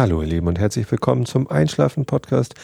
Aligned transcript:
Hallo 0.00 0.22
ihr 0.22 0.28
Lieben 0.28 0.46
und 0.46 0.58
herzlich 0.58 0.90
willkommen 0.90 1.26
zum 1.26 1.50
Einschlafen 1.50 2.06
Podcast 2.06 2.54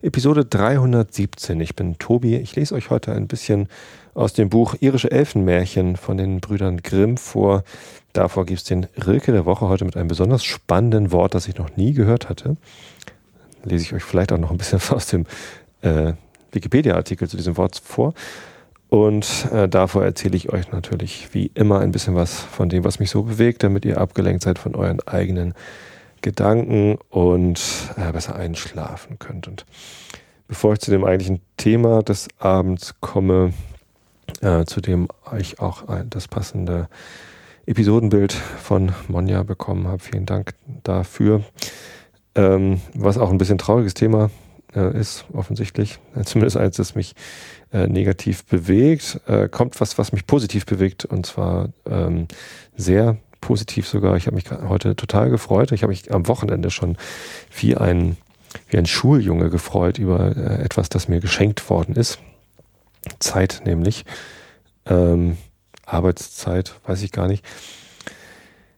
Episode 0.00 0.44
317. 0.44 1.60
Ich 1.60 1.74
bin 1.74 1.98
Tobi. 1.98 2.36
Ich 2.36 2.54
lese 2.54 2.72
euch 2.76 2.88
heute 2.88 3.10
ein 3.10 3.26
bisschen 3.26 3.68
aus 4.14 4.32
dem 4.32 4.48
Buch 4.48 4.76
Irische 4.78 5.10
Elfenmärchen 5.10 5.96
von 5.96 6.18
den 6.18 6.38
Brüdern 6.38 6.82
Grimm 6.84 7.16
vor. 7.16 7.64
Davor 8.12 8.46
gibt 8.46 8.60
es 8.60 8.64
den 8.64 8.86
Rilke 9.04 9.32
der 9.32 9.44
Woche 9.44 9.68
heute 9.68 9.84
mit 9.84 9.96
einem 9.96 10.06
besonders 10.06 10.44
spannenden 10.44 11.10
Wort, 11.10 11.34
das 11.34 11.48
ich 11.48 11.58
noch 11.58 11.76
nie 11.76 11.94
gehört 11.94 12.28
hatte. 12.28 12.56
Lese 13.64 13.86
ich 13.86 13.92
euch 13.92 14.04
vielleicht 14.04 14.30
auch 14.30 14.38
noch 14.38 14.52
ein 14.52 14.58
bisschen 14.58 14.80
aus 14.90 15.08
dem 15.08 15.26
äh, 15.82 16.12
Wikipedia-Artikel 16.52 17.28
zu 17.28 17.36
diesem 17.36 17.56
Wort 17.56 17.82
vor. 17.84 18.14
Und 18.88 19.48
äh, 19.50 19.68
davor 19.68 20.04
erzähle 20.04 20.36
ich 20.36 20.52
euch 20.52 20.70
natürlich 20.70 21.30
wie 21.32 21.50
immer 21.54 21.80
ein 21.80 21.90
bisschen 21.90 22.14
was 22.14 22.38
von 22.38 22.68
dem, 22.68 22.84
was 22.84 23.00
mich 23.00 23.10
so 23.10 23.24
bewegt, 23.24 23.64
damit 23.64 23.84
ihr 23.84 23.98
abgelenkt 23.98 24.44
seid 24.44 24.60
von 24.60 24.76
euren 24.76 25.00
eigenen 25.08 25.54
Gedanken 26.24 26.96
und 27.10 27.60
äh, 27.96 28.10
besser 28.10 28.34
einschlafen 28.34 29.18
könnt. 29.18 29.46
Und 29.46 29.66
bevor 30.48 30.72
ich 30.72 30.80
zu 30.80 30.90
dem 30.90 31.04
eigentlichen 31.04 31.42
Thema 31.58 32.02
des 32.02 32.28
Abends 32.38 32.94
komme, 33.00 33.52
äh, 34.40 34.64
zu 34.64 34.80
dem 34.80 35.08
ich 35.38 35.60
auch 35.60 35.86
ein, 35.86 36.08
das 36.08 36.26
passende 36.26 36.88
Episodenbild 37.66 38.32
von 38.32 38.92
Monja 39.06 39.42
bekommen 39.42 39.86
habe. 39.86 39.98
Vielen 39.98 40.24
Dank 40.24 40.54
dafür. 40.82 41.44
Ähm, 42.34 42.80
was 42.94 43.18
auch 43.18 43.30
ein 43.30 43.38
bisschen 43.38 43.58
trauriges 43.58 43.92
Thema 43.92 44.30
äh, 44.74 44.98
ist, 44.98 45.26
offensichtlich. 45.34 45.98
Zumindest 46.24 46.56
eins, 46.56 46.76
das 46.76 46.94
mich 46.94 47.14
äh, 47.70 47.86
negativ 47.86 48.46
bewegt. 48.46 49.20
Äh, 49.26 49.50
kommt 49.50 49.78
was, 49.78 49.98
was 49.98 50.12
mich 50.12 50.26
positiv 50.26 50.64
bewegt 50.64 51.04
und 51.04 51.26
zwar 51.26 51.68
ähm, 51.84 52.28
sehr 52.76 53.18
positiv 53.44 53.86
sogar. 53.86 54.16
Ich 54.16 54.26
habe 54.26 54.36
mich 54.36 54.50
heute 54.50 54.96
total 54.96 55.28
gefreut. 55.28 55.70
Ich 55.72 55.82
habe 55.82 55.90
mich 55.90 56.12
am 56.14 56.26
Wochenende 56.28 56.70
schon 56.70 56.96
wie 57.54 57.76
ein, 57.76 58.16
wie 58.68 58.78
ein 58.78 58.86
Schuljunge 58.86 59.50
gefreut 59.50 59.98
über 59.98 60.34
äh, 60.34 60.62
etwas, 60.62 60.88
das 60.88 61.08
mir 61.08 61.20
geschenkt 61.20 61.68
worden 61.68 61.94
ist. 61.94 62.18
Zeit 63.18 63.62
nämlich. 63.66 64.06
Ähm, 64.86 65.36
Arbeitszeit, 65.84 66.74
weiß 66.86 67.02
ich 67.02 67.12
gar 67.12 67.28
nicht. 67.28 67.44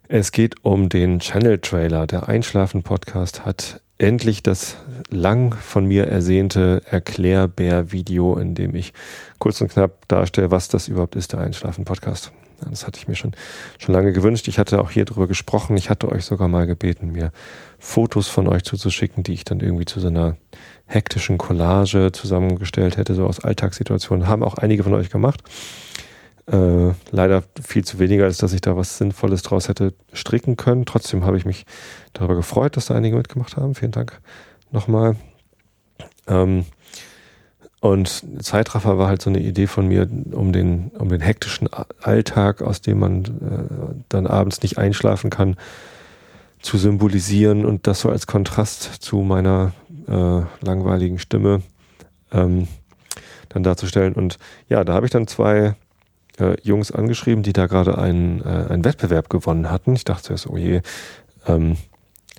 Es 0.09 0.33
geht 0.33 0.65
um 0.65 0.89
den 0.89 1.21
Channel-Trailer. 1.21 2.09
Der 2.09 2.29
Einschlafen-Podcast 2.29 3.45
hat 3.45 3.81
endlich 3.99 4.43
das 4.43 4.77
lang 5.11 5.55
von 5.55 5.87
mir 5.87 6.09
ersehnte 6.09 6.83
Erklärbär-Video, 6.91 8.37
in 8.37 8.57
dem 8.57 8.75
ich 8.75 8.93
kurz 9.39 9.61
und 9.61 9.69
knapp 9.69 10.09
darstelle, 10.09 10.51
was 10.51 10.69
das 10.69 10.89
überhaupt 10.89 11.15
ist, 11.15 11.33
der 11.33 11.41
Einschlafen-Podcast. 11.41 12.33
Das 12.61 12.87
hatte 12.87 12.99
ich 12.99 13.09
mir 13.09 13.15
schon, 13.15 13.33
schon 13.79 13.95
lange 13.95 14.13
gewünscht. 14.13 14.49
Ich 14.49 14.59
hatte 14.59 14.81
auch 14.81 14.91
hier 14.91 15.05
drüber 15.05 15.27
gesprochen. 15.27 15.77
Ich 15.77 15.91
hatte 15.91 16.11
euch 16.11 16.25
sogar 16.25 16.49
mal 16.49 16.67
gebeten, 16.67 17.13
mir 17.13 17.33
Fotos 17.79 18.29
von 18.29 18.49
euch 18.49 18.65
zuzuschicken, 18.65 19.23
die 19.23 19.35
ich 19.35 19.45
dann 19.45 19.61
irgendwie 19.61 19.85
zu 19.85 20.01
so 20.01 20.09
einer 20.09 20.37
hektischen 20.87 21.39
Collage 21.39 22.13
zusammengestellt 22.13 22.97
hätte, 22.97 23.15
so 23.15 23.27
aus 23.27 23.41
Alltagssituationen. 23.41 24.27
Haben 24.27 24.43
auch 24.43 24.55
einige 24.55 24.83
von 24.83 24.95
euch 24.95 25.11
gemacht. 25.11 25.43
Äh, 26.47 26.93
leider 27.11 27.43
viel 27.61 27.85
zu 27.85 27.99
weniger, 27.99 28.25
als 28.25 28.39
dass 28.39 28.53
ich 28.53 28.61
da 28.61 28.77
was 28.77 28.99
Sinnvolles 28.99 29.43
draus 29.43 29.69
hätte 29.69 29.95
stricken 30.13 30.57
können. 30.57 30.87
Trotzdem 30.87 31.25
habe 31.25 31.37
ich 31.37 31.45
mich 31.45 31.67
darüber 32.13 32.37
gefreut, 32.37 32.77
dass 32.77 32.87
da 32.87 32.95
einige 32.95 33.17
mitgemacht 33.17 33.57
haben. 33.57 33.75
Vielen 33.75 33.91
Dank 33.91 34.21
nochmal. 34.71 35.17
Ähm, 36.29 36.65
und 37.81 38.25
Zeitraffer 38.43 38.99
war 38.99 39.09
halt 39.09 39.23
so 39.23 39.31
eine 39.31 39.41
Idee 39.41 39.67
von 39.67 39.87
mir, 39.87 40.09
um 40.33 40.53
den, 40.53 40.91
um 40.99 41.09
den 41.09 41.21
hektischen 41.21 41.69
Alltag, 42.01 42.63
aus 42.63 42.81
dem 42.81 42.99
man 42.99 43.25
äh, 43.25 43.95
dann 44.09 44.27
abends 44.27 44.63
nicht 44.63 44.79
einschlafen 44.79 45.31
kann, 45.31 45.57
zu 46.61 46.79
symbolisieren 46.79 47.65
und 47.65 47.87
das 47.87 48.01
so 48.01 48.09
als 48.11 48.27
Kontrast 48.27 48.83
zu 48.83 49.19
meiner 49.19 49.73
äh, 50.09 50.41
langweiligen 50.65 51.19
Stimme 51.19 51.63
ähm, 52.33 52.67
dann 53.51 53.63
darzustellen. 53.63 54.15
Und 54.15 54.39
ja, 54.69 54.83
da 54.83 54.95
habe 54.95 55.07
ich 55.07 55.13
dann 55.13 55.27
zwei 55.27 55.75
äh, 56.39 56.57
Jungs 56.63 56.91
angeschrieben, 56.91 57.43
die 57.43 57.53
da 57.53 57.67
gerade 57.67 57.99
einen, 57.99 58.41
äh, 58.41 58.67
einen 58.71 58.85
Wettbewerb 58.85 59.29
gewonnen 59.29 59.71
hatten. 59.71 59.95
Ich 59.95 60.05
dachte 60.05 60.25
zuerst, 60.25 60.49
oh 60.49 60.57
je, 60.57 60.81
ähm, 61.47 61.77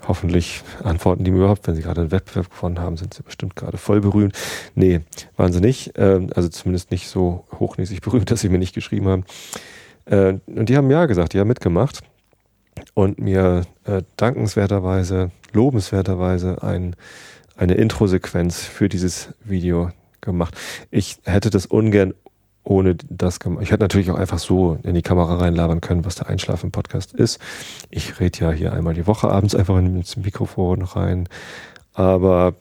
Hoffentlich 0.06 0.62
antworten 0.84 1.24
die 1.24 1.32
mir 1.32 1.38
überhaupt, 1.38 1.68
wenn 1.68 1.76
sie 1.76 1.82
gerade 1.82 2.02
einen 2.02 2.12
Wettbewerb 2.12 2.52
gewonnen 2.52 2.80
haben, 2.80 2.98
sind 2.98 3.14
sie 3.14 3.24
bestimmt 3.24 3.56
gerade 3.56 3.78
voll 3.78 4.00
berühmt. 4.00 4.38
Nee, 4.76 5.02
waren 5.36 5.52
sie 5.52 5.60
nicht. 5.60 5.94
Ähm, 5.96 6.30
also 6.36 6.50
zumindest 6.50 6.92
nicht 6.92 7.08
so 7.08 7.46
hochnäsig 7.60 8.02
berühmt, 8.04 8.30
dass 8.30 8.42
sie 8.42 8.50
mir 8.50 8.60
nicht 8.60 8.76
geschrieben 8.76 9.08
haben. 9.08 9.26
Äh, 10.06 10.36
und 10.46 10.70
die 10.70 10.78
haben 10.78 10.90
ja 10.92 11.06
gesagt, 11.08 11.34
die 11.34 11.40
haben 11.40 11.48
mitgemacht 11.48 12.02
und 12.94 13.20
mir 13.20 13.64
äh, 13.86 14.04
dankenswerterweise, 14.18 15.32
lobenswerterweise 15.52 16.62
ein, 16.62 16.96
eine 17.56 17.74
Intro-Sequenz 17.74 18.66
für 18.66 18.90
dieses 18.90 19.34
Video 19.44 19.92
gemacht. 20.22 20.56
Ich 20.92 21.18
hätte 21.24 21.50
das 21.50 21.66
ungern 21.66 22.14
ohne 22.68 22.96
das 23.10 23.40
gemacht. 23.40 23.64
Ich 23.64 23.72
hätte 23.72 23.84
natürlich 23.84 24.12
auch 24.12 24.18
einfach 24.18 24.40
so 24.40 24.78
in 24.84 24.94
die 24.94 25.02
Kamera 25.02 25.38
reinlabern 25.38 25.82
können, 25.82 26.06
was 26.06 26.16
der 26.16 26.28
Einschlafen-Podcast 26.28 27.14
ist. 27.14 27.40
Ich 27.90 28.20
rede 28.20 28.40
ja 28.40 28.52
hier 28.52 28.74
einmal 28.74 28.94
die 28.94 29.08
Woche 29.08 29.30
abends 29.30 29.56
einfach 29.56 29.78
ins 29.78 30.18
Mikrofon 30.18 30.82
rein. 30.82 31.30
Aber 31.94 32.56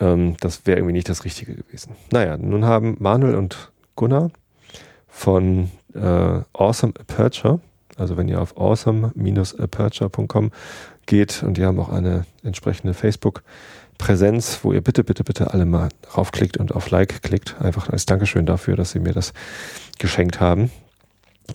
ähm, 0.00 0.36
das 0.40 0.66
wäre 0.66 0.78
irgendwie 0.78 0.92
nicht 0.92 1.08
das 1.08 1.24
Richtige 1.24 1.54
gewesen. 1.54 1.96
Naja, 2.12 2.36
nun 2.36 2.64
haben 2.64 2.96
Manuel 3.00 3.36
und 3.36 3.72
Gunnar 3.96 4.30
von 5.08 5.70
äh, 5.94 6.40
Awesome 6.52 6.92
Aperture, 6.98 7.60
also 7.96 8.16
wenn 8.16 8.28
ihr 8.28 8.40
auf 8.40 8.56
awesome-aperture.com 8.56 10.52
geht 11.06 11.42
und 11.42 11.56
die 11.56 11.64
haben 11.64 11.80
auch 11.80 11.88
eine 11.88 12.26
entsprechende 12.44 12.94
Facebook- 12.94 13.42
Präsenz, 13.98 14.60
wo 14.62 14.72
ihr 14.72 14.80
bitte, 14.80 15.04
bitte, 15.04 15.24
bitte 15.24 15.52
alle 15.52 15.66
mal 15.66 15.88
raufklickt 16.16 16.56
und 16.56 16.74
auf 16.74 16.90
Like 16.90 17.22
klickt. 17.22 17.60
Einfach 17.60 17.90
als 17.90 18.06
Dankeschön 18.06 18.46
dafür, 18.46 18.76
dass 18.76 18.92
sie 18.92 19.00
mir 19.00 19.12
das 19.12 19.32
geschenkt 19.98 20.40
haben. 20.40 20.70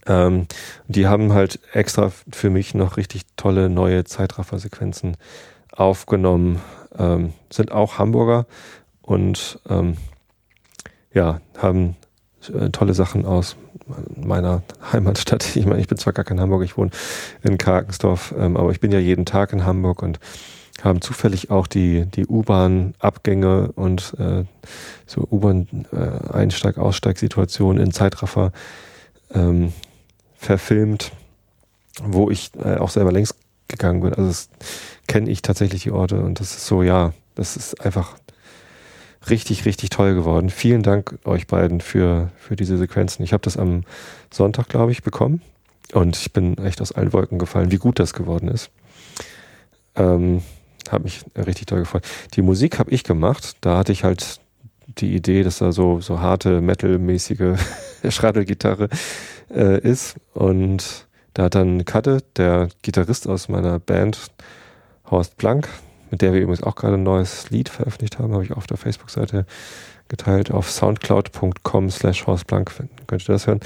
Ähm, 0.05 0.47
die 0.87 1.07
haben 1.07 1.33
halt 1.33 1.59
extra 1.71 2.11
für 2.31 2.49
mich 2.49 2.73
noch 2.73 2.97
richtig 2.97 3.23
tolle 3.37 3.69
neue 3.69 4.03
Zeitraffer-Sequenzen 4.03 5.17
aufgenommen. 5.71 6.61
Ähm, 6.97 7.33
sind 7.49 7.71
auch 7.71 7.97
Hamburger 7.97 8.45
und 9.01 9.59
ähm, 9.69 9.97
ja, 11.13 11.41
haben 11.57 11.95
äh, 12.53 12.69
tolle 12.69 12.93
Sachen 12.93 13.25
aus 13.25 13.55
meiner 14.15 14.63
Heimatstadt. 14.91 15.43
Ich 15.55 15.65
meine, 15.65 15.81
ich 15.81 15.87
bin 15.87 15.97
zwar 15.97 16.13
gar 16.13 16.25
kein 16.25 16.39
Hamburger, 16.39 16.65
ich 16.65 16.77
wohne 16.77 16.91
in 17.41 17.57
Karkensdorf, 17.57 18.33
ähm, 18.37 18.57
aber 18.57 18.71
ich 18.71 18.79
bin 18.79 18.91
ja 18.91 18.99
jeden 18.99 19.25
Tag 19.25 19.53
in 19.53 19.65
Hamburg 19.65 20.01
und 20.01 20.19
haben 20.83 21.01
zufällig 21.01 21.49
auch 21.49 21.65
die, 21.67 22.05
die 22.05 22.27
U-Bahn-Abgänge 22.27 23.71
und 23.73 24.13
äh, 24.19 24.43
so 25.05 25.25
U-Bahn-Einsteig-Aussteig-Situationen 25.31 27.81
in 27.81 27.91
Zeitraffer 27.91 28.51
ähm, 29.33 29.71
verfilmt, 30.35 31.13
wo 32.03 32.29
ich 32.29 32.51
äh, 32.63 32.75
auch 32.75 32.89
selber 32.89 33.13
längst 33.13 33.35
gegangen 33.69 34.01
bin. 34.01 34.13
Also 34.13 34.49
kenne 35.07 35.29
ich 35.29 35.41
tatsächlich 35.41 35.83
die 35.83 35.91
Orte 35.91 36.21
und 36.21 36.41
das 36.41 36.51
ist 36.51 36.67
so, 36.67 36.83
ja, 36.83 37.13
das 37.35 37.55
ist 37.55 37.79
einfach 37.81 38.17
richtig, 39.29 39.63
richtig 39.65 39.89
toll 39.89 40.15
geworden. 40.15 40.49
Vielen 40.49 40.83
Dank 40.83 41.17
euch 41.23 41.47
beiden 41.47 41.79
für, 41.79 42.29
für 42.37 42.57
diese 42.57 42.77
Sequenzen. 42.77 43.23
Ich 43.23 43.31
habe 43.31 43.43
das 43.43 43.55
am 43.55 43.85
Sonntag, 44.31 44.67
glaube 44.67 44.91
ich, 44.91 45.01
bekommen 45.01 45.41
und 45.93 46.17
ich 46.17 46.33
bin 46.33 46.57
echt 46.57 46.81
aus 46.81 46.91
allen 46.91 47.13
Wolken 47.13 47.39
gefallen, 47.39 47.71
wie 47.71 47.77
gut 47.77 47.99
das 47.99 48.13
geworden 48.13 48.49
ist. 48.49 48.69
Ähm, 49.95 50.41
habe 50.91 51.03
mich 51.03 51.23
richtig 51.35 51.67
toll 51.67 51.79
gefreut. 51.79 52.03
Die 52.35 52.41
Musik 52.41 52.79
habe 52.79 52.91
ich 52.91 53.03
gemacht. 53.03 53.57
Da 53.61 53.77
hatte 53.77 53.91
ich 53.91 54.03
halt 54.03 54.39
die 54.87 55.15
Idee, 55.15 55.43
dass 55.43 55.59
da 55.59 55.71
so, 55.71 56.01
so 56.01 56.19
harte, 56.19 56.61
metalmäßige 56.61 57.59
Schraddelgitarre 58.09 58.89
äh, 59.49 59.79
ist. 59.79 60.15
Und 60.33 61.07
da 61.33 61.43
hat 61.43 61.55
dann 61.55 61.85
Katte, 61.85 62.19
der 62.35 62.69
Gitarrist 62.81 63.27
aus 63.27 63.49
meiner 63.49 63.79
Band, 63.79 64.31
Horst 65.09 65.37
Blank, 65.37 65.67
mit 66.11 66.21
der 66.21 66.33
wir 66.33 66.41
übrigens 66.41 66.63
auch 66.63 66.75
gerade 66.75 66.95
ein 66.95 67.03
neues 67.03 67.49
Lied 67.49 67.69
veröffentlicht 67.69 68.19
haben, 68.19 68.33
habe 68.33 68.43
ich 68.43 68.51
auf 68.51 68.67
der 68.67 68.77
Facebook-Seite 68.77 69.45
geteilt. 70.09 70.51
Auf 70.51 70.69
soundcloud.com 70.69 71.89
slash 71.89 72.27
Horst 72.27 72.47
Blank 72.47 72.71
könnt 73.07 73.23
ihr 73.23 73.33
das 73.33 73.47
hören 73.47 73.61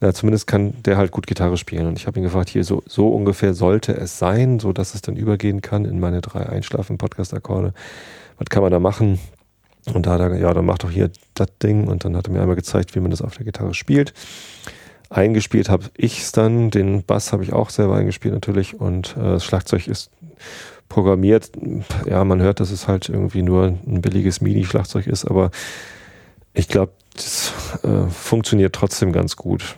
na, 0.00 0.14
zumindest 0.14 0.46
kann 0.46 0.74
der 0.84 0.96
halt 0.96 1.10
gut 1.10 1.26
Gitarre 1.26 1.56
spielen. 1.56 1.86
Und 1.86 1.98
ich 1.98 2.06
habe 2.06 2.20
ihn 2.20 2.22
gefragt, 2.22 2.48
hier 2.48 2.62
so, 2.62 2.82
so 2.86 3.08
ungefähr 3.08 3.52
sollte 3.54 3.96
es 3.96 4.18
sein, 4.18 4.60
so 4.60 4.72
dass 4.72 4.94
es 4.94 5.02
dann 5.02 5.16
übergehen 5.16 5.60
kann 5.60 5.84
in 5.84 5.98
meine 5.98 6.20
drei 6.20 6.46
Einschlafen-Podcast-Akkorde. 6.46 7.74
Was 8.38 8.48
kann 8.48 8.62
man 8.62 8.70
da 8.70 8.78
machen? 8.78 9.18
Und 9.92 10.06
da 10.06 10.12
hat 10.12 10.20
er, 10.20 10.36
ja, 10.36 10.54
dann 10.54 10.66
mach 10.66 10.78
doch 10.78 10.90
hier 10.90 11.10
das 11.34 11.48
Ding. 11.62 11.88
Und 11.88 12.04
dann 12.04 12.16
hat 12.16 12.28
er 12.28 12.32
mir 12.32 12.40
einmal 12.40 12.56
gezeigt, 12.56 12.94
wie 12.94 13.00
man 13.00 13.10
das 13.10 13.22
auf 13.22 13.36
der 13.36 13.44
Gitarre 13.44 13.74
spielt. 13.74 14.14
Eingespielt 15.10 15.68
habe 15.68 15.86
ich 15.96 16.20
es 16.20 16.32
dann, 16.32 16.70
den 16.70 17.02
Bass 17.02 17.32
habe 17.32 17.42
ich 17.42 17.52
auch 17.52 17.70
selber 17.70 17.96
eingespielt 17.96 18.34
natürlich 18.34 18.78
und 18.78 19.16
äh, 19.16 19.22
das 19.22 19.44
Schlagzeug 19.44 19.88
ist 19.88 20.10
programmiert. 20.90 21.50
Ja, 22.06 22.24
man 22.24 22.42
hört, 22.42 22.60
dass 22.60 22.70
es 22.70 22.88
halt 22.88 23.08
irgendwie 23.08 23.40
nur 23.40 23.78
ein 23.86 24.02
billiges 24.02 24.42
MIDI-Schlagzeug 24.42 25.06
ist, 25.06 25.24
aber 25.24 25.50
ich 26.52 26.68
glaube, 26.68 26.92
das 27.14 27.54
äh, 27.84 28.10
funktioniert 28.10 28.74
trotzdem 28.74 29.12
ganz 29.12 29.36
gut 29.36 29.76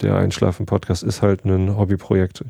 der 0.00 0.16
Einschlafen-Podcast 0.16 1.02
ist 1.02 1.22
halt 1.22 1.44
ein 1.44 1.76
Hobbyprojekt. 1.76 2.44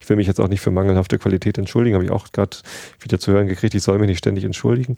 Ich 0.00 0.08
will 0.08 0.16
mich 0.16 0.26
jetzt 0.26 0.40
auch 0.40 0.48
nicht 0.48 0.60
für 0.60 0.70
mangelhafte 0.70 1.18
Qualität 1.18 1.58
entschuldigen, 1.58 1.94
habe 1.94 2.04
ich 2.04 2.10
auch 2.10 2.32
gerade 2.32 2.56
wieder 3.00 3.18
zu 3.18 3.32
hören 3.32 3.46
gekriegt, 3.46 3.74
ich 3.74 3.82
soll 3.82 3.98
mich 3.98 4.08
nicht 4.08 4.18
ständig 4.18 4.44
entschuldigen. 4.44 4.96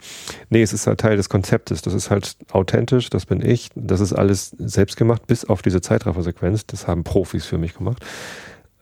Nee, 0.51 0.63
es 0.63 0.73
ist 0.73 0.87
halt 0.87 1.01
Teil 1.01 1.17
des 1.17 1.29
Konzeptes. 1.29 1.83
Das 1.83 1.95
ist 1.95 2.11
halt 2.11 2.37
authentisch, 2.53 3.11
das 3.11 3.27
bin 3.27 3.45
ich. 3.45 3.71
Das 3.75 4.01
ist 4.01 4.13
alles 4.13 4.51
selbst 4.59 4.97
gemacht, 4.97 5.27
bis 5.27 5.45
auf 5.45 5.63
diese 5.63 5.81
Zeitraffer-Sequenz. 5.81 6.67
Das 6.67 6.87
haben 6.87 7.05
Profis 7.05 7.47
für 7.47 7.59
mich 7.59 7.75
gemacht. 7.75 8.05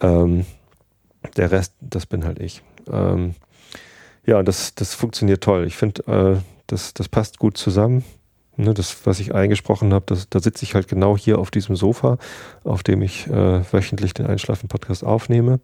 Ähm, 0.00 0.44
der 1.36 1.50
Rest, 1.50 1.74
das 1.80 2.06
bin 2.06 2.24
halt 2.24 2.38
ich. 2.38 2.62
Ähm, 2.90 3.34
ja, 4.26 4.42
das, 4.42 4.74
das 4.74 4.94
funktioniert 4.94 5.42
toll. 5.42 5.66
Ich 5.66 5.76
finde, 5.76 6.02
äh, 6.06 6.40
das, 6.66 6.94
das 6.94 7.08
passt 7.08 7.38
gut 7.38 7.56
zusammen. 7.56 8.04
Ne, 8.58 8.72
das, 8.72 9.04
was 9.04 9.20
ich 9.20 9.34
eingesprochen 9.34 9.92
habe, 9.92 10.16
da 10.30 10.40
sitze 10.40 10.64
ich 10.64 10.74
halt 10.74 10.88
genau 10.88 11.16
hier 11.16 11.38
auf 11.38 11.50
diesem 11.50 11.76
Sofa, 11.76 12.16
auf 12.64 12.82
dem 12.82 13.02
ich 13.02 13.26
äh, 13.26 13.60
wöchentlich 13.70 14.14
den 14.14 14.26
Einschlafen-Podcast 14.26 15.04
aufnehme. 15.04 15.60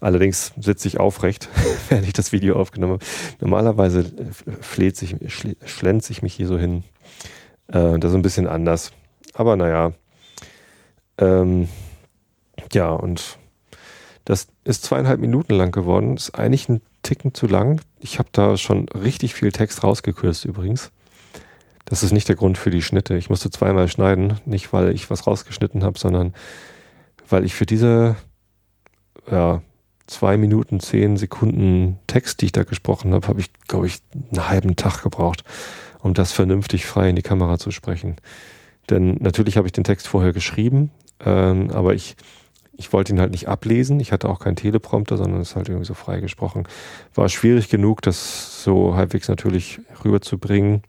Allerdings 0.00 0.52
sitze 0.58 0.86
ich 0.86 1.00
aufrecht, 1.00 1.48
während 1.88 2.06
ich 2.06 2.12
das 2.12 2.30
Video 2.30 2.56
aufgenommen 2.56 2.94
habe. 2.94 3.04
Normalerweise 3.40 4.00
äh, 4.00 4.52
fleht 4.62 4.96
sich, 4.96 5.16
schlänze 5.64 6.12
ich 6.12 6.22
mich 6.22 6.34
hier 6.34 6.46
so 6.46 6.56
hin. 6.56 6.84
Äh, 7.66 7.98
das 7.98 8.10
ist 8.10 8.16
ein 8.16 8.22
bisschen 8.22 8.46
anders. 8.46 8.92
Aber 9.34 9.56
naja. 9.56 9.92
Ähm, 11.18 11.68
ja, 12.72 12.90
und 12.90 13.38
das 14.24 14.46
ist 14.62 14.84
zweieinhalb 14.84 15.20
Minuten 15.20 15.54
lang 15.54 15.72
geworden. 15.72 16.16
Ist 16.16 16.34
eigentlich 16.36 16.68
ein 16.68 16.80
Ticken 17.02 17.34
zu 17.34 17.46
lang. 17.46 17.80
Ich 17.98 18.18
habe 18.18 18.28
da 18.32 18.56
schon 18.56 18.88
richtig 18.90 19.34
viel 19.34 19.50
Text 19.50 19.82
rausgekürzt 19.82 20.44
übrigens. 20.44 20.92
Das 21.84 22.02
ist 22.02 22.12
nicht 22.12 22.28
der 22.28 22.36
Grund 22.36 22.58
für 22.58 22.70
die 22.70 22.82
Schnitte. 22.82 23.16
Ich 23.16 23.30
musste 23.30 23.50
zweimal 23.50 23.88
schneiden, 23.88 24.38
nicht 24.44 24.72
weil 24.72 24.94
ich 24.94 25.10
was 25.10 25.26
rausgeschnitten 25.26 25.82
habe, 25.82 25.98
sondern 25.98 26.34
weil 27.28 27.44
ich 27.44 27.54
für 27.54 27.66
diese 27.66 28.16
ja, 29.30 29.62
zwei 30.06 30.36
Minuten, 30.36 30.80
zehn 30.80 31.16
Sekunden 31.16 31.98
Text, 32.06 32.40
die 32.40 32.46
ich 32.46 32.52
da 32.52 32.64
gesprochen 32.64 33.14
habe, 33.14 33.28
habe 33.28 33.40
ich, 33.40 33.52
glaube 33.68 33.86
ich, 33.86 33.98
einen 34.32 34.48
halben 34.48 34.76
Tag 34.76 35.02
gebraucht, 35.02 35.44
um 36.00 36.14
das 36.14 36.32
vernünftig 36.32 36.86
frei 36.86 37.10
in 37.10 37.16
die 37.16 37.22
Kamera 37.22 37.58
zu 37.58 37.70
sprechen. 37.70 38.16
Denn 38.90 39.16
natürlich 39.20 39.56
habe 39.56 39.68
ich 39.68 39.72
den 39.72 39.84
Text 39.84 40.08
vorher 40.08 40.32
geschrieben, 40.32 40.90
ähm, 41.24 41.70
aber 41.70 41.94
ich, 41.94 42.16
ich 42.76 42.92
wollte 42.92 43.12
ihn 43.12 43.20
halt 43.20 43.30
nicht 43.30 43.48
ablesen. 43.48 44.00
Ich 44.00 44.10
hatte 44.10 44.28
auch 44.28 44.40
keinen 44.40 44.56
Teleprompter, 44.56 45.16
sondern 45.16 45.40
es 45.40 45.54
halt 45.54 45.68
irgendwie 45.68 45.86
so 45.86 45.94
frei 45.94 46.20
gesprochen. 46.20 46.66
War 47.14 47.28
schwierig 47.28 47.68
genug, 47.68 48.02
das 48.02 48.64
so 48.64 48.96
halbwegs 48.96 49.28
natürlich 49.28 49.80
rüberzubringen. 50.04 50.82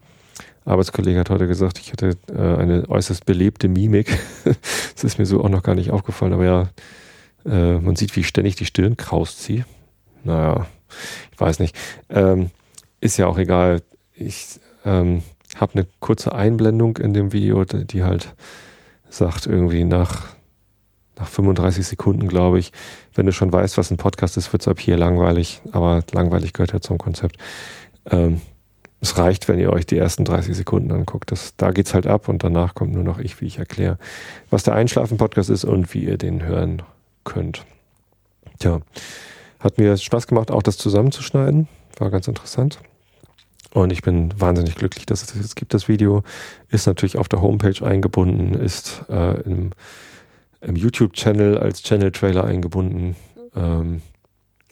Arbeitskollege 0.64 1.18
hat 1.18 1.30
heute 1.30 1.46
gesagt, 1.46 1.78
ich 1.78 1.92
hatte 1.92 2.16
äh, 2.28 2.60
eine 2.60 2.88
äußerst 2.88 3.26
belebte 3.26 3.68
Mimik. 3.68 4.18
das 4.44 5.04
ist 5.04 5.18
mir 5.18 5.26
so 5.26 5.42
auch 5.42 5.48
noch 5.48 5.62
gar 5.62 5.74
nicht 5.74 5.90
aufgefallen, 5.90 6.32
aber 6.32 6.44
ja, 6.44 6.68
äh, 7.44 7.78
man 7.78 7.96
sieht, 7.96 8.14
wie 8.16 8.24
ständig 8.24 8.56
die 8.56 8.66
Stirn 8.66 8.96
kraus 8.96 9.38
ziehe. 9.38 9.64
Naja, 10.24 10.66
ich 11.32 11.40
weiß 11.40 11.58
nicht. 11.58 11.76
Ähm, 12.08 12.50
ist 13.00 13.16
ja 13.16 13.26
auch 13.26 13.38
egal. 13.38 13.82
Ich 14.14 14.60
ähm, 14.84 15.22
habe 15.56 15.74
eine 15.74 15.86
kurze 16.00 16.34
Einblendung 16.34 16.96
in 16.98 17.12
dem 17.12 17.32
Video, 17.32 17.64
die 17.64 18.04
halt 18.04 18.34
sagt, 19.10 19.46
irgendwie 19.46 19.84
nach, 19.84 20.28
nach 21.18 21.26
35 21.26 21.86
Sekunden, 21.86 22.28
glaube 22.28 22.58
ich, 22.58 22.72
wenn 23.14 23.26
du 23.26 23.32
schon 23.32 23.52
weißt, 23.52 23.76
was 23.76 23.90
ein 23.90 23.96
Podcast 23.96 24.36
ist, 24.36 24.52
wird 24.52 24.62
es 24.62 24.68
ab 24.68 24.80
hier 24.80 24.96
langweilig, 24.96 25.60
aber 25.72 26.02
langweilig 26.12 26.52
gehört 26.52 26.72
ja 26.72 26.80
zum 26.80 26.98
Konzept. 26.98 27.36
Ähm, 28.10 28.40
es 29.02 29.18
reicht, 29.18 29.48
wenn 29.48 29.58
ihr 29.58 29.72
euch 29.72 29.84
die 29.84 29.98
ersten 29.98 30.24
30 30.24 30.56
Sekunden 30.56 30.92
anguckt. 30.92 31.32
Das, 31.32 31.56
da 31.56 31.72
geht's 31.72 31.92
halt 31.92 32.06
ab 32.06 32.28
und 32.28 32.44
danach 32.44 32.76
kommt 32.76 32.94
nur 32.94 33.02
noch 33.02 33.18
ich, 33.18 33.40
wie 33.40 33.46
ich 33.46 33.58
erkläre, 33.58 33.98
was 34.48 34.62
der 34.62 34.74
Einschlafen-Podcast 34.74 35.50
ist 35.50 35.64
und 35.64 35.92
wie 35.92 36.04
ihr 36.04 36.16
den 36.16 36.44
hören 36.44 36.82
könnt. 37.24 37.66
Tja, 38.60 38.80
hat 39.58 39.76
mir 39.76 39.96
Spaß 39.96 40.28
gemacht, 40.28 40.52
auch 40.52 40.62
das 40.62 40.78
zusammenzuschneiden. 40.78 41.66
War 41.98 42.10
ganz 42.10 42.28
interessant. 42.28 42.78
Und 43.74 43.92
ich 43.92 44.02
bin 44.02 44.32
wahnsinnig 44.40 44.76
glücklich, 44.76 45.04
dass 45.04 45.22
es 45.22 45.32
das 45.32 45.38
jetzt 45.38 45.56
gibt. 45.56 45.74
Das 45.74 45.88
Video 45.88 46.22
ist 46.68 46.86
natürlich 46.86 47.18
auf 47.18 47.28
der 47.28 47.42
Homepage 47.42 47.84
eingebunden, 47.84 48.54
ist 48.54 49.02
äh, 49.08 49.40
im, 49.40 49.70
im 50.60 50.76
YouTube-Channel 50.76 51.58
als 51.58 51.82
Channel-Trailer 51.82 52.44
eingebunden. 52.44 53.16
Ähm, 53.56 54.00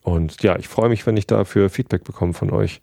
und 0.04 0.40
ja, 0.44 0.56
ich 0.56 0.68
freue 0.68 0.88
mich, 0.88 1.04
wenn 1.04 1.16
ich 1.16 1.26
dafür 1.26 1.68
Feedback 1.68 2.04
bekomme 2.04 2.32
von 2.32 2.50
euch 2.50 2.80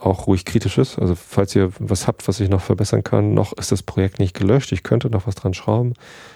auch 0.00 0.26
ruhig 0.26 0.44
kritisch 0.44 0.78
ist. 0.78 0.98
Also 0.98 1.14
falls 1.14 1.54
ihr 1.54 1.70
was 1.78 2.06
habt, 2.06 2.26
was 2.28 2.40
ich 2.40 2.48
noch 2.48 2.60
verbessern 2.60 3.04
kann, 3.04 3.34
noch 3.34 3.52
ist 3.54 3.72
das 3.72 3.82
Projekt 3.82 4.18
nicht 4.18 4.34
gelöscht. 4.34 4.72
Ich 4.72 4.82
könnte 4.82 5.10
noch 5.10 5.26
was 5.26 5.34
dran 5.34 5.54
schrauben. 5.54 5.94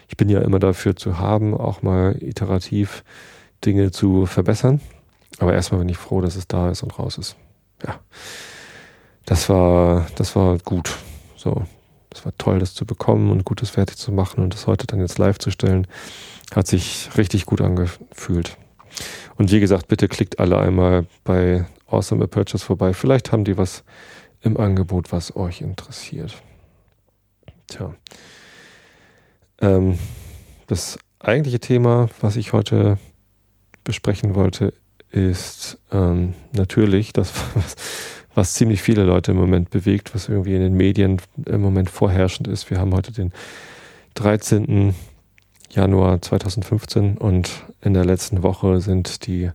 Ich 0.08 0.16
bin 0.16 0.28
ja 0.28 0.40
immer 0.40 0.58
dafür 0.58 0.96
zu 0.96 1.18
haben, 1.18 1.54
auch 1.54 1.82
mal 1.82 2.16
iterativ 2.22 3.04
Dinge 3.64 3.90
zu 3.90 4.26
verbessern. 4.26 4.80
Aber 5.38 5.54
erstmal 5.54 5.80
bin 5.80 5.88
ich 5.88 5.98
froh, 5.98 6.20
dass 6.20 6.36
es 6.36 6.48
da 6.48 6.70
ist 6.70 6.82
und 6.82 6.98
raus 6.98 7.18
ist. 7.18 7.36
Ja. 7.84 7.98
Das 9.26 9.48
war, 9.48 10.06
das 10.16 10.34
war 10.36 10.58
gut. 10.58 10.96
So. 11.36 11.64
Das 12.10 12.24
war 12.24 12.32
toll, 12.38 12.58
das 12.58 12.74
zu 12.74 12.86
bekommen 12.86 13.30
und 13.30 13.44
Gutes 13.44 13.70
fertig 13.70 13.96
zu 13.98 14.12
machen 14.12 14.42
und 14.42 14.54
das 14.54 14.66
heute 14.66 14.86
dann 14.86 15.00
jetzt 15.00 15.18
live 15.18 15.38
zu 15.38 15.50
stellen. 15.50 15.86
Hat 16.54 16.66
sich 16.66 17.10
richtig 17.18 17.44
gut 17.44 17.60
angefühlt. 17.60 18.56
Und 19.36 19.52
wie 19.52 19.60
gesagt, 19.60 19.88
bitte 19.88 20.08
klickt 20.08 20.40
alle 20.40 20.58
einmal 20.58 21.06
bei 21.24 21.66
Awesome 21.88 22.22
Apertures 22.22 22.62
vorbei. 22.62 22.92
Vielleicht 22.92 23.32
haben 23.32 23.44
die 23.44 23.56
was 23.56 23.84
im 24.40 24.56
Angebot, 24.56 25.10
was 25.12 25.34
euch 25.36 25.60
interessiert. 25.60 26.40
Tja. 27.66 27.94
Ähm, 29.60 29.98
das 30.66 30.98
eigentliche 31.18 31.60
Thema, 31.60 32.08
was 32.20 32.36
ich 32.36 32.52
heute 32.52 32.98
besprechen 33.84 34.34
wollte, 34.34 34.74
ist 35.10 35.78
ähm, 35.90 36.34
natürlich 36.52 37.12
das, 37.12 37.32
was, 37.54 37.76
was 38.34 38.54
ziemlich 38.54 38.82
viele 38.82 39.04
Leute 39.04 39.32
im 39.32 39.38
Moment 39.38 39.70
bewegt, 39.70 40.14
was 40.14 40.28
irgendwie 40.28 40.54
in 40.54 40.60
den 40.60 40.74
Medien 40.74 41.20
im 41.46 41.60
Moment 41.60 41.90
vorherrschend 41.90 42.48
ist. 42.48 42.70
Wir 42.70 42.78
haben 42.78 42.94
heute 42.94 43.12
den 43.12 43.32
13. 44.14 44.94
Januar 45.70 46.20
2015 46.20 47.18
und 47.18 47.64
in 47.80 47.94
der 47.94 48.04
letzten 48.04 48.42
Woche 48.42 48.80
sind 48.80 49.26
die 49.26 49.50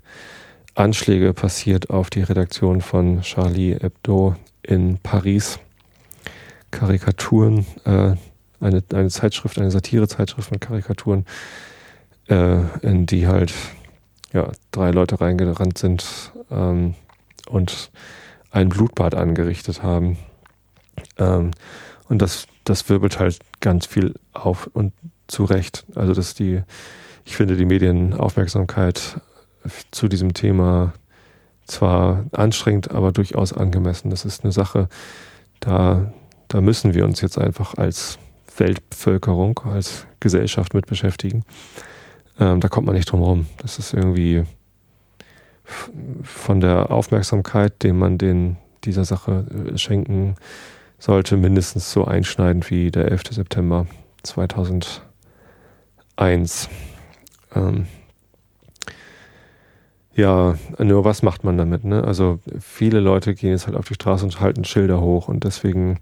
Anschläge 0.76 1.34
passiert 1.34 1.90
auf 1.90 2.10
die 2.10 2.24
Redaktion 2.24 2.82
von 2.82 3.22
Charlie 3.22 3.76
Hebdo 3.80 4.36
in 4.64 4.98
Paris. 4.98 5.60
Karikaturen, 6.72 7.66
äh, 7.86 8.16
eine, 8.60 8.84
eine 8.92 9.10
Zeitschrift, 9.10 9.60
eine 9.60 9.70
Satirezeitschrift 9.70 10.50
von 10.50 10.60
Karikaturen, 10.60 11.26
äh, 12.28 12.62
in 12.82 13.06
die 13.06 13.28
halt 13.28 13.54
ja, 14.32 14.52
drei 14.72 14.90
Leute 14.90 15.22
reingerannt 15.22 15.78
sind 15.78 16.32
ähm, 16.50 16.96
und 17.48 17.92
ein 18.50 18.70
Blutbad 18.70 19.14
angerichtet 19.14 19.84
haben. 19.84 20.18
Ähm, 21.18 21.52
und 22.10 22.22
das, 22.22 22.48
das 22.64 22.90
wirbelt 22.90 23.20
halt 23.20 23.40
ganz 23.60 23.86
viel 23.86 24.16
auf 24.34 24.68
und 24.74 24.94
zu 25.28 25.46
Recht. 25.46 25.86
Also, 25.96 26.14
dass 26.14 26.34
die, 26.34 26.62
ich 27.26 27.36
finde, 27.36 27.56
die 27.56 27.66
Medienaufmerksamkeit 27.66 29.22
zu 29.92 30.08
diesem 30.08 30.34
Thema 30.34 30.94
zwar 31.66 32.26
anstrengend, 32.32 32.92
aber 32.92 33.12
durchaus 33.12 33.54
angemessen. 33.54 34.10
Das 34.10 34.26
ist 34.26 34.44
eine 34.44 34.52
Sache, 34.52 34.90
da, 35.60 36.12
da 36.48 36.62
müssen 36.62 36.94
wir 36.94 37.06
uns 37.06 37.22
jetzt 37.22 37.38
einfach 37.38 37.76
als 37.76 38.20
Weltbevölkerung, 38.58 39.60
als 39.66 40.06
Gesellschaft 40.20 40.74
mit 40.74 40.86
beschäftigen. 40.86 41.44
Ähm, 42.40 42.60
da 42.60 42.68
kommt 42.68 42.86
man 42.86 42.96
nicht 42.96 43.12
drum 43.12 43.22
herum. 43.22 43.48
Das 43.58 43.80
ist 43.80 43.94
irgendwie 43.94 44.44
von 46.24 46.60
der 46.60 46.92
Aufmerksamkeit, 46.92 47.84
den 47.84 47.98
man 47.98 48.18
den, 48.18 48.58
dieser 48.84 49.06
Sache 49.06 49.46
äh, 49.74 49.78
schenken 49.78 50.36
sollte, 51.00 51.38
mindestens 51.38 51.92
so 51.92 52.06
einschneidend 52.06 52.70
wie 52.70 52.92
der 52.92 53.12
11. 53.12 53.24
September 53.32 53.88
2001. 54.24 55.02
Ähm, 57.56 57.88
ja, 60.16 60.56
nur 60.78 61.06
was 61.06 61.24
macht 61.24 61.44
man 61.44 61.58
damit? 61.58 61.84
Ne? 61.84 62.04
Also 62.04 62.40
viele 62.60 63.00
Leute 63.00 63.34
gehen 63.34 63.52
jetzt 63.52 63.68
halt 63.68 63.76
auf 63.76 63.88
die 63.88 63.96
Straße 63.96 64.24
und 64.24 64.40
halten 64.40 64.64
Schilder 64.64 65.02
hoch 65.02 65.28
und 65.28 65.44
deswegen 65.44 66.00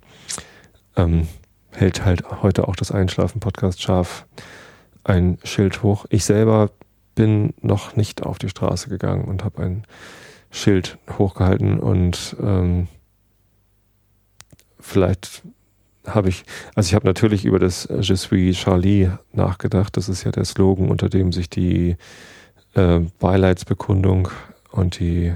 ähm, 0.98 1.27
hält 1.72 2.03
halt 2.03 2.24
heute 2.41 2.68
auch 2.68 2.75
das 2.75 2.91
Einschlafen-Podcast 2.91 3.82
scharf 3.82 4.25
ein 5.03 5.38
Schild 5.44 5.84
hoch. 5.84 6.06
Ich 6.10 6.25
selber 6.25 6.72
bin 7.15 7.53
noch 7.62 7.96
nicht 7.96 8.24
auf 8.24 8.38
die 8.38 8.50
Straße 8.50 8.89
gegangen 8.89 9.25
und 9.25 9.44
habe 9.44 9.63
ein 9.63 9.84
Schild 10.51 10.98
hochgehalten 11.18 11.80
und 11.80 12.36
ähm, 12.41 12.88
vielleicht 14.80 15.44
habe 16.06 16.30
ich, 16.30 16.44
also 16.75 16.88
ich 16.88 16.96
habe 16.96 17.08
natürlich 17.08 17.46
über 17.46 17.60
das 17.60 17.88
Je 18.00 18.15
suis 18.15 18.58
Charlie 18.58 19.10
nachgedacht. 19.34 19.96
Das 19.96 20.10
ist 20.10 20.24
ja 20.24 20.32
der 20.32 20.46
Slogan, 20.46 20.89
unter 20.89 21.10
dem 21.10 21.32
sich 21.32 21.50
die 21.50 21.96
äh, 22.75 23.00
Beileidsbekundung 23.20 24.30
und 24.72 25.00
die, 25.00 25.34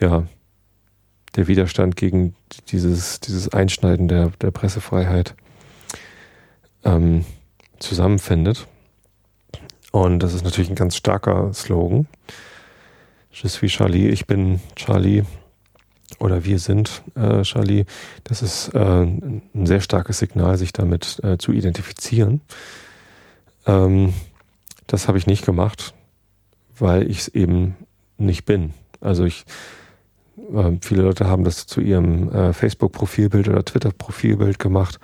ja, 0.00 0.26
der 1.36 1.48
Widerstand 1.48 1.96
gegen 1.96 2.34
dieses, 2.68 3.20
dieses 3.20 3.52
Einschneiden 3.52 4.08
der, 4.08 4.30
der 4.40 4.50
Pressefreiheit 4.50 5.34
ähm, 6.84 7.24
zusammenfindet. 7.78 8.66
Und 9.92 10.20
das 10.20 10.34
ist 10.34 10.44
natürlich 10.44 10.70
ein 10.70 10.76
ganz 10.76 10.96
starker 10.96 11.52
Slogan. 11.52 12.06
Je 13.30 13.48
suis 13.48 13.72
Charlie, 13.72 14.08
ich 14.08 14.26
bin 14.26 14.60
Charlie 14.76 15.24
oder 16.18 16.44
wir 16.44 16.58
sind 16.58 17.02
äh, 17.14 17.42
Charlie. 17.42 17.84
Das 18.24 18.42
ist 18.42 18.74
äh, 18.74 18.78
ein 18.78 19.42
sehr 19.64 19.80
starkes 19.80 20.18
Signal, 20.18 20.56
sich 20.56 20.72
damit 20.72 21.20
äh, 21.22 21.36
zu 21.36 21.52
identifizieren. 21.52 22.40
Ähm, 23.66 24.14
das 24.86 25.08
habe 25.08 25.18
ich 25.18 25.26
nicht 25.26 25.44
gemacht, 25.44 25.94
weil 26.78 27.10
ich 27.10 27.18
es 27.18 27.28
eben 27.28 27.76
nicht 28.18 28.44
bin. 28.44 28.72
Also 29.00 29.24
ich, 29.24 29.44
äh, 30.54 30.72
viele 30.80 31.02
Leute 31.02 31.26
haben 31.26 31.44
das 31.44 31.66
zu 31.66 31.80
ihrem 31.80 32.32
äh, 32.32 32.52
Facebook-Profilbild 32.52 33.48
oder 33.48 33.64
Twitter-Profilbild 33.64 34.58
gemacht. 34.58 34.98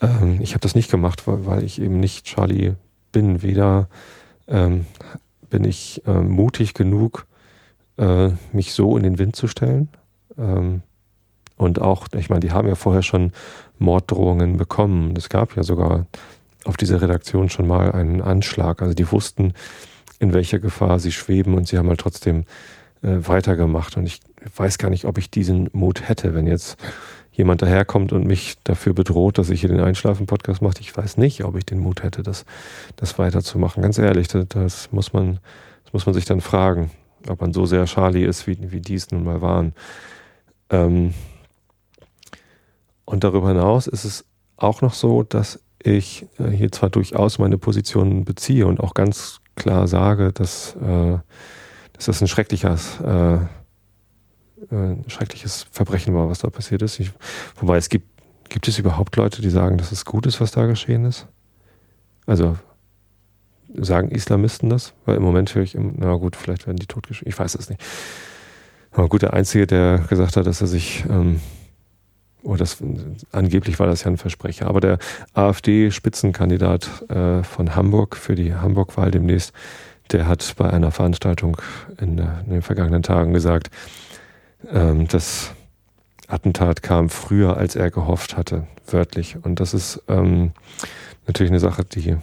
Ähm, 0.00 0.38
ich 0.40 0.52
habe 0.52 0.60
das 0.60 0.74
nicht 0.74 0.90
gemacht, 0.90 1.26
weil, 1.26 1.46
weil, 1.46 1.64
ich 1.64 1.80
eben 1.80 2.00
nicht 2.00 2.26
Charlie 2.26 2.74
bin. 3.12 3.42
Weder 3.42 3.88
ähm, 4.48 4.86
bin 5.50 5.64
ich 5.64 6.02
äh, 6.06 6.20
mutig 6.20 6.74
genug, 6.74 7.26
äh, 7.96 8.30
mich 8.52 8.72
so 8.72 8.96
in 8.96 9.02
den 9.02 9.18
Wind 9.18 9.36
zu 9.36 9.48
stellen. 9.48 9.88
Ähm, 10.36 10.82
und 11.56 11.80
auch, 11.80 12.08
ich 12.16 12.30
meine, 12.30 12.40
die 12.40 12.50
haben 12.50 12.66
ja 12.66 12.74
vorher 12.74 13.02
schon 13.02 13.32
Morddrohungen 13.78 14.56
bekommen. 14.56 15.14
Es 15.16 15.28
gab 15.28 15.56
ja 15.56 15.62
sogar 15.62 16.06
auf 16.64 16.76
dieser 16.76 17.00
Redaktion 17.00 17.48
schon 17.48 17.66
mal 17.66 17.92
einen 17.92 18.20
Anschlag. 18.20 18.82
Also 18.82 18.94
die 18.94 19.10
wussten, 19.10 19.52
in 20.18 20.32
welcher 20.32 20.58
Gefahr 20.58 20.98
sie 20.98 21.12
schweben 21.12 21.54
und 21.54 21.68
sie 21.68 21.78
haben 21.78 21.88
halt 21.88 22.00
trotzdem 22.00 22.44
äh, 23.02 23.16
weitergemacht. 23.20 23.96
Und 23.96 24.06
ich 24.06 24.20
weiß 24.56 24.78
gar 24.78 24.90
nicht, 24.90 25.04
ob 25.04 25.18
ich 25.18 25.30
diesen 25.30 25.68
Mut 25.72 26.08
hätte, 26.08 26.34
wenn 26.34 26.46
jetzt 26.46 26.76
jemand 27.32 27.62
daherkommt 27.62 28.12
und 28.12 28.26
mich 28.26 28.56
dafür 28.62 28.94
bedroht, 28.94 29.38
dass 29.38 29.50
ich 29.50 29.60
hier 29.60 29.68
den 29.68 29.80
Einschlafen-Podcast 29.80 30.62
mache. 30.62 30.76
Ich 30.80 30.96
weiß 30.96 31.16
nicht, 31.16 31.44
ob 31.44 31.56
ich 31.56 31.66
den 31.66 31.80
Mut 31.80 32.02
hätte, 32.02 32.22
das, 32.22 32.44
das 32.96 33.18
weiterzumachen. 33.18 33.82
Ganz 33.82 33.98
ehrlich, 33.98 34.28
das, 34.28 34.46
das, 34.48 34.92
muss 34.92 35.12
man, 35.12 35.40
das 35.84 35.92
muss 35.92 36.06
man 36.06 36.14
sich 36.14 36.24
dann 36.24 36.40
fragen, 36.40 36.90
ob 37.28 37.40
man 37.40 37.52
so 37.52 37.66
sehr 37.66 37.84
Charlie 37.86 38.24
ist, 38.24 38.46
wie, 38.46 38.70
wie 38.70 38.80
die 38.80 38.94
es 38.94 39.10
nun 39.10 39.24
mal 39.24 39.42
waren. 39.42 39.74
Ähm 40.70 41.12
und 43.04 43.24
darüber 43.24 43.48
hinaus 43.48 43.86
ist 43.86 44.04
es 44.04 44.24
auch 44.56 44.80
noch 44.80 44.94
so, 44.94 45.24
dass 45.24 45.60
ich 45.82 46.26
äh, 46.38 46.48
hier 46.48 46.72
zwar 46.72 46.88
durchaus 46.88 47.38
meine 47.38 47.58
Position 47.58 48.24
beziehe 48.24 48.66
und 48.66 48.80
auch 48.80 48.94
ganz 48.94 49.40
klar 49.56 49.86
sage, 49.88 50.32
dass, 50.32 50.76
äh, 50.76 51.18
dass 51.92 52.06
das 52.06 52.20
ein 52.20 52.28
schreckliches, 52.28 53.00
äh, 53.00 53.38
ein 54.70 55.04
schreckliches 55.08 55.66
Verbrechen 55.70 56.14
war, 56.14 56.28
was 56.28 56.40
da 56.40 56.50
passiert 56.50 56.82
ist. 56.82 57.00
Ich, 57.00 57.12
wobei 57.56 57.76
es 57.76 57.88
gibt, 57.88 58.08
gibt 58.48 58.68
es 58.68 58.78
überhaupt 58.78 59.16
Leute, 59.16 59.42
die 59.42 59.50
sagen, 59.50 59.78
dass 59.78 59.92
es 59.92 60.04
gut 60.04 60.26
ist, 60.26 60.40
was 60.40 60.52
da 60.52 60.66
geschehen 60.66 61.04
ist? 61.04 61.26
Also 62.26 62.56
sagen 63.76 64.10
Islamisten 64.10 64.70
das? 64.70 64.94
Weil 65.04 65.16
im 65.16 65.22
Moment 65.22 65.54
höre 65.54 65.62
ich, 65.62 65.74
im, 65.74 65.94
na 65.98 66.14
gut, 66.14 66.36
vielleicht 66.36 66.66
werden 66.66 66.78
die 66.78 66.86
totgeschrieben. 66.86 67.30
Ich 67.30 67.38
weiß 67.38 67.54
es 67.54 67.68
nicht. 67.68 67.82
Aber 68.92 69.08
gut, 69.08 69.22
der 69.22 69.34
Einzige, 69.34 69.66
der 69.66 69.98
gesagt 70.08 70.36
hat, 70.36 70.46
dass 70.46 70.60
er 70.60 70.68
sich 70.68 71.04
ähm, 71.08 71.40
oh, 72.44 72.56
das, 72.56 72.78
angeblich 73.32 73.78
war 73.78 73.86
das 73.86 74.04
ja 74.04 74.10
ein 74.10 74.16
Versprecher, 74.16 74.66
aber 74.66 74.80
der 74.80 74.98
AfD-Spitzenkandidat 75.32 77.10
äh, 77.10 77.42
von 77.42 77.74
Hamburg 77.74 78.16
für 78.16 78.34
die 78.34 78.54
Hamburg-Wahl 78.54 79.10
demnächst, 79.10 79.52
der 80.12 80.28
hat 80.28 80.54
bei 80.56 80.70
einer 80.70 80.90
Veranstaltung 80.90 81.56
in, 81.98 82.18
in 82.18 82.50
den 82.50 82.62
vergangenen 82.62 83.02
Tagen 83.02 83.32
gesagt, 83.32 83.70
ähm, 84.70 85.08
das 85.08 85.52
Attentat 86.28 86.82
kam 86.82 87.10
früher, 87.10 87.56
als 87.56 87.76
er 87.76 87.90
gehofft 87.90 88.36
hatte, 88.36 88.66
wörtlich. 88.86 89.36
Und 89.42 89.60
das 89.60 89.74
ist 89.74 90.02
ähm, 90.08 90.52
natürlich 91.26 91.50
eine 91.50 91.60
Sache, 91.60 91.84
die, 91.84 92.16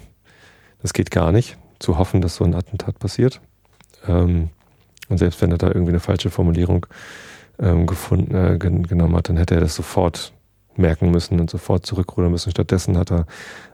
das 0.81 0.93
geht 0.93 1.11
gar 1.11 1.31
nicht, 1.31 1.57
zu 1.79 1.97
hoffen, 1.97 2.21
dass 2.21 2.35
so 2.35 2.43
ein 2.43 2.55
Attentat 2.55 2.99
passiert. 2.99 3.41
Ähm, 4.07 4.49
und 5.09 5.17
selbst 5.17 5.41
wenn 5.41 5.51
er 5.51 5.57
da 5.57 5.67
irgendwie 5.67 5.91
eine 5.91 5.99
falsche 5.99 6.29
Formulierung 6.29 6.85
ähm, 7.61 7.85
gefunden, 7.85 8.35
äh, 8.35 8.57
genommen 8.57 9.15
hat, 9.15 9.29
dann 9.29 9.37
hätte 9.37 9.55
er 9.55 9.61
das 9.61 9.75
sofort 9.75 10.33
merken 10.75 11.11
müssen 11.11 11.39
und 11.39 11.49
sofort 11.49 11.85
zurückrudern 11.85 12.31
müssen. 12.31 12.51
Stattdessen 12.51 12.97
hat 12.97 13.11
er 13.11 13.25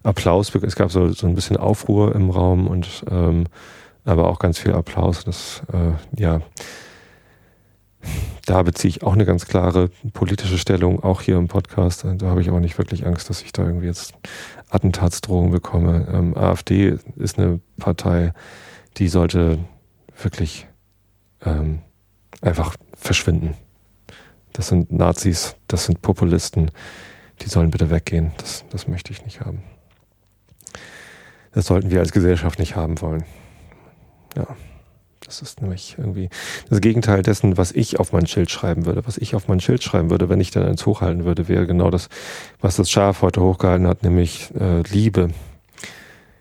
Applaus, 0.04 0.54
es 0.56 0.76
gab 0.76 0.92
so, 0.92 1.12
so 1.14 1.28
ein 1.28 1.36
bisschen 1.36 1.58
Aufruhr 1.58 2.14
im 2.16 2.30
Raum 2.30 2.68
und 2.68 3.06
ähm, 3.10 3.46
aber 4.04 4.30
auch 4.30 4.40
ganz 4.40 4.58
viel 4.58 4.74
Applaus. 4.74 5.26
Das, 5.26 5.62
äh, 5.74 6.20
ja, 6.20 6.42
da 8.46 8.64
beziehe 8.64 8.90
ich 8.90 9.04
auch 9.04 9.14
eine 9.14 9.26
ganz 9.26 9.46
klare 9.48 9.90
politische 10.14 10.58
Stellung, 10.58 11.04
auch 11.04 11.22
hier 11.22 11.38
im 11.38 11.50
Podcast. 11.50 12.06
Da 12.18 12.28
habe 12.28 12.42
ich 12.42 12.50
auch 12.50 12.60
nicht 12.60 12.78
wirklich 12.78 13.06
Angst, 13.06 13.30
dass 13.30 13.42
ich 13.42 13.52
da 13.52 13.66
irgendwie 13.66 13.88
jetzt 13.88 14.14
Attentatsdrohungen 14.70 15.52
bekomme. 15.52 16.08
Ähm, 16.12 16.38
AfD 16.38 16.98
ist 17.18 17.38
eine 17.38 17.60
Partei, 17.78 18.34
die 18.98 19.10
sollte 19.10 19.60
wirklich 20.22 20.68
ähm, 21.46 21.80
einfach 22.42 22.76
verschwinden. 22.96 23.56
Das 24.58 24.70
sind 24.70 24.92
Nazis, 24.92 25.56
das 25.68 25.86
sind 25.86 26.02
Populisten, 26.02 26.72
die 27.42 27.48
sollen 27.48 27.70
bitte 27.70 27.92
weggehen. 27.92 28.32
Das, 28.38 28.66
das 28.72 28.88
möchte 28.88 29.14
ich 29.14 29.24
nicht 29.24 29.42
haben. 29.42 29.62
Das 31.52 31.68
sollten 31.68 31.92
wir 31.92 32.00
als 32.00 32.12
Gesellschaft 32.12 32.58
nicht 32.58 32.76
haben 32.76 33.00
wollen. 33.00 33.24
Ja. 34.36 34.48
Das 35.24 35.42
ist 35.42 35.62
nämlich 35.62 35.96
irgendwie 36.00 36.30
das 36.70 36.82
Gegenteil 36.82 37.22
dessen, 37.22 37.58
was 37.58 37.72
ich 37.72 38.00
auf 38.00 38.14
mein 38.14 38.26
Schild 38.26 38.50
schreiben 38.50 38.88
würde. 38.88 39.06
Was 39.06 39.18
ich 39.18 39.36
auf 39.36 39.48
mein 39.48 39.60
Schild 39.60 39.84
schreiben 39.84 40.10
würde, 40.10 40.30
wenn 40.30 40.40
ich 40.40 40.52
dann 40.52 40.64
eins 40.64 40.86
hochhalten 40.88 41.26
würde, 41.26 41.48
wäre 41.48 41.68
genau 41.68 41.92
das, 41.92 42.10
was 42.60 42.78
das 42.78 42.90
Schaf 42.90 43.22
heute 43.22 43.42
hochgehalten 43.42 43.88
hat, 43.88 44.02
nämlich 44.02 44.50
äh, 44.60 44.82
Liebe. 44.84 45.28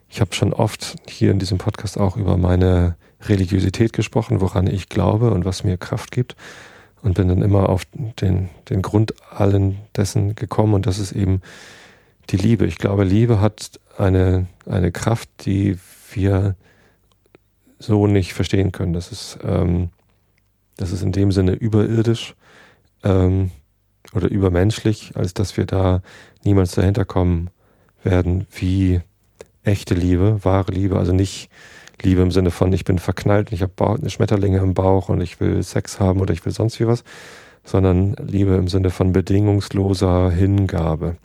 Ich 0.09 0.23
habe 0.23 0.35
schon 0.35 0.55
oft 0.55 0.97
hier 1.07 1.33
in 1.33 1.39
diesem 1.39 1.59
Podcast 1.59 1.99
auch 1.99 2.17
über 2.17 2.39
meine 2.39 2.97
Religiosität 3.21 3.93
gesprochen, 3.93 4.41
woran 4.41 4.69
ich 4.69 4.89
glaube 4.89 5.33
und 5.33 5.45
was 5.45 5.65
mir 5.65 5.77
Kraft 5.77 6.13
gibt 6.13 6.35
und 7.07 7.15
bin 7.15 7.29
dann 7.29 7.41
immer 7.41 7.69
auf 7.69 7.85
den, 8.21 8.49
den 8.69 8.83
Grund 8.83 9.15
allen 9.31 9.79
dessen 9.95 10.35
gekommen 10.35 10.75
und 10.75 10.87
das 10.87 10.99
ist 10.99 11.13
eben 11.13 11.41
die 12.31 12.37
Liebe. 12.37 12.67
Ich 12.67 12.79
glaube, 12.79 13.05
Liebe 13.05 13.41
hat 13.41 13.79
eine, 13.97 14.47
eine 14.69 14.91
Kraft, 14.91 15.29
die 15.47 15.79
wir 16.11 16.57
so 17.79 18.09
nicht 18.09 18.35
verstehen 18.35 18.73
können. 18.73 18.93
Das 18.93 19.13
ist, 19.13 19.39
ähm, 19.45 19.91
das 20.77 20.91
ist 20.91 21.03
in 21.03 21.13
dem 21.13 21.31
Sinne 21.31 21.53
überirdisch 21.53 22.35
ähm, 23.05 23.53
oder 24.13 24.29
übermenschlich, 24.29 25.13
als 25.15 25.33
dass 25.33 25.57
wir 25.57 25.65
da 25.65 26.03
niemals 26.43 26.73
dahinter 26.73 27.05
kommen 27.05 27.51
werden, 28.03 28.49
wie 28.51 29.01
echte 29.63 29.95
Liebe, 29.95 30.41
wahre 30.43 30.73
Liebe, 30.73 30.99
also 30.99 31.13
nicht 31.13 31.51
Liebe 32.03 32.23
im 32.23 32.31
Sinne 32.31 32.51
von, 32.51 32.73
ich 32.73 32.85
bin 32.85 32.99
verknallt 32.99 33.51
und 33.51 33.55
ich 33.55 33.63
habe 33.63 34.09
Schmetterlinge 34.09 34.59
im 34.59 34.75
Bauch 34.75 35.09
und 35.09 35.21
ich 35.21 35.41
will 35.41 35.63
Sex 35.63 35.99
haben 36.01 36.21
oder 36.21 36.33
ich 36.33 36.45
will 36.45 36.53
sonst 36.53 36.79
wie 36.81 36.87
was, 36.87 37.05
sondern 37.65 38.15
Liebe 38.15 38.55
im 38.55 38.69
Sinne 38.69 38.91
von 38.91 39.13
bedingungsloser 39.13 40.31
Hingabe, 40.31 41.17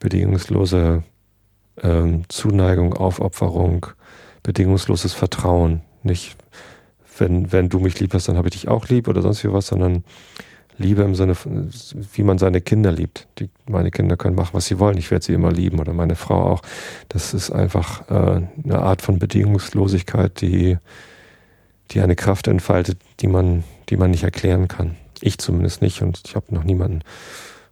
bedingungslose 0.00 1.02
ähm, 1.82 2.24
Zuneigung, 2.28 2.94
Aufopferung, 2.94 3.86
bedingungsloses 4.42 5.12
Vertrauen. 5.14 5.80
Nicht, 6.02 6.36
wenn, 7.18 7.52
wenn 7.52 7.68
du 7.68 7.80
mich 7.80 7.98
lieb 8.00 8.14
hast, 8.14 8.28
dann 8.28 8.36
habe 8.36 8.48
ich 8.48 8.54
dich 8.54 8.68
auch 8.68 8.88
lieb 8.88 9.08
oder 9.08 9.22
sonst 9.22 9.42
wie 9.42 9.52
was, 9.52 9.68
sondern 9.68 10.04
Liebe 10.76 11.02
im 11.02 11.14
Sinne 11.14 11.34
von, 11.34 11.70
wie 12.12 12.22
man 12.22 12.38
seine 12.38 12.60
Kinder 12.60 12.90
liebt. 12.90 13.28
Die, 13.38 13.48
meine 13.68 13.90
Kinder 13.90 14.16
können 14.16 14.34
machen, 14.34 14.54
was 14.54 14.66
sie 14.66 14.78
wollen. 14.78 14.98
Ich 14.98 15.10
werde 15.10 15.24
sie 15.24 15.32
immer 15.32 15.52
lieben 15.52 15.78
oder 15.78 15.92
meine 15.92 16.16
Frau 16.16 16.52
auch. 16.52 16.62
Das 17.08 17.34
ist 17.34 17.50
einfach 17.50 18.08
äh, 18.10 18.42
eine 18.64 18.78
Art 18.80 19.02
von 19.02 19.18
Bedingungslosigkeit, 19.18 20.40
die, 20.40 20.78
die 21.90 22.00
eine 22.00 22.16
Kraft 22.16 22.48
entfaltet, 22.48 22.98
die 23.20 23.28
man, 23.28 23.64
die 23.88 23.96
man 23.96 24.10
nicht 24.10 24.24
erklären 24.24 24.68
kann. 24.68 24.96
Ich 25.20 25.38
zumindest 25.38 25.80
nicht 25.80 26.02
und 26.02 26.22
ich 26.26 26.34
habe 26.34 26.54
noch 26.54 26.64
niemanden, 26.64 27.02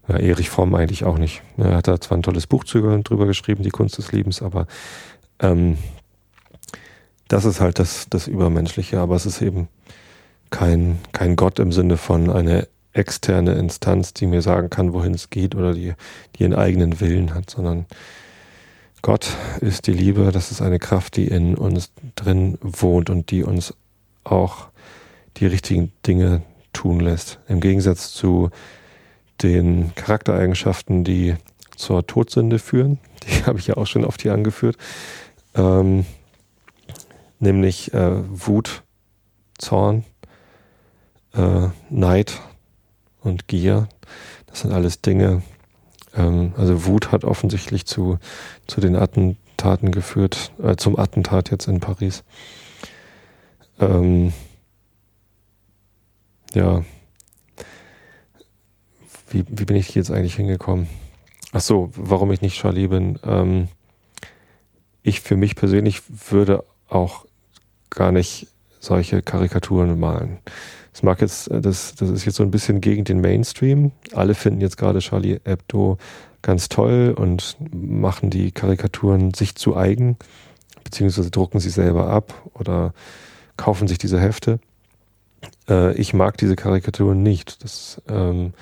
ja, 0.08 0.16
Erich 0.16 0.50
Fromm 0.50 0.74
eigentlich 0.74 1.04
auch 1.04 1.18
nicht. 1.18 1.42
Er 1.56 1.76
hat 1.76 1.88
da 1.88 2.00
zwar 2.00 2.18
ein 2.18 2.22
tolles 2.22 2.46
Buch 2.46 2.64
drüber 2.64 3.26
geschrieben, 3.26 3.62
die 3.62 3.70
Kunst 3.70 3.98
des 3.98 4.12
Liebens, 4.12 4.42
aber 4.42 4.66
ähm, 5.40 5.78
das 7.28 7.44
ist 7.44 7.60
halt 7.60 7.78
das, 7.78 8.06
das 8.10 8.28
Übermenschliche, 8.28 9.00
aber 9.00 9.16
es 9.16 9.26
ist 9.26 9.42
eben 9.42 9.68
kein, 10.50 10.98
kein 11.12 11.34
Gott 11.34 11.58
im 11.58 11.72
Sinne 11.72 11.96
von 11.96 12.30
einer 12.30 12.66
externe 12.92 13.54
Instanz, 13.54 14.12
die 14.12 14.26
mir 14.26 14.42
sagen 14.42 14.70
kann, 14.70 14.92
wohin 14.92 15.14
es 15.14 15.30
geht 15.30 15.54
oder 15.54 15.72
die, 15.72 15.94
die 16.36 16.44
einen 16.44 16.54
eigenen 16.54 17.00
Willen 17.00 17.34
hat, 17.34 17.50
sondern 17.50 17.86
Gott 19.00 19.36
ist 19.60 19.86
die 19.86 19.92
Liebe, 19.92 20.30
das 20.32 20.52
ist 20.52 20.62
eine 20.62 20.78
Kraft, 20.78 21.16
die 21.16 21.26
in 21.26 21.56
uns 21.56 21.90
drin 22.14 22.56
wohnt 22.60 23.10
und 23.10 23.30
die 23.30 23.42
uns 23.42 23.74
auch 24.22 24.68
die 25.38 25.46
richtigen 25.46 25.92
Dinge 26.06 26.42
tun 26.72 27.00
lässt. 27.00 27.40
Im 27.48 27.60
Gegensatz 27.60 28.12
zu 28.12 28.50
den 29.42 29.92
Charaktereigenschaften, 29.96 31.02
die 31.02 31.34
zur 31.74 32.06
Todsünde 32.06 32.58
führen, 32.58 32.98
die 33.24 33.44
habe 33.44 33.58
ich 33.58 33.66
ja 33.66 33.76
auch 33.76 33.86
schon 33.86 34.04
oft 34.04 34.22
hier 34.22 34.34
angeführt, 34.34 34.76
ähm, 35.54 36.06
nämlich 37.40 37.92
äh, 37.92 38.22
Wut, 38.28 38.84
Zorn, 39.58 40.04
äh, 41.34 41.68
Neid 41.90 42.40
und 43.22 43.48
Gier. 43.48 43.88
Das 44.46 44.60
sind 44.60 44.72
alles 44.72 45.00
Dinge. 45.00 45.42
Ähm, 46.14 46.52
also 46.56 46.86
Wut 46.86 47.12
hat 47.12 47.24
offensichtlich 47.24 47.86
zu, 47.86 48.18
zu 48.66 48.80
den 48.80 48.96
Attentaten 48.96 49.42
Taten 49.62 49.92
geführt, 49.92 50.50
äh, 50.60 50.74
zum 50.74 50.98
Attentat 50.98 51.52
jetzt 51.52 51.68
in 51.68 51.78
Paris. 51.78 52.24
Ähm, 53.78 54.32
ja. 56.52 56.84
Wie, 59.30 59.44
wie 59.48 59.64
bin 59.64 59.76
ich 59.76 59.94
jetzt 59.94 60.10
eigentlich 60.10 60.34
hingekommen? 60.34 60.88
Ach 61.52 61.60
so, 61.60 61.90
warum 61.94 62.32
ich 62.32 62.40
nicht 62.40 62.56
Charlie 62.56 62.88
bin. 62.88 63.20
Ähm, 63.22 63.68
ich 65.04 65.20
für 65.20 65.36
mich 65.36 65.54
persönlich 65.54 66.02
würde 66.32 66.64
auch 66.88 67.24
gar 67.88 68.10
nicht 68.10 68.48
solche 68.82 69.22
Karikaturen 69.22 69.98
malen. 69.98 70.38
Das 70.92 71.02
mag 71.02 71.20
jetzt, 71.20 71.48
das, 71.50 71.94
das 71.94 72.10
ist 72.10 72.26
jetzt 72.26 72.36
so 72.36 72.42
ein 72.42 72.50
bisschen 72.50 72.80
gegen 72.80 73.04
den 73.04 73.20
Mainstream. 73.20 73.92
Alle 74.12 74.34
finden 74.34 74.60
jetzt 74.60 74.76
gerade 74.76 74.98
Charlie 74.98 75.40
Hebdo 75.44 75.96
ganz 76.42 76.68
toll 76.68 77.14
und 77.16 77.56
machen 77.72 78.28
die 78.28 78.50
Karikaturen 78.50 79.32
sich 79.32 79.54
zu 79.54 79.76
eigen, 79.76 80.16
beziehungsweise 80.84 81.30
drucken 81.30 81.60
sie 81.60 81.70
selber 81.70 82.08
ab 82.08 82.50
oder 82.54 82.92
kaufen 83.56 83.86
sich 83.88 83.98
diese 83.98 84.20
Hefte. 84.20 84.58
Äh, 85.68 85.94
ich 85.94 86.12
mag 86.12 86.36
diese 86.36 86.56
Karikaturen 86.56 87.22
nicht. 87.22 87.62
Das 87.62 88.02
ähm, 88.08 88.52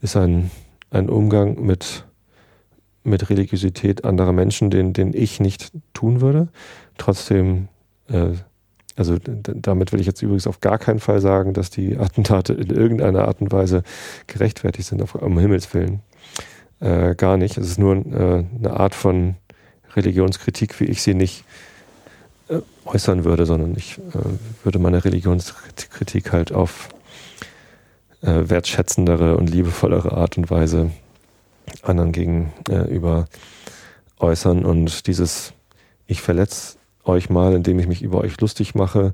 ist 0.00 0.16
ein, 0.16 0.50
ein 0.90 1.10
Umgang 1.10 1.60
mit, 1.60 2.04
mit 3.02 3.28
Religiosität 3.28 4.04
anderer 4.04 4.32
Menschen, 4.32 4.70
den, 4.70 4.92
den 4.92 5.12
ich 5.12 5.40
nicht 5.40 5.72
tun 5.92 6.20
würde. 6.20 6.48
Trotzdem, 6.96 7.68
äh, 8.08 8.30
also 8.96 9.16
damit 9.24 9.92
will 9.92 10.00
ich 10.00 10.06
jetzt 10.06 10.22
übrigens 10.22 10.46
auf 10.46 10.60
gar 10.60 10.78
keinen 10.78 11.00
Fall 11.00 11.20
sagen, 11.20 11.54
dass 11.54 11.70
die 11.70 11.96
Attentate 11.98 12.52
in 12.52 12.70
irgendeiner 12.70 13.26
Art 13.26 13.40
und 13.40 13.52
Weise 13.52 13.82
gerechtfertigt 14.26 14.88
sind, 14.88 15.02
auf, 15.02 15.14
um 15.14 15.38
Himmels 15.38 15.72
Willen. 15.74 16.00
Äh, 16.80 17.14
gar 17.14 17.36
nicht. 17.36 17.56
Es 17.56 17.68
ist 17.68 17.78
nur 17.78 17.96
äh, 17.96 18.44
eine 18.58 18.72
Art 18.72 18.94
von 18.94 19.36
Religionskritik, 19.94 20.78
wie 20.80 20.86
ich 20.86 21.02
sie 21.02 21.14
nicht 21.14 21.44
äh, 22.48 22.58
äußern 22.84 23.24
würde, 23.24 23.46
sondern 23.46 23.76
ich 23.76 23.98
äh, 23.98 24.64
würde 24.64 24.78
meine 24.78 25.04
Religionskritik 25.04 26.32
halt 26.32 26.52
auf 26.52 26.88
äh, 28.22 28.48
wertschätzendere 28.48 29.36
und 29.36 29.48
liebevollere 29.48 30.12
Art 30.12 30.36
und 30.36 30.50
Weise 30.50 30.90
anderen 31.82 32.12
gegenüber 32.12 33.28
äußern. 34.18 34.64
Und 34.64 35.06
dieses 35.06 35.52
Ich 36.06 36.20
verletze 36.20 36.76
euch 37.04 37.30
mal, 37.30 37.54
indem 37.54 37.78
ich 37.78 37.86
mich 37.86 38.02
über 38.02 38.18
euch 38.18 38.40
lustig 38.40 38.74
mache, 38.74 39.12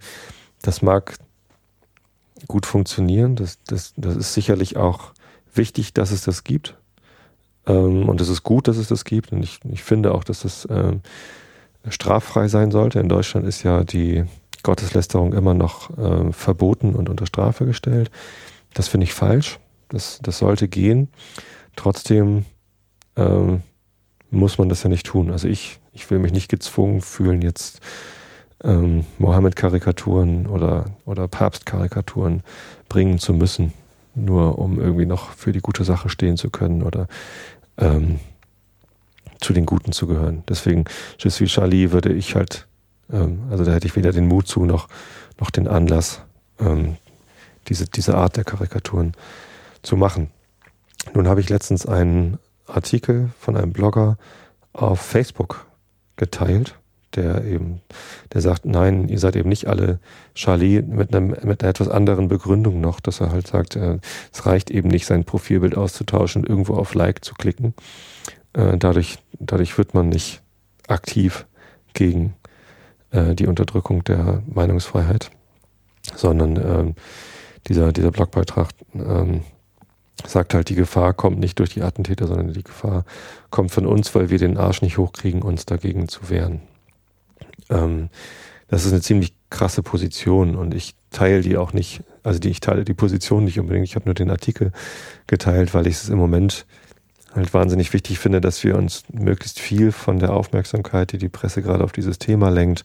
das 0.63 0.83
mag 0.83 1.17
gut 2.47 2.67
funktionieren. 2.67 3.37
Das, 3.37 3.59
das, 3.67 3.95
das 3.97 4.17
ist 4.17 4.35
sicherlich 4.35 4.77
auch 4.77 5.13
wichtig, 5.55 5.95
dass 5.95 6.11
es 6.11 6.23
das 6.23 6.45
gibt. 6.45 6.77
Ähm, 7.67 8.09
und 8.09 8.21
es 8.21 8.29
ist 8.29 8.43
gut, 8.43 8.69
dass 8.69 8.77
es 8.77 8.89
das 8.89 9.05
gibt. 9.05 9.33
Und 9.33 9.43
ich, 9.43 9.61
ich 9.71 9.83
finde 9.83 10.15
auch, 10.15 10.25
dass 10.25 10.41
das 10.41 10.67
ähm, 10.71 11.01
straffrei 11.89 12.49
sein 12.49 12.71
sollte. 12.71 13.01
In 13.01 13.09
Deutschland 13.09 13.47
ist 13.47 13.63
ja 13.63 13.85
die 13.85 14.25
Gotteslästerung 14.63 15.33
immer 15.33 15.55
noch 15.55 15.97
äh, 15.99 16.33
verboten 16.33 16.95
und 16.95 17.09
unter 17.09 17.27
Strafe 17.27 17.65
gestellt. 17.65 18.11
Das 18.75 18.89
finde 18.89 19.05
ich 19.05 19.15
falsch. 19.15 19.59
Das, 19.89 20.19
das 20.23 20.39
sollte 20.39 20.69
gehen. 20.69 21.09
Trotzdem 21.77 22.45
ähm, 23.17 23.63
muss 24.31 24.59
man 24.59 24.69
das 24.69 24.83
ja 24.83 24.89
nicht 24.89 25.07
tun. 25.07 25.31
Also 25.31 25.49
ich, 25.49 25.79
ich 25.99 26.11
will 26.11 26.21
mich 26.21 26.33
nicht 26.33 26.49
gezwungen 26.49 27.01
fühlen, 27.01 27.43
jetzt 27.43 27.81
ähm, 28.63 29.05
Mohammed-Karikaturen 29.19 30.47
oder, 30.47 30.87
oder 31.05 31.27
Papst-Karikaturen 31.29 32.43
bringen 32.89 33.19
zu 33.19 33.33
müssen, 33.33 33.73
nur 34.15 34.59
um 34.59 34.81
irgendwie 34.81 35.07
noch 35.07 35.33
für 35.33 35.53
die 35.53 35.61
gute 35.61 35.85
Sache 35.85 36.09
stehen 36.09 36.37
zu 36.37 36.51
können 36.51 36.83
oder 36.83 37.09
ähm, 37.79 38.21
zu 39.41 39.53
den 39.53 39.67
Guten 39.67 39.93
zu 39.93 40.07
gehören. 40.07 40.43
Deswegen, 40.49 40.85
Je 41.19 41.31
suis 41.31 41.51
Charlie 41.51 41.91
würde 41.91 42.13
ich 42.13 42.35
halt, 42.35 42.67
ähm, 43.13 43.41
also 43.51 43.65
da 43.65 43.73
hätte 43.73 43.87
ich 43.87 43.97
weder 43.97 44.13
den 44.13 44.29
Mut 44.29 44.47
zu 44.47 44.65
noch, 44.65 44.89
noch 45.41 45.51
den 45.51 45.69
Anlass, 45.69 46.23
ähm, 46.61 46.97
diese, 47.69 47.87
diese 47.87 48.17
Art 48.17 48.37
der 48.37 48.45
Karikaturen 48.45 49.13
zu 49.83 49.97
machen. 49.97 50.31
Nun 51.15 51.29
habe 51.29 51.41
ich 51.41 51.49
letztens 51.49 51.87
einen 51.87 52.39
Artikel 52.67 53.31
von 53.39 53.57
einem 53.57 53.73
Blogger 53.73 54.19
auf 54.73 55.01
Facebook 55.01 55.68
geteilt, 56.19 56.79
der 57.15 57.45
eben, 57.45 57.81
der 58.35 58.43
sagt, 58.43 58.67
nein, 58.67 59.09
ihr 59.09 59.19
seid 59.19 59.35
eben 59.37 59.49
nicht 59.49 59.67
alle 59.67 59.99
Charlie 60.35 60.83
mit, 60.83 61.15
einem, 61.15 61.29
mit 61.29 61.63
einer 61.63 61.71
etwas 61.71 61.89
anderen 61.89 62.29
Begründung 62.29 62.81
noch, 62.83 63.01
dass 63.01 63.21
er 63.21 63.33
halt 63.33 63.47
sagt, 63.47 63.77
äh, 63.77 63.99
es 64.31 64.45
reicht 64.45 64.71
eben 64.71 64.89
nicht, 64.89 65.07
sein 65.07 65.25
Profilbild 65.25 65.77
auszutauschen 65.77 66.45
irgendwo 66.45 66.75
auf 66.75 66.93
Like 66.95 67.25
zu 67.25 67.35
klicken. 67.35 67.73
Äh, 68.53 68.77
dadurch, 68.77 69.19
dadurch 69.39 69.79
wird 69.79 69.95
man 69.95 70.11
nicht 70.11 70.43
aktiv 70.87 71.47
gegen 71.95 72.35
äh, 73.11 73.35
die 73.35 73.47
Unterdrückung 73.47 74.05
der 74.05 74.43
Meinungsfreiheit, 74.47 75.31
sondern 76.15 76.57
ähm, 76.57 76.95
dieser, 77.69 77.93
dieser 77.93 78.11
Blogbeitrag 78.11 78.69
ähm, 78.95 79.43
sagt 80.27 80.55
halt, 80.55 80.69
die 80.69 80.75
Gefahr 80.75 81.15
kommt 81.15 81.39
nicht 81.39 81.59
durch 81.59 81.71
die 81.71 81.83
Attentäter, 81.83 82.27
sondern 82.27 82.53
die 82.53 82.63
Gefahr 82.63 83.05
kommt 83.51 83.71
von 83.71 83.87
uns, 83.87 84.15
weil 84.15 84.31
wir 84.31 84.39
den 84.39 84.57
Arsch 84.57 84.83
nicht 84.83 84.99
hochkriegen, 84.99 85.43
uns 85.43 85.67
dagegen 85.67 86.09
zu 86.09 86.29
wehren. 86.31 86.61
Ähm, 87.71 88.09
das 88.69 88.85
ist 88.85 88.93
eine 88.93 89.01
ziemlich 89.01 89.35
krasse 89.51 89.83
Position 89.83 90.57
und 90.57 90.75
ich 90.75 90.95
teile 91.11 91.41
die 91.41 91.57
auch 91.57 91.73
nicht, 91.73 92.03
also 92.23 92.39
die, 92.39 92.51
ich 92.51 92.61
teile 92.61 92.85
die 92.85 92.95
Position 92.95 93.45
nicht 93.45 93.59
unbedingt, 93.59 93.87
ich 93.87 93.95
habe 93.95 94.05
nur 94.05 94.15
den 94.15 94.31
Artikel 94.31 94.73
geteilt, 95.27 95.73
weil 95.73 95.87
ich 95.87 95.95
es 95.95 96.09
im 96.09 96.19
Moment 96.19 96.67
halt 97.35 97.55
wahnsinnig 97.55 97.93
wichtig 97.93 98.19
finde, 98.19 98.41
dass 98.41 98.63
wir 98.65 98.77
uns 98.77 99.05
möglichst 99.11 99.61
viel 99.61 99.93
von 99.93 100.19
der 100.19 100.33
Aufmerksamkeit, 100.33 101.13
die 101.13 101.19
die 101.19 101.29
Presse 101.29 101.63
gerade 101.63 101.85
auf 101.85 101.93
dieses 101.93 102.19
Thema 102.19 102.51
lenkt, 102.51 102.85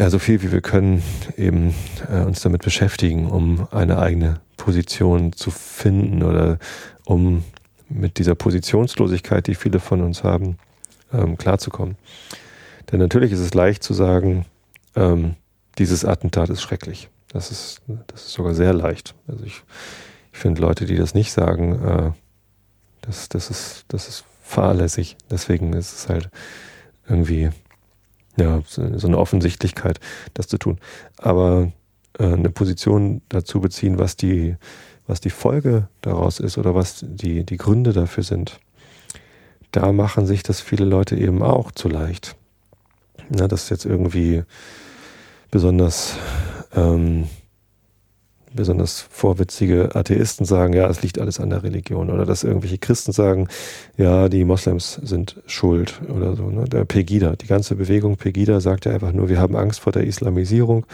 ja, 0.00 0.08
so 0.08 0.18
viel 0.18 0.40
wie 0.40 0.50
wir 0.50 0.62
können, 0.62 1.02
eben 1.36 1.74
äh, 2.10 2.22
uns 2.22 2.40
damit 2.40 2.62
beschäftigen, 2.62 3.26
um 3.30 3.68
eine 3.70 3.98
eigene 3.98 4.40
Position 4.56 5.34
zu 5.34 5.50
finden 5.50 6.22
oder 6.22 6.58
um 7.04 7.44
mit 7.90 8.16
dieser 8.16 8.34
Positionslosigkeit, 8.34 9.46
die 9.46 9.54
viele 9.54 9.78
von 9.78 10.00
uns 10.00 10.24
haben, 10.24 10.56
ähm, 11.12 11.36
klarzukommen. 11.36 11.96
Denn 12.90 12.98
natürlich 12.98 13.30
ist 13.30 13.40
es 13.40 13.52
leicht 13.52 13.82
zu 13.82 13.92
sagen, 13.92 14.46
ähm, 14.96 15.34
dieses 15.76 16.06
Attentat 16.06 16.48
ist 16.48 16.62
schrecklich. 16.62 17.10
Das 17.30 17.50
ist, 17.50 17.82
das 18.06 18.22
ist 18.24 18.32
sogar 18.32 18.54
sehr 18.54 18.72
leicht. 18.72 19.14
Also 19.28 19.44
ich, 19.44 19.62
ich 20.32 20.38
finde 20.38 20.62
Leute, 20.62 20.86
die 20.86 20.96
das 20.96 21.12
nicht 21.12 21.30
sagen, 21.30 21.84
äh, 21.84 22.10
das, 23.02 23.28
das, 23.28 23.50
ist, 23.50 23.84
das 23.88 24.08
ist 24.08 24.24
fahrlässig. 24.42 25.18
Deswegen 25.30 25.74
ist 25.74 25.92
es 25.92 26.08
halt 26.08 26.30
irgendwie 27.06 27.50
ja, 28.36 28.62
so 28.66 29.06
eine 29.06 29.18
Offensichtlichkeit, 29.18 30.00
das 30.34 30.48
zu 30.48 30.58
tun. 30.58 30.78
Aber 31.16 31.72
äh, 32.18 32.24
eine 32.24 32.50
Position 32.50 33.22
dazu 33.28 33.60
beziehen, 33.60 33.98
was 33.98 34.16
die, 34.16 34.56
was 35.06 35.20
die 35.20 35.30
Folge 35.30 35.88
daraus 36.00 36.40
ist 36.40 36.58
oder 36.58 36.74
was 36.74 37.04
die, 37.06 37.44
die 37.44 37.56
Gründe 37.56 37.92
dafür 37.92 38.24
sind, 38.24 38.60
da 39.72 39.92
machen 39.92 40.26
sich 40.26 40.42
das 40.42 40.60
viele 40.60 40.84
Leute 40.84 41.16
eben 41.16 41.42
auch 41.42 41.70
zu 41.70 41.88
leicht. 41.88 42.36
Na, 43.28 43.46
dass 43.46 43.68
jetzt 43.68 43.84
irgendwie 43.84 44.42
besonders 45.50 46.16
ähm, 46.74 47.28
besonders 48.52 49.00
vorwitzige 49.00 49.94
Atheisten 49.94 50.44
sagen, 50.44 50.72
ja, 50.72 50.88
es 50.88 51.02
liegt 51.02 51.18
alles 51.18 51.40
an 51.40 51.50
der 51.50 51.62
Religion. 51.62 52.10
Oder 52.10 52.26
dass 52.26 52.44
irgendwelche 52.44 52.78
Christen 52.78 53.12
sagen, 53.12 53.48
ja, 53.96 54.28
die 54.28 54.44
Moslems 54.44 54.94
sind 55.02 55.40
schuld 55.46 56.00
oder 56.08 56.36
so. 56.36 56.50
Ne? 56.50 56.64
Der 56.64 56.84
Pegida, 56.84 57.36
die 57.36 57.46
ganze 57.46 57.76
Bewegung 57.76 58.16
Pegida 58.16 58.60
sagt 58.60 58.86
ja 58.86 58.92
einfach 58.92 59.12
nur, 59.12 59.28
wir 59.28 59.38
haben 59.38 59.56
Angst 59.56 59.80
vor 59.80 59.92
der 59.92 60.04
Islamisierung. 60.04 60.86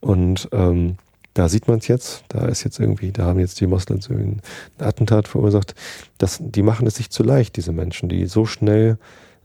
Und 0.00 0.48
ähm, 0.52 0.96
da 1.34 1.48
sieht 1.48 1.68
man 1.68 1.78
es 1.78 1.88
jetzt, 1.88 2.24
da 2.28 2.46
ist 2.46 2.64
jetzt 2.64 2.80
irgendwie, 2.80 3.12
da 3.12 3.24
haben 3.24 3.38
jetzt 3.38 3.60
die 3.60 3.66
Moslems 3.66 4.08
irgendwie 4.08 4.40
ein 4.78 4.84
Attentat 4.84 5.28
verursacht. 5.28 5.74
Das, 6.18 6.38
die 6.40 6.62
machen 6.62 6.86
es 6.86 6.96
sich 6.96 7.10
zu 7.10 7.22
leicht, 7.22 7.56
diese 7.56 7.72
Menschen, 7.72 8.08
die 8.08 8.26
so 8.26 8.46
schnell 8.46 8.98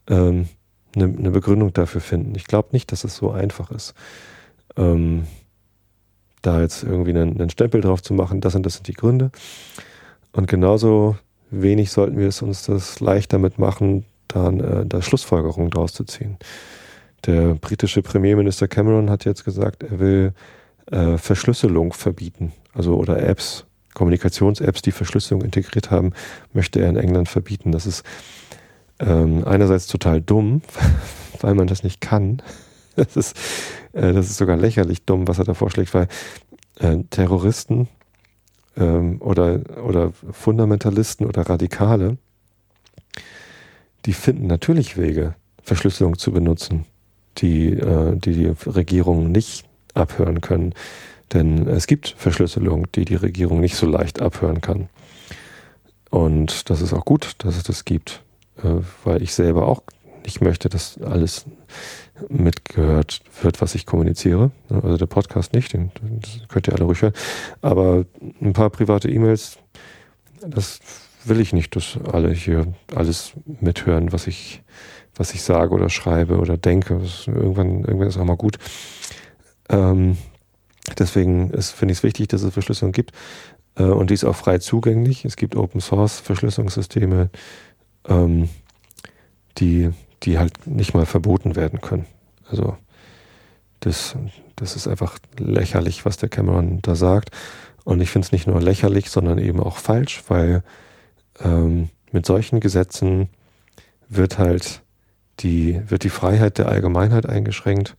ähm, 0.07 0.47
eine, 0.95 1.05
eine 1.05 1.31
Begründung 1.31 1.73
dafür 1.73 2.01
finden. 2.01 2.33
Ich 2.35 2.45
glaube 2.45 2.69
nicht, 2.71 2.91
dass 2.91 3.03
es 3.03 3.15
so 3.15 3.31
einfach 3.31 3.71
ist. 3.71 3.93
Ähm, 4.77 5.25
da 6.45 6.61
jetzt 6.61 6.83
irgendwie 6.83 7.11
einen, 7.11 7.39
einen 7.39 7.49
Stempel 7.49 7.81
drauf 7.81 8.01
zu 8.01 8.13
machen, 8.13 8.41
das 8.41 8.55
und 8.55 8.65
das 8.65 8.75
sind 8.75 8.87
die 8.87 8.93
Gründe. 8.93 9.31
Und 10.31 10.47
genauso 10.47 11.17
wenig 11.49 11.91
sollten 11.91 12.17
wir 12.17 12.27
es 12.27 12.41
uns 12.41 12.65
das 12.65 12.99
leicht 12.99 13.33
damit 13.33 13.57
machen, 13.57 14.05
dann 14.27 14.59
äh, 14.59 14.85
da 14.85 15.01
Schlussfolgerungen 15.01 15.71
draus 15.71 15.93
zu 15.93 16.03
ziehen. 16.03 16.37
Der 17.25 17.55
britische 17.55 18.01
Premierminister 18.01 18.67
Cameron 18.67 19.09
hat 19.09 19.25
jetzt 19.25 19.45
gesagt, 19.45 19.83
er 19.83 19.99
will 19.99 20.33
äh, 20.91 21.17
Verschlüsselung 21.17 21.93
verbieten. 21.93 22.51
Also 22.73 22.95
oder 22.95 23.21
Apps, 23.21 23.65
Kommunikations-Apps, 23.93 24.81
die 24.81 24.91
Verschlüsselung 24.91 25.41
integriert 25.41 25.89
haben, 25.89 26.11
möchte 26.53 26.81
er 26.81 26.89
in 26.89 26.97
England 26.97 27.29
verbieten. 27.29 27.71
Das 27.71 27.85
ist 27.85 28.03
ähm, 28.99 29.43
einerseits 29.45 29.87
total 29.87 30.21
dumm, 30.21 30.61
weil 31.41 31.55
man 31.55 31.67
das 31.67 31.83
nicht 31.83 32.01
kann. 32.01 32.41
Das 33.05 33.15
ist, 33.15 33.37
äh, 33.93 34.13
das 34.13 34.29
ist 34.29 34.37
sogar 34.37 34.57
lächerlich 34.57 35.03
dumm, 35.03 35.27
was 35.27 35.39
er 35.39 35.45
da 35.45 35.53
vorschlägt, 35.53 35.93
weil 35.93 36.07
äh, 36.79 36.97
Terroristen 37.09 37.87
ähm, 38.77 39.21
oder, 39.21 39.61
oder 39.83 40.11
Fundamentalisten 40.31 41.25
oder 41.25 41.43
Radikale, 41.43 42.17
die 44.05 44.13
finden 44.13 44.47
natürlich 44.47 44.97
Wege, 44.97 45.35
Verschlüsselung 45.61 46.17
zu 46.17 46.31
benutzen, 46.31 46.85
die 47.37 47.73
äh, 47.73 48.15
die, 48.15 48.33
die 48.33 48.69
Regierungen 48.69 49.31
nicht 49.31 49.65
abhören 49.93 50.41
können. 50.41 50.73
Denn 51.33 51.67
es 51.67 51.87
gibt 51.87 52.15
Verschlüsselung, 52.17 52.91
die 52.93 53.03
die 53.03 53.15
Regierung 53.15 53.59
nicht 53.59 53.75
so 53.75 53.87
leicht 53.87 54.21
abhören 54.21 54.61
kann. 54.61 54.89
Und 56.11 56.69
das 56.69 56.81
ist 56.81 56.93
auch 56.93 57.03
gut, 57.03 57.33
dass 57.39 57.57
es 57.57 57.63
das 57.63 57.83
gibt, 57.83 58.21
weil 59.03 59.23
ich 59.23 59.33
selber 59.33 59.67
auch 59.67 59.81
nicht 60.25 60.41
möchte, 60.41 60.69
dass 60.69 60.99
alles 61.01 61.45
mitgehört 62.29 63.21
wird, 63.41 63.61
was 63.61 63.75
ich 63.75 63.85
kommuniziere. 63.85 64.51
Also 64.69 64.97
der 64.97 65.05
Podcast 65.05 65.53
nicht, 65.53 65.73
den, 65.73 65.91
könnt 66.47 66.67
ihr 66.67 66.73
alle 66.73 66.85
ruhig 66.85 67.01
hören. 67.01 67.13
Aber 67.61 68.05
ein 68.41 68.53
paar 68.53 68.69
private 68.69 69.09
E-Mails, 69.09 69.57
das 70.41 70.79
will 71.25 71.39
ich 71.39 71.53
nicht, 71.53 71.75
dass 71.75 71.97
alle 72.11 72.31
hier 72.31 72.67
alles 72.93 73.33
mithören, 73.45 74.11
was 74.11 74.27
ich, 74.27 74.63
was 75.15 75.33
ich 75.33 75.41
sage 75.41 75.73
oder 75.73 75.89
schreibe 75.89 76.37
oder 76.37 76.57
denke. 76.57 77.01
irgendwann, 77.27 77.83
irgendwann 77.83 78.07
ist 78.07 78.17
auch 78.17 78.25
mal 78.25 78.37
gut. 78.37 78.57
Ähm, 79.69 80.17
deswegen 80.99 81.51
finde 81.61 81.91
ich 81.91 81.99
es 81.99 82.03
wichtig, 82.03 82.27
dass 82.27 82.43
es 82.43 82.53
Verschlüsselung 82.53 82.91
gibt. 82.91 83.11
Äh, 83.75 83.83
und 83.83 84.09
die 84.09 84.13
ist 84.13 84.23
auch 84.23 84.35
frei 84.35 84.59
zugänglich. 84.59 85.25
Es 85.25 85.35
gibt 85.35 85.55
Open 85.55 85.81
Source 85.81 86.19
Verschlüsselungssysteme, 86.19 87.29
ähm, 88.07 88.49
die, 89.57 89.91
die 90.23 90.39
halt 90.39 90.67
nicht 90.67 90.93
mal 90.93 91.05
verboten 91.05 91.55
werden 91.55 91.81
können. 91.81 92.05
Also 92.49 92.77
das, 93.79 94.15
das 94.55 94.75
ist 94.75 94.87
einfach 94.87 95.19
lächerlich, 95.37 96.05
was 96.05 96.17
der 96.17 96.29
Cameron 96.29 96.81
da 96.81 96.95
sagt. 96.95 97.29
Und 97.83 98.01
ich 98.01 98.09
finde 98.09 98.25
es 98.25 98.31
nicht 98.31 98.47
nur 98.47 98.61
lächerlich, 98.61 99.09
sondern 99.09 99.37
eben 99.37 99.59
auch 99.59 99.77
falsch, 99.77 100.23
weil 100.27 100.63
ähm, 101.43 101.89
mit 102.11 102.25
solchen 102.25 102.59
Gesetzen 102.59 103.29
wird 104.09 104.39
halt 104.39 104.81
die, 105.41 105.81
wird 105.89 106.03
die 106.03 106.09
Freiheit 106.09 106.57
der 106.57 106.69
Allgemeinheit 106.69 107.27
eingeschränkt, 107.27 107.95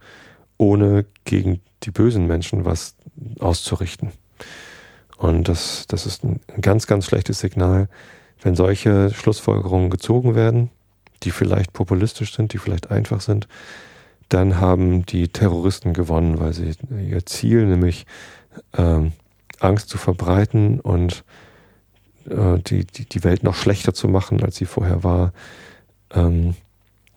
ohne 0.57 1.05
gegen 1.25 1.61
die 1.83 1.91
bösen 1.91 2.27
Menschen 2.27 2.65
was 2.65 2.97
auszurichten. 3.39 4.11
Und 5.17 5.49
das, 5.49 5.87
das 5.87 6.07
ist 6.07 6.25
ein 6.25 6.41
ganz, 6.61 6.87
ganz 6.87 7.07
schlechtes 7.07 7.41
Signal, 7.41 7.89
wenn 8.43 8.55
solche 8.55 9.11
Schlussfolgerungen 9.11 9.91
gezogen 9.91 10.35
werden, 10.35 10.71
die 11.23 11.31
vielleicht 11.31 11.73
populistisch 11.73 12.35
sind, 12.35 12.53
die 12.53 12.59
vielleicht 12.59 12.91
einfach 12.91 13.21
sind, 13.21 13.49
dann 14.29 14.61
haben 14.61 15.07
die 15.07 15.29
Terroristen 15.29 15.93
gewonnen, 15.93 16.41
weil 16.41 16.53
sie 16.53 16.73
ihr 17.09 17.25
Ziel, 17.27 17.67
nämlich 17.67 18.07
ähm, 18.77 19.13
Angst 19.61 19.89
zu 19.89 19.99
verbreiten 19.99 20.81
und 20.81 21.25
äh, 22.29 22.59
die, 22.59 22.85
die, 22.85 23.07
die 23.07 23.25
Welt 23.25 23.43
noch 23.43 23.55
schlechter 23.55 23.95
zu 23.95 24.09
machen, 24.09 24.43
als 24.43 24.57
sie 24.57 24.67
vorher 24.67 25.05
war, 25.05 25.33
ähm, 26.15 26.55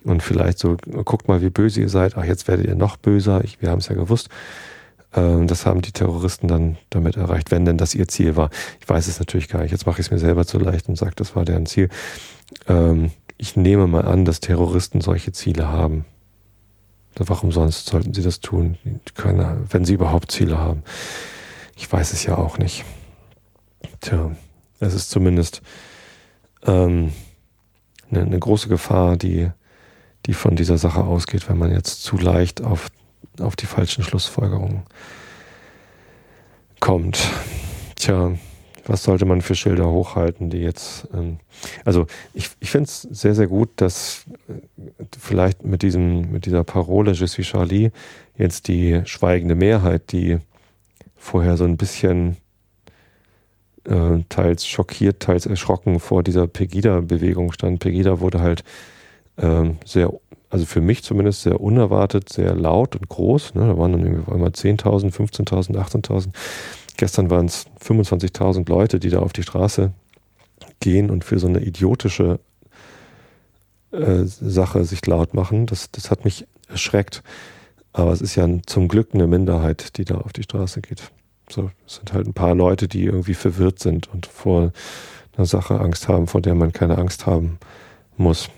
und 0.04 0.24
vielleicht 0.24 0.60
so, 0.60 0.78
guckt 1.06 1.28
mal, 1.28 1.42
wie 1.42 1.50
böse 1.50 1.82
ihr 1.82 1.90
seid, 1.90 2.18
ach, 2.18 2.24
jetzt 2.24 2.48
werdet 2.48 2.66
ihr 2.66 2.76
noch 2.76 2.98
böser, 2.98 3.44
ich, 3.44 3.62
wir 3.62 3.70
haben 3.70 3.80
es 3.80 3.90
ja 3.90 3.96
gewusst. 3.96 4.30
Ähm, 5.14 5.48
das 5.48 5.66
haben 5.66 5.82
die 5.82 5.92
Terroristen 5.92 6.48
dann 6.48 6.78
damit 6.90 7.18
erreicht, 7.18 7.52
wenn 7.52 7.66
denn 7.66 7.78
das 7.78 7.96
ihr 7.96 8.08
Ziel 8.08 8.36
war. 8.36 8.50
Ich 8.80 8.88
weiß 8.88 9.08
es 9.08 9.20
natürlich 9.20 9.50
gar 9.50 9.62
nicht. 9.62 9.72
Jetzt 9.72 9.86
mache 9.86 10.00
ich 10.00 10.08
es 10.08 10.12
mir 10.12 10.20
selber 10.20 10.46
zu 10.46 10.58
leicht 10.58 10.88
und 10.88 10.98
sage, 10.98 11.14
das 11.16 11.36
war 11.36 11.46
deren 11.46 11.66
Ziel. 11.66 11.90
Ähm, 12.68 13.12
ich 13.40 13.56
nehme 13.56 13.88
mal 13.88 14.06
an, 14.06 14.26
dass 14.26 14.42
Terroristen 14.42 15.02
solche 15.02 15.32
Ziele 15.32 15.70
haben. 15.70 16.06
Warum 17.16 17.52
sonst 17.52 17.88
sollten 17.88 18.14
sie 18.14 18.22
das 18.22 18.40
tun, 18.40 18.78
Keine, 19.16 19.66
wenn 19.72 19.84
sie 19.84 19.94
überhaupt 19.94 20.32
Ziele 20.32 20.60
haben? 20.60 20.84
Ich 21.76 21.92
weiß 21.92 22.14
es 22.14 22.24
ja 22.26 22.38
auch 22.38 22.60
nicht. 22.60 22.86
Tja, 24.02 24.32
es 24.80 24.94
ist 24.94 25.10
zumindest 25.10 25.62
ähm, 26.64 27.12
eine, 28.12 28.22
eine 28.22 28.40
große 28.40 28.70
Gefahr, 28.70 29.18
die, 29.18 29.50
die 30.28 30.34
von 30.34 30.56
dieser 30.56 30.78
Sache 30.78 31.04
ausgeht, 31.04 31.50
wenn 31.50 31.58
man 31.58 31.72
jetzt 31.72 32.04
zu 32.04 32.18
leicht 32.18 32.62
auf 32.62 32.90
auf 33.40 33.56
die 33.56 33.66
falschen 33.66 34.04
Schlussfolgerungen 34.04 34.84
kommt. 36.80 37.20
Tja, 37.96 38.34
was 38.90 39.04
sollte 39.04 39.26
man 39.26 39.42
für 39.42 39.54
Schilder 39.54 39.90
hochhalten, 39.90 40.50
die 40.50 40.58
jetzt, 40.58 41.08
ähm, 41.14 41.38
also 41.86 42.08
ich, 42.34 42.50
ich 42.60 42.72
finde 42.72 42.86
es 42.86 43.04
sehr, 43.04 43.36
sehr 43.36 43.46
gut, 43.46 43.70
dass 43.76 44.26
äh, 44.48 45.04
vielleicht 45.18 45.64
mit 45.64 45.84
diesem, 45.84 46.32
mit 46.32 46.46
dieser 46.48 46.64
Parole 46.64 47.12
Je 47.12 47.28
suis 47.28 47.46
Charlie 47.46 47.92
jetzt 48.36 48.68
die 48.68 49.02
schweigende 49.06 49.54
Mehrheit, 49.54 50.12
die 50.12 50.40
vorher 51.16 51.56
so 51.56 51.66
ein 51.66 51.78
bisschen 51.78 52.38
äh, 53.86 54.24
teils 54.28 54.66
schockiert, 54.66 55.20
teils 55.20 55.46
erschrocken 55.46 56.00
vor 56.00 56.24
dieser 56.24 56.48
Pegida-Bewegung 56.48 57.52
stand. 57.52 57.80
Pegida 57.80 58.20
wurde 58.20 58.42
halt 58.42 58.64
äh, 59.38 59.70
sehr 59.86 60.12
also 60.50 60.66
für 60.66 60.82
mich 60.82 61.04
zumindest 61.04 61.44
sehr 61.44 61.62
unerwartet, 61.62 62.30
sehr 62.30 62.56
laut 62.56 62.96
und 62.96 63.08
groß. 63.08 63.54
Ne? 63.54 63.68
Da 63.68 63.78
waren 63.78 63.92
dann 63.92 64.02
irgendwie 64.02 64.22
auf 64.24 64.34
einmal 64.34 64.50
10.000, 64.50 65.14
15.000, 65.14 65.78
18.000. 65.78 66.30
Gestern 67.00 67.30
waren 67.30 67.46
es 67.46 67.66
25.000 67.82 68.68
Leute, 68.68 69.00
die 69.00 69.10
da 69.10 69.20
auf 69.20 69.32
die 69.32 69.44
Straße 69.44 69.94
gehen 70.82 71.10
und 71.10 71.24
für 71.24 71.40
so 71.40 71.48
eine 71.48 71.62
idiotische 71.62 72.42
äh, 73.92 74.24
Sache 74.26 74.84
sich 74.84 75.06
laut 75.06 75.34
machen. 75.34 75.66
Das, 75.66 75.90
das 75.92 76.12
hat 76.12 76.26
mich 76.26 76.46
erschreckt. 76.68 77.24
Aber 77.94 78.12
es 78.12 78.20
ist 78.20 78.36
ja 78.36 78.46
zum 78.66 78.90
Glück 78.90 79.12
eine 79.14 79.28
Minderheit, 79.28 79.98
die 79.98 80.04
da 80.04 80.16
auf 80.16 80.34
die 80.34 80.44
Straße 80.44 80.82
geht. 80.82 81.10
So, 81.50 81.72
es 81.88 81.96
sind 81.96 82.12
halt 82.12 82.28
ein 82.28 82.34
paar 82.34 82.54
Leute, 82.54 82.90
die 82.90 83.06
irgendwie 83.06 83.34
verwirrt 83.34 83.80
sind 83.80 84.12
und 84.12 84.26
vor 84.26 84.74
einer 85.38 85.46
Sache 85.46 85.80
Angst 85.80 86.10
haben, 86.10 86.28
vor 86.28 86.42
der 86.42 86.54
man 86.54 86.74
keine 86.74 86.98
Angst 86.98 87.26
haben 87.26 87.60
muss 88.18 88.50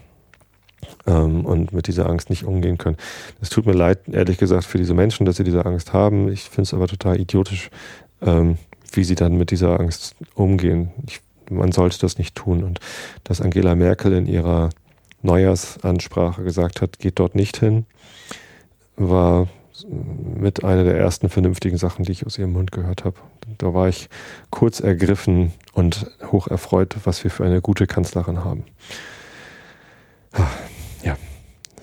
ähm, 1.06 1.46
und 1.46 1.74
mit 1.74 1.86
dieser 1.86 2.10
Angst 2.10 2.32
nicht 2.32 2.44
umgehen 2.44 2.80
können. 2.80 2.98
Es 3.40 3.50
tut 3.50 3.68
mir 3.68 3.74
leid, 3.74 4.00
ehrlich 4.12 4.40
gesagt, 4.40 4.66
für 4.66 4.80
diese 4.80 4.96
Menschen, 4.96 5.28
dass 5.28 5.38
sie 5.38 5.44
diese 5.44 5.64
Angst 5.64 5.94
haben. 5.94 6.28
Ich 6.28 6.46
finde 6.46 6.64
es 6.64 6.74
aber 6.74 6.88
total 6.88 7.20
idiotisch, 7.20 7.70
ähm, 8.22 8.58
wie 8.92 9.04
sie 9.04 9.16
dann 9.16 9.38
mit 9.38 9.52
dieser 9.52 9.80
Angst 9.80 10.16
umgehen. 10.36 10.92
Ich, 11.08 11.22
man 11.50 11.72
sollte 11.72 12.00
das 12.00 12.18
nicht 12.18 12.36
tun. 12.36 12.64
Und 12.64 12.80
dass 13.24 13.42
Angela 13.42 13.76
Merkel 13.76 14.14
in 14.14 14.26
ihrer 14.26 14.70
Neujahrsansprache 15.22 16.44
gesagt 16.44 16.82
hat, 16.82 17.00
geht 17.00 17.20
dort 17.20 17.36
nicht 17.36 17.58
hin, 17.58 17.86
war 18.96 19.48
mit 20.36 20.64
einer 20.64 20.84
der 20.84 20.98
ersten 20.98 21.30
vernünftigen 21.30 21.78
Sachen, 21.78 22.06
die 22.06 22.12
ich 22.12 22.26
aus 22.26 22.38
ihrem 22.38 22.54
Mund 22.54 22.72
gehört 22.72 23.04
habe. 23.06 23.16
Da 23.58 23.74
war 23.74 23.88
ich 23.88 24.10
kurz 24.50 24.80
ergriffen 24.80 25.54
und 25.74 26.12
hoch 26.32 26.48
erfreut, 26.48 26.96
was 27.06 27.24
wir 27.24 27.32
für 27.32 27.46
eine 27.46 27.62
gute 27.62 27.88
Kanzlerin 27.88 28.44
haben 28.44 28.66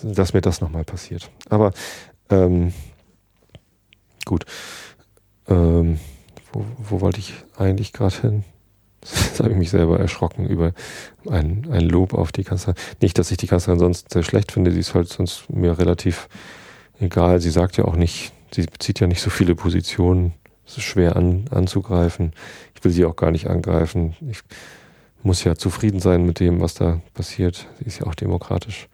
dass 0.02 0.32
mir 0.32 0.40
das 0.40 0.60
nochmal 0.60 0.84
passiert. 0.84 1.30
Aber 1.48 1.72
ähm, 2.30 2.72
gut. 4.24 4.44
Ähm, 5.48 5.98
wo, 6.52 6.64
wo 6.78 7.00
wollte 7.00 7.20
ich 7.20 7.34
eigentlich 7.56 7.92
gerade 7.92 8.20
hin? 8.20 8.44
Das 9.00 9.38
habe 9.38 9.52
ich 9.52 9.56
mich 9.56 9.70
selber 9.70 10.00
erschrocken 10.00 10.46
über 10.46 10.72
ein, 11.28 11.68
ein 11.70 11.88
Lob 11.88 12.14
auf 12.14 12.32
die 12.32 12.42
Kanzlerin. 12.42 12.80
Nicht, 13.00 13.16
dass 13.18 13.30
ich 13.30 13.36
die 13.36 13.46
Kanzlerin 13.46 13.78
sonst 13.78 14.12
sehr 14.12 14.24
schlecht 14.24 14.50
finde, 14.50 14.72
die 14.72 14.80
ist 14.80 14.94
halt 14.94 15.08
sonst 15.08 15.48
mir 15.48 15.78
relativ 15.78 16.28
egal. 16.98 17.40
Sie 17.40 17.50
sagt 17.50 17.76
ja 17.76 17.84
auch 17.84 17.94
nicht, 17.94 18.32
sie 18.52 18.62
bezieht 18.62 18.98
ja 18.98 19.06
nicht 19.06 19.20
so 19.20 19.30
viele 19.30 19.54
Positionen. 19.54 20.32
Es 20.66 20.76
ist 20.76 20.84
schwer 20.84 21.14
an, 21.14 21.44
anzugreifen. 21.50 22.32
Ich 22.74 22.84
will 22.84 22.90
sie 22.90 23.04
auch 23.04 23.14
gar 23.14 23.30
nicht 23.30 23.48
angreifen. 23.48 24.16
Ich 24.28 24.40
muss 25.22 25.44
ja 25.44 25.54
zufrieden 25.54 26.00
sein 26.00 26.26
mit 26.26 26.40
dem, 26.40 26.60
was 26.60 26.74
da 26.74 27.00
passiert. 27.14 27.66
Sie 27.78 27.86
ist 27.86 28.00
ja 28.00 28.06
auch 28.06 28.14
demokratisch 28.14 28.88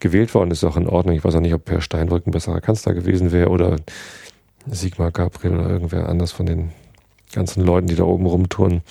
gewählt 0.00 0.34
worden, 0.34 0.50
ist 0.50 0.64
auch 0.64 0.76
in 0.76 0.88
Ordnung. 0.88 1.16
Ich 1.16 1.24
weiß 1.24 1.34
auch 1.34 1.40
nicht, 1.40 1.54
ob 1.54 1.70
Herr 1.70 1.80
Steinbrück 1.80 2.26
ein 2.26 2.32
besserer 2.32 2.60
Kanzler 2.60 2.94
gewesen 2.94 3.32
wäre 3.32 3.48
oder 3.48 3.76
Sigmar 4.66 5.10
Gabriel 5.10 5.54
oder 5.54 5.70
irgendwer 5.70 6.08
anders 6.08 6.32
von 6.32 6.46
den 6.46 6.72
ganzen 7.32 7.64
Leuten, 7.64 7.86
die 7.86 7.96
da 7.96 8.04
oben 8.04 8.26
rumtouren. 8.26 8.82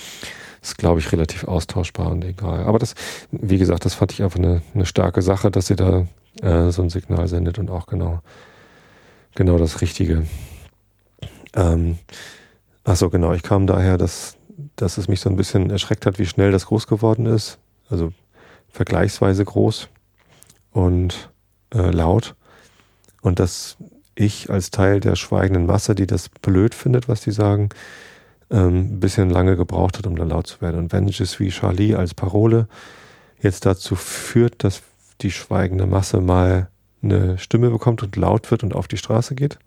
ist, 0.62 0.78
glaube 0.78 1.00
ich, 1.00 1.12
relativ 1.12 1.43
austauschbar 1.45 2.12
und 2.12 2.24
egal. 2.26 2.63
Aber 2.63 2.80
das, 2.80 2.95
wie 3.32 3.58
gesagt, 3.58 3.86
das 3.86 3.93
fand 3.93 4.12
ich 4.12 4.24
einfach 4.24 4.39
eine, 4.39 4.62
eine 4.74 4.86
starke 4.86 5.21
Sache, 5.21 5.52
dass 5.52 5.67
sie 5.67 5.76
da 5.76 6.08
äh, 6.41 6.71
so 6.71 6.82
ein 6.82 6.89
Signal 6.89 7.28
sendet 7.28 7.60
und 7.60 7.69
auch 7.69 7.88
genau, 7.88 8.21
genau 9.36 9.58
das 9.58 9.82
Richtige. 9.82 10.26
Ähm, 11.56 11.98
ach 12.84 12.95
so, 12.95 13.10
genau. 13.10 13.34
Ich 13.34 13.43
kam 13.43 13.67
daher, 13.67 13.98
dass 13.98 14.38
dass 14.76 14.98
es 14.98 15.08
mich 15.08 15.19
so 15.19 15.30
ein 15.30 15.36
bisschen 15.36 15.69
erschreckt 15.69 16.06
hat, 16.06 16.19
wie 16.19 16.26
schnell 16.26 16.52
das 16.52 16.67
groß 16.67 16.88
geworden 16.88 17.26
ist. 17.26 17.58
Also 17.89 18.12
vergleichsweise 18.69 19.45
groß 19.45 19.89
und 20.71 21.32
äh, 21.74 21.91
laut. 21.91 22.36
Und 23.21 23.39
dass 23.39 23.78
ich 24.15 24.50
als 24.50 24.71
Teil 24.71 25.00
der 25.00 25.15
schweigenden 25.15 25.65
Masse, 25.65 25.95
die 25.95 26.08
das 26.08 26.30
blöd 26.30 26.74
findet, 26.74 27.08
was 27.08 27.21
die 27.21 27.32
sagen, 27.32 27.69
ähm, 28.50 29.00
bisschen 29.00 29.30
lange 29.30 29.56
gebraucht 29.56 29.98
hat, 29.98 30.08
um 30.08 30.16
da 30.16 30.24
laut 30.24 30.48
zu 30.48 30.62
werden. 30.62 30.80
Und 30.80 30.94
wenn 30.94 31.08
Je 31.08 31.26
suis 31.26 31.54
Charlie 31.54 31.96
als 31.96 32.14
Parole 32.14 32.68
jetzt 33.42 33.66
dazu 33.66 33.96
führt, 33.96 34.64
dass 34.64 34.84
die 35.22 35.32
schweigende 35.32 35.86
Masse 35.86 36.22
mal 36.22 36.70
eine 37.06 37.38
Stimme 37.38 37.70
bekommt 37.70 38.04
und 38.04 38.16
laut 38.16 38.50
wird 38.52 38.64
und 38.64 38.74
auf 38.74 38.88
die 38.88 38.98
Straße 38.98 39.36
geht. 39.36 39.60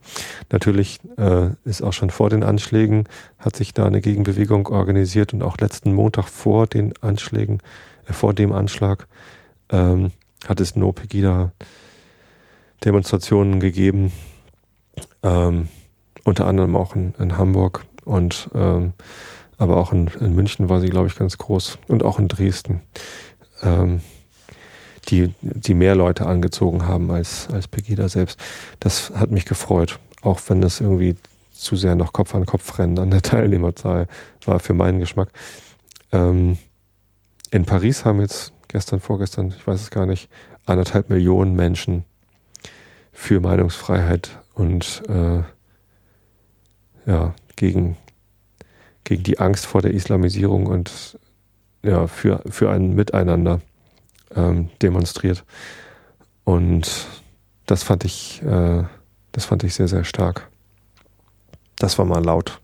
Natürlich 0.51 0.99
äh, 1.17 1.51
ist 1.65 1.83
auch 1.83 1.93
schon 1.93 2.11
vor 2.11 2.31
den 2.31 2.43
Anschlägen, 2.43 3.05
hat 3.39 3.57
sich 3.57 3.73
da 3.73 3.87
eine 3.87 4.01
Gegenbewegung 4.01 4.67
organisiert 4.69 5.33
und 5.33 5.43
auch 5.43 5.57
letzten 5.59 5.95
Montag 5.95 6.27
vor 6.27 6.67
den 6.67 6.95
Anschlägen, 7.01 7.61
äh, 8.09 8.13
vor 8.13 8.35
dem 8.35 8.53
Anschlag, 8.53 9.07
ähm, 9.71 10.11
hat 10.47 10.61
es 10.61 10.77
No 10.77 10.93
Pegida 10.93 11.53
Demonstrationen 12.85 13.61
gegeben, 13.61 14.13
ähm, 15.23 15.69
unter 16.25 16.47
anderem 16.47 16.77
auch 16.77 16.95
in, 16.95 17.15
in 17.19 17.39
Hamburg 17.39 17.85
und 18.09 18.49
ähm, 18.55 18.95
aber 19.59 19.77
auch 19.77 19.93
in, 19.93 20.07
in, 20.21 20.35
München 20.35 20.69
war 20.69 20.81
sie, 20.81 20.89
glaube 20.89 21.09
ich, 21.09 21.17
ganz 21.17 21.37
groß 21.37 21.79
und 21.89 22.05
auch 22.05 22.19
in 22.19 22.29
Dresden, 22.29 22.81
ähm, 23.63 24.01
die, 25.09 25.35
die 25.41 25.75
mehr 25.75 25.95
Leute 25.95 26.27
angezogen 26.27 26.87
haben 26.87 27.11
als, 27.11 27.49
als 27.53 27.67
Pegida 27.67 28.09
selbst. 28.09 28.39
Das 28.79 29.11
hat 29.11 29.31
mich 29.31 29.47
gefreut, 29.47 29.99
auch 30.23 30.41
wenn 30.49 30.61
das 30.61 30.81
irgendwie 30.81 31.17
zu 31.53 31.75
sehr 31.77 31.97
noch 31.97 32.13
Kopf 32.13 32.35
an 32.35 32.47
Kopf 32.47 32.79
rennen 32.79 32.99
an 32.99 33.11
der 33.11 33.23
Teilnehmerzahl 33.23 34.07
war 34.45 34.61
für 34.61 34.75
meinen 34.75 35.01
Geschmack. 35.01 35.31
Ähm, 36.13 36.57
in 37.51 37.65
Paris 37.65 38.05
haben 38.05 38.21
jetzt 38.21 38.53
gestern, 38.69 39.01
vorgestern, 39.01 39.49
ich 39.49 39.67
weiß 39.67 39.81
es 39.81 39.91
gar 39.91 40.07
nicht, 40.07 40.29
anderthalb 40.67 41.11
Millionen 41.11 41.57
Menschen 41.57 42.05
für 43.13 43.41
Meinungsfreiheit 43.41 44.39
und 44.55 45.03
äh, 45.09 45.43
ja, 47.07 47.35
gegen, 47.59 47.97
gegen 49.05 49.23
die 49.23 49.39
Angst 49.39 49.67
vor 49.67 49.83
der 49.83 49.93
Islamisierung 49.93 50.67
und 50.67 51.19
ja, 51.83 52.07
für, 52.07 52.43
für 52.49 52.71
ein 52.71 52.95
Miteinander 52.95 53.61
ähm, 54.35 54.71
demonstriert. 54.81 55.45
Und 56.45 57.07
das 57.67 57.83
fand 57.83 58.05
ich, 58.05 58.43
äh, 58.43 58.85
das 59.33 59.45
fand 59.45 59.65
ich 59.65 59.75
sehr, 59.75 59.89
sehr 59.89 60.05
stark. 60.05 60.49
Das 61.77 61.99
war 61.99 62.05
mal 62.05 62.25
laut. 62.25 62.61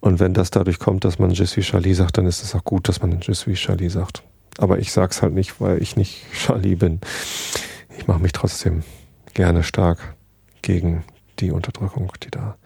Und 0.00 0.18
wenn 0.18 0.34
das 0.34 0.50
dadurch 0.50 0.78
kommt, 0.78 1.04
dass 1.04 1.18
man 1.18 1.30
Je 1.30 1.44
suis 1.44 1.66
Charlie 1.66 1.94
sagt, 1.94 2.18
dann 2.18 2.26
ist 2.26 2.42
es 2.42 2.54
auch 2.54 2.64
gut, 2.64 2.88
dass 2.88 3.00
man 3.00 3.20
Je 3.20 3.34
suis 3.34 3.58
Charlie 3.58 3.88
sagt. 3.88 4.22
Aber 4.58 4.78
ich 4.78 4.92
sag's 4.92 5.22
halt 5.22 5.32
nicht, 5.32 5.60
weil 5.60 5.80
ich 5.80 5.96
nicht 5.96 6.24
Charlie 6.32 6.76
bin. 6.76 7.00
Ich 7.96 8.06
mache 8.06 8.20
mich 8.20 8.32
trotzdem 8.32 8.82
gerne 9.34 9.62
stark 9.62 10.16
gegen 10.62 11.04
die 11.38 11.50
Unterdrückung, 11.50 12.12
die 12.22 12.30
da 12.30 12.56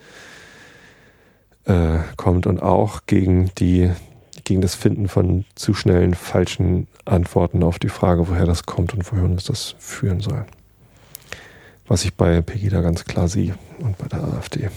äh, 1.67 1.99
kommt 2.17 2.47
und 2.47 2.63
auch 2.63 3.03
gegen 3.07 3.51
die 3.59 3.91
gegen 4.47 4.61
das 4.61 4.77
Finden 4.77 5.09
von 5.09 5.45
zu 5.57 5.75
schnellen 5.75 6.15
falschen 6.15 6.87
Antworten 7.05 7.65
auf 7.65 7.79
die 7.81 7.89
Frage, 7.89 8.29
woher 8.29 8.47
das 8.47 8.65
kommt 8.65 8.95
und 8.95 9.11
wohin 9.11 9.33
uns 9.33 9.45
das 9.45 9.75
führen 9.79 10.21
soll. 10.21 10.47
Was 11.89 12.05
ich 12.05 12.15
bei 12.15 12.41
Pegida 12.43 12.81
ganz 12.81 13.05
klar 13.05 13.27
sehe 13.27 13.57
und 13.81 13.99
bei 13.99 14.07
der 14.07 14.23
AfD. 14.23 14.71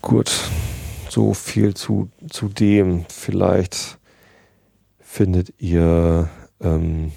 Gut, 0.00 0.30
so 1.08 1.34
viel 1.34 1.74
zu, 1.74 2.08
zu 2.30 2.48
dem. 2.48 3.04
Vielleicht 3.08 3.98
findet 5.00 5.52
ihr, 5.58 6.28
ähm, 6.60 7.10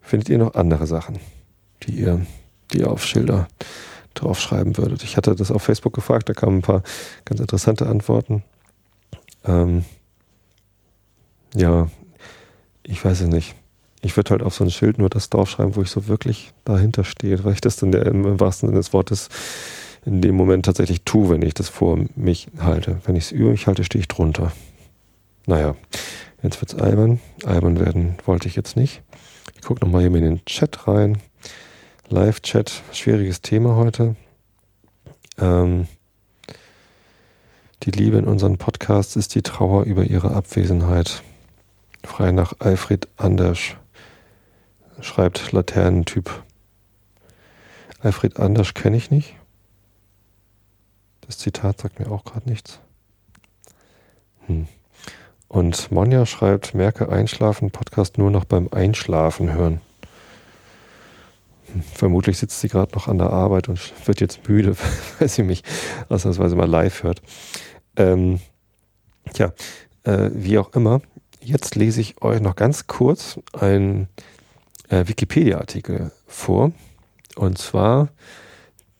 findet 0.00 0.28
ihr 0.28 0.38
noch 0.38 0.54
andere 0.54 0.88
Sachen, 0.88 1.20
die 1.84 1.92
ihr, 1.92 2.26
die 2.72 2.78
ihr 2.78 2.90
auf 2.90 3.04
Schilder 3.04 3.46
draufschreiben 4.20 4.76
würdet. 4.76 5.02
Ich 5.02 5.16
hatte 5.16 5.34
das 5.34 5.50
auf 5.50 5.62
Facebook 5.62 5.92
gefragt, 5.92 6.28
da 6.28 6.34
kamen 6.34 6.58
ein 6.58 6.62
paar 6.62 6.82
ganz 7.24 7.40
interessante 7.40 7.86
Antworten. 7.86 8.42
Ähm, 9.44 9.84
ja, 11.54 11.88
ich 12.82 13.04
weiß 13.04 13.22
es 13.22 13.28
nicht. 13.28 13.54
Ich 14.02 14.16
würde 14.16 14.30
halt 14.30 14.42
auf 14.42 14.54
so 14.54 14.64
ein 14.64 14.70
Schild 14.70 14.98
nur 14.98 15.08
das 15.08 15.30
draufschreiben, 15.30 15.74
wo 15.74 15.82
ich 15.82 15.90
so 15.90 16.06
wirklich 16.06 16.52
dahinter 16.64 17.04
stehe, 17.04 17.42
weil 17.44 17.54
ich 17.54 17.60
das 17.60 17.76
dann 17.76 17.92
der, 17.92 18.06
im 18.06 18.38
wahrsten 18.38 18.68
Sinne 18.68 18.78
des 18.78 18.92
Wortes 18.92 19.28
in 20.04 20.20
dem 20.20 20.36
Moment 20.36 20.64
tatsächlich 20.64 21.02
tue, 21.02 21.28
wenn 21.28 21.42
ich 21.42 21.54
das 21.54 21.68
vor 21.68 21.98
mich 22.14 22.48
halte. 22.58 23.00
Wenn 23.04 23.16
ich 23.16 23.24
es 23.24 23.32
über 23.32 23.50
mich 23.50 23.66
halte, 23.66 23.82
stehe 23.82 24.00
ich 24.00 24.08
drunter. 24.08 24.52
Naja, 25.46 25.74
jetzt 26.42 26.60
wird's 26.60 26.74
albern. 26.76 27.20
Albern 27.44 27.80
werden 27.80 28.16
wollte 28.24 28.46
ich 28.46 28.54
jetzt 28.54 28.76
nicht. 28.76 29.02
Ich 29.56 29.62
gucke 29.62 29.84
nochmal 29.84 30.02
hier 30.02 30.14
in 30.14 30.22
den 30.22 30.44
Chat 30.44 30.86
rein. 30.86 31.18
Live-Chat, 32.08 32.84
schwieriges 32.92 33.42
Thema 33.42 33.74
heute. 33.74 34.14
Ähm, 35.38 35.88
die 37.82 37.90
Liebe 37.90 38.16
in 38.16 38.26
unseren 38.26 38.58
Podcasts 38.58 39.16
ist 39.16 39.34
die 39.34 39.42
Trauer 39.42 39.82
über 39.84 40.04
ihre 40.04 40.30
Abwesenheit. 40.30 41.24
Frei 42.04 42.30
nach 42.30 42.52
Alfred 42.60 43.08
Anders, 43.16 43.74
schreibt 45.00 45.50
Laternentyp. 45.50 46.44
Alfred 47.98 48.38
Anders 48.38 48.74
kenne 48.74 48.96
ich 48.96 49.10
nicht. 49.10 49.34
Das 51.22 51.38
Zitat 51.38 51.80
sagt 51.80 51.98
mir 51.98 52.12
auch 52.12 52.22
gerade 52.24 52.48
nichts. 52.48 52.78
Hm. 54.46 54.68
Und 55.48 55.90
Monja 55.90 56.24
schreibt, 56.24 56.72
merke 56.72 57.08
Einschlafen, 57.08 57.72
Podcast 57.72 58.16
nur 58.16 58.30
noch 58.30 58.44
beim 58.44 58.68
Einschlafen 58.70 59.52
hören. 59.52 59.80
Vermutlich 61.94 62.38
sitzt 62.38 62.60
sie 62.60 62.68
gerade 62.68 62.94
noch 62.94 63.08
an 63.08 63.18
der 63.18 63.30
Arbeit 63.30 63.68
und 63.68 63.92
wird 64.06 64.20
jetzt 64.20 64.48
müde, 64.48 64.76
weil 65.18 65.28
sie 65.28 65.42
mich 65.42 65.62
ausnahmsweise 66.08 66.56
mal 66.56 66.68
live 66.68 67.02
hört. 67.02 67.22
Ähm, 67.96 68.40
tja, 69.32 69.52
äh, 70.04 70.30
wie 70.32 70.58
auch 70.58 70.72
immer, 70.74 71.00
jetzt 71.40 71.74
lese 71.74 72.00
ich 72.00 72.22
euch 72.22 72.40
noch 72.40 72.56
ganz 72.56 72.86
kurz 72.86 73.38
einen 73.52 74.08
äh, 74.88 75.06
Wikipedia-Artikel 75.06 76.12
vor. 76.26 76.72
Und 77.36 77.58
zwar 77.58 78.08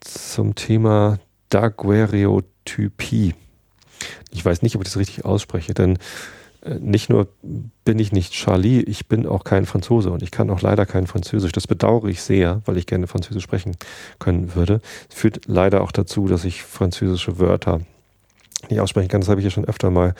zum 0.00 0.54
Thema 0.54 1.18
Daguerreotypie. 1.48 3.34
Ich 4.30 4.44
weiß 4.44 4.62
nicht, 4.62 4.76
ob 4.76 4.82
ich 4.82 4.88
das 4.88 4.98
richtig 4.98 5.24
ausspreche, 5.24 5.74
denn 5.74 5.98
nicht 6.80 7.10
nur 7.10 7.28
bin 7.84 7.98
ich 7.98 8.12
nicht 8.12 8.32
Charlie, 8.32 8.80
ich 8.80 9.06
bin 9.06 9.26
auch 9.26 9.44
kein 9.44 9.66
Franzose 9.66 10.10
und 10.10 10.22
ich 10.22 10.30
kann 10.30 10.50
auch 10.50 10.60
leider 10.60 10.86
kein 10.86 11.06
Französisch. 11.06 11.52
Das 11.52 11.66
bedauere 11.66 12.06
ich 12.06 12.22
sehr, 12.22 12.62
weil 12.64 12.76
ich 12.76 12.86
gerne 12.86 13.06
Französisch 13.06 13.44
sprechen 13.44 13.76
können 14.18 14.54
würde. 14.54 14.80
Es 15.08 15.16
führt 15.16 15.46
leider 15.46 15.82
auch 15.82 15.92
dazu, 15.92 16.26
dass 16.26 16.44
ich 16.44 16.62
französische 16.62 17.38
Wörter 17.38 17.80
nicht 18.68 18.80
aussprechen 18.80 19.08
kann. 19.08 19.20
Das 19.20 19.28
habe 19.28 19.40
ich 19.40 19.44
ja 19.44 19.50
schon 19.50 19.64
öfter 19.64 19.90
mal 19.90 20.14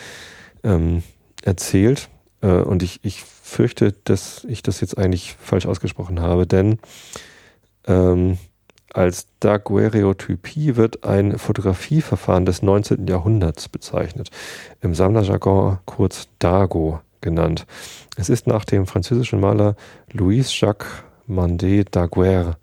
ähm, 0.62 1.02
erzählt. 1.42 2.08
Äh, 2.42 2.48
und 2.48 2.82
ich, 2.82 3.00
ich 3.02 3.22
fürchte, 3.22 3.94
dass 4.04 4.44
ich 4.44 4.62
das 4.62 4.80
jetzt 4.80 4.98
eigentlich 4.98 5.36
falsch 5.40 5.66
ausgesprochen 5.66 6.20
habe, 6.20 6.46
denn 6.46 6.78
ähm, 7.86 8.38
als 8.92 9.26
Daguerreotypie 9.40 10.76
wird 10.76 11.04
ein 11.04 11.38
Fotografieverfahren 11.38 12.46
des 12.46 12.62
19. 12.62 13.06
Jahrhunderts 13.06 13.68
bezeichnet, 13.68 14.30
im 14.80 14.94
Sammlerjargon 14.94 15.78
kurz 15.84 16.28
Dago 16.38 17.00
genannt. 17.20 17.66
Es 18.16 18.28
ist 18.28 18.46
nach 18.46 18.64
dem 18.64 18.86
französischen 18.86 19.40
Maler 19.40 19.76
Louis-Jacques 20.12 21.04
Mandet 21.26 21.94
Daguerre 21.94 22.56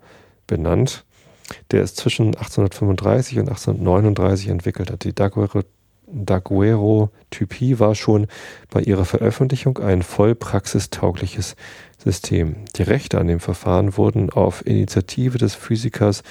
benannt, 0.46 1.04
der 1.70 1.82
es 1.82 1.94
zwischen 1.94 2.28
1835 2.28 3.38
und 3.38 3.48
1839 3.48 4.48
entwickelt 4.48 4.90
hat. 4.90 5.04
Die 5.04 5.14
Daguerreotypie 5.14 7.78
war 7.78 7.94
schon 7.94 8.26
bei 8.70 8.80
ihrer 8.80 9.04
Veröffentlichung 9.04 9.78
ein 9.78 10.02
voll 10.02 10.34
praxistaugliches 10.34 11.56
System. 12.04 12.56
Die 12.76 12.82
Rechte 12.82 13.18
an 13.18 13.26
dem 13.26 13.40
Verfahren 13.40 13.96
wurden 13.96 14.30
auf 14.30 14.64
Initiative 14.66 15.38
des 15.38 15.54
Physikers 15.54 16.22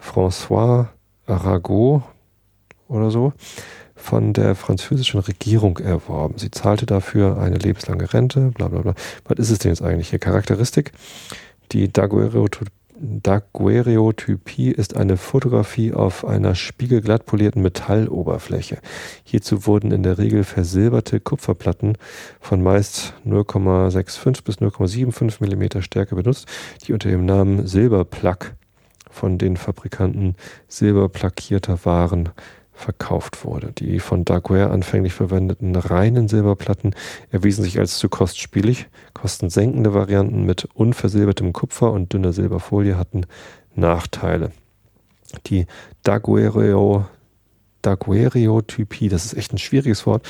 François 0.00 0.88
Arago 1.26 2.02
oder 2.88 3.10
so 3.10 3.32
von 3.94 4.32
der 4.32 4.56
französischen 4.56 5.20
Regierung 5.20 5.78
erworben. 5.78 6.34
Sie 6.36 6.50
zahlte 6.50 6.86
dafür 6.86 7.38
eine 7.38 7.56
lebenslange 7.56 8.12
Rente, 8.12 8.50
bla 8.50 8.66
bla 8.66 8.80
bla. 8.80 8.94
Was 9.24 9.38
ist 9.38 9.50
es 9.50 9.58
denn 9.60 9.70
jetzt 9.70 9.82
eigentlich 9.82 10.10
hier? 10.10 10.18
Charakteristik? 10.18 10.90
Die 11.70 11.92
Daguerreotypie 11.92 12.70
Daguerreotypie 13.04 14.70
ist 14.70 14.94
eine 14.94 15.16
Fotografie 15.16 15.92
auf 15.92 16.24
einer 16.24 16.54
spiegelglatt 16.54 17.26
polierten 17.26 17.60
Metalloberfläche. 17.60 18.78
Hierzu 19.24 19.66
wurden 19.66 19.90
in 19.90 20.04
der 20.04 20.18
Regel 20.18 20.44
versilberte 20.44 21.18
Kupferplatten 21.18 21.98
von 22.40 22.62
meist 22.62 23.14
0,65 23.26 24.44
bis 24.44 24.58
0,75 24.58 25.44
mm 25.44 25.82
Stärke 25.82 26.14
benutzt, 26.14 26.46
die 26.86 26.92
unter 26.92 27.10
dem 27.10 27.26
Namen 27.26 27.66
Silberplack 27.66 28.54
von 29.10 29.36
den 29.36 29.56
Fabrikanten 29.56 30.36
silberplackierter 30.68 31.84
Waren 31.84 32.28
verkauft 32.72 33.44
wurde. 33.44 33.72
Die 33.72 34.00
von 34.00 34.24
Daguerre 34.24 34.70
anfänglich 34.70 35.12
verwendeten 35.12 35.76
reinen 35.76 36.28
Silberplatten 36.28 36.94
erwiesen 37.30 37.64
sich 37.64 37.78
als 37.78 37.98
zu 37.98 38.08
kostspielig. 38.08 38.88
Kostensenkende 39.14 39.94
Varianten 39.94 40.44
mit 40.44 40.68
unversilbertem 40.74 41.52
Kupfer 41.52 41.92
und 41.92 42.12
dünner 42.12 42.32
Silberfolie 42.32 42.96
hatten 42.96 43.26
Nachteile. 43.74 44.52
Die 45.46 45.66
Daguerreo 46.02 47.06
Daguerreotypie, 47.82 49.08
das 49.08 49.24
ist 49.24 49.34
echt 49.34 49.52
ein 49.52 49.58
schwieriges 49.58 50.06
Wort, 50.06 50.26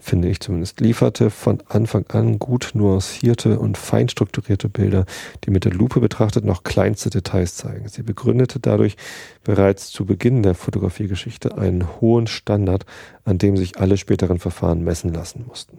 finde 0.00 0.28
ich 0.28 0.40
zumindest, 0.40 0.80
lieferte 0.80 1.30
von 1.30 1.62
Anfang 1.68 2.06
an 2.08 2.38
gut 2.38 2.70
nuancierte 2.74 3.58
und 3.58 3.76
fein 3.76 4.08
strukturierte 4.08 4.68
Bilder, 4.68 5.06
die 5.44 5.50
mit 5.50 5.64
der 5.64 5.72
Lupe 5.72 6.00
betrachtet 6.00 6.44
noch 6.44 6.62
kleinste 6.62 7.10
Details 7.10 7.56
zeigen. 7.56 7.88
Sie 7.88 8.02
begründete 8.02 8.60
dadurch 8.60 8.96
bereits 9.42 9.90
zu 9.90 10.04
Beginn 10.04 10.42
der 10.42 10.54
Fotografiegeschichte 10.54 11.56
einen 11.58 12.00
hohen 12.00 12.26
Standard, 12.26 12.86
an 13.24 13.38
dem 13.38 13.56
sich 13.56 13.78
alle 13.78 13.96
späteren 13.96 14.38
Verfahren 14.38 14.84
messen 14.84 15.12
lassen 15.12 15.44
mussten. 15.48 15.78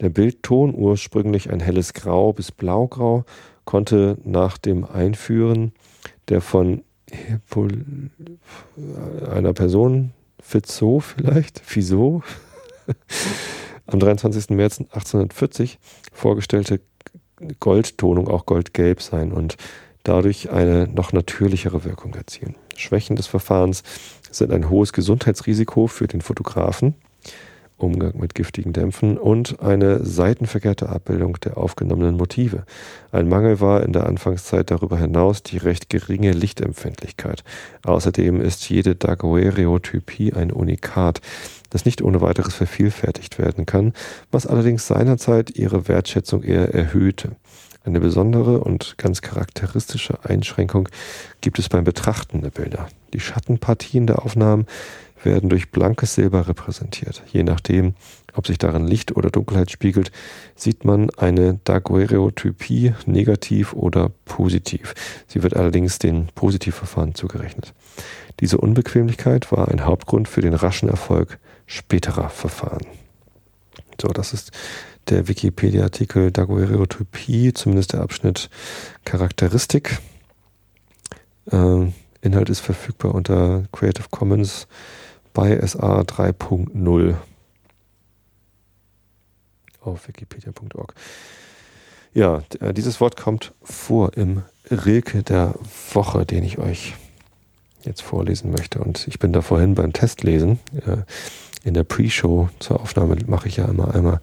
Der 0.00 0.08
Bildton, 0.08 0.74
ursprünglich 0.74 1.50
ein 1.50 1.60
helles 1.60 1.92
Grau 1.92 2.32
bis 2.32 2.50
Blaugrau, 2.50 3.24
konnte 3.64 4.18
nach 4.24 4.58
dem 4.58 4.84
Einführen 4.84 5.72
der 6.28 6.40
von 6.40 6.82
einer 9.30 9.52
Person, 9.52 10.12
Fitzo 10.52 11.00
vielleicht, 11.00 11.60
Fiso, 11.60 12.22
am 13.86 13.98
23. 13.98 14.50
März 14.50 14.80
1840 14.80 15.78
vorgestellte 16.12 16.80
Goldtonung 17.58 18.28
auch 18.28 18.44
goldgelb 18.44 19.00
sein 19.00 19.32
und 19.32 19.56
dadurch 20.02 20.50
eine 20.50 20.88
noch 20.88 21.14
natürlichere 21.14 21.84
Wirkung 21.84 22.12
erzielen. 22.12 22.56
Schwächen 22.76 23.16
des 23.16 23.28
Verfahrens 23.28 23.82
sind 24.30 24.52
ein 24.52 24.68
hohes 24.68 24.92
Gesundheitsrisiko 24.92 25.86
für 25.86 26.06
den 26.06 26.20
Fotografen, 26.20 26.96
Umgang 27.82 28.18
mit 28.18 28.34
giftigen 28.34 28.72
Dämpfen 28.72 29.18
und 29.18 29.60
eine 29.60 30.04
seitenverkehrte 30.04 30.88
Abbildung 30.88 31.38
der 31.40 31.56
aufgenommenen 31.56 32.16
Motive. 32.16 32.64
Ein 33.10 33.28
Mangel 33.28 33.60
war 33.60 33.82
in 33.82 33.92
der 33.92 34.06
Anfangszeit 34.06 34.70
darüber 34.70 34.98
hinaus 34.98 35.42
die 35.42 35.58
recht 35.58 35.90
geringe 35.90 36.32
Lichtempfindlichkeit. 36.32 37.44
Außerdem 37.84 38.40
ist 38.40 38.68
jede 38.68 38.94
Daguerreotypie 38.94 40.32
ein 40.32 40.52
Unikat, 40.52 41.20
das 41.70 41.84
nicht 41.84 42.02
ohne 42.02 42.20
weiteres 42.20 42.54
vervielfältigt 42.54 43.38
werden 43.38 43.66
kann, 43.66 43.92
was 44.30 44.46
allerdings 44.46 44.86
seinerzeit 44.86 45.50
ihre 45.50 45.88
Wertschätzung 45.88 46.42
eher 46.42 46.72
erhöhte. 46.74 47.36
Eine 47.84 47.98
besondere 47.98 48.60
und 48.60 48.94
ganz 48.96 49.22
charakteristische 49.22 50.24
Einschränkung 50.24 50.88
gibt 51.40 51.58
es 51.58 51.68
beim 51.68 51.82
Betrachten 51.82 52.40
der 52.40 52.50
Bilder. 52.50 52.86
Die 53.12 53.18
Schattenpartien 53.18 54.06
der 54.06 54.22
Aufnahmen 54.22 54.66
werden 55.24 55.48
durch 55.48 55.70
blankes 55.70 56.14
Silber 56.14 56.48
repräsentiert. 56.48 57.22
Je 57.32 57.42
nachdem, 57.42 57.94
ob 58.34 58.46
sich 58.46 58.58
darin 58.58 58.86
Licht 58.86 59.16
oder 59.16 59.30
Dunkelheit 59.30 59.70
spiegelt, 59.70 60.12
sieht 60.54 60.84
man 60.84 61.10
eine 61.10 61.60
Daguerreotypie 61.64 62.94
negativ 63.06 63.72
oder 63.72 64.10
positiv. 64.24 64.94
Sie 65.26 65.42
wird 65.42 65.56
allerdings 65.56 65.98
den 65.98 66.28
Positivverfahren 66.34 67.14
zugerechnet. 67.14 67.74
Diese 68.40 68.58
Unbequemlichkeit 68.58 69.52
war 69.52 69.68
ein 69.68 69.84
Hauptgrund 69.84 70.28
für 70.28 70.40
den 70.40 70.54
raschen 70.54 70.88
Erfolg 70.88 71.38
späterer 71.66 72.28
Verfahren. 72.28 72.86
So, 74.00 74.08
das 74.08 74.32
ist 74.32 74.50
der 75.08 75.28
Wikipedia-Artikel 75.28 76.30
Daguerreotypie, 76.30 77.52
zumindest 77.52 77.92
der 77.92 78.00
Abschnitt 78.00 78.50
Charakteristik. 79.04 79.98
Äh, 81.50 81.86
Inhalt 82.22 82.50
ist 82.50 82.60
verfügbar 82.60 83.14
unter 83.14 83.64
Creative 83.72 84.06
Commons 84.10 84.68
bei 85.32 85.58
SA 85.66 86.00
3.0 86.00 87.16
auf 89.80 90.08
wikipedia.org. 90.08 90.94
Ja, 92.14 92.42
äh, 92.60 92.72
dieses 92.74 93.00
Wort 93.00 93.16
kommt 93.16 93.52
vor 93.62 94.16
im 94.16 94.42
Rilke 94.70 95.22
der 95.22 95.54
Woche, 95.92 96.26
den 96.26 96.44
ich 96.44 96.58
euch 96.58 96.94
jetzt 97.84 98.02
vorlesen 98.02 98.50
möchte. 98.50 98.78
Und 98.80 99.08
ich 99.08 99.18
bin 99.18 99.32
da 99.32 99.40
vorhin 99.40 99.74
beim 99.74 99.92
Testlesen. 99.92 100.60
Äh, 100.86 100.98
in 101.64 101.74
der 101.74 101.84
Pre-Show 101.84 102.48
zur 102.58 102.80
Aufnahme 102.80 103.16
mache 103.26 103.48
ich 103.48 103.56
ja 103.56 103.66
immer 103.66 103.94
einmal 103.94 104.20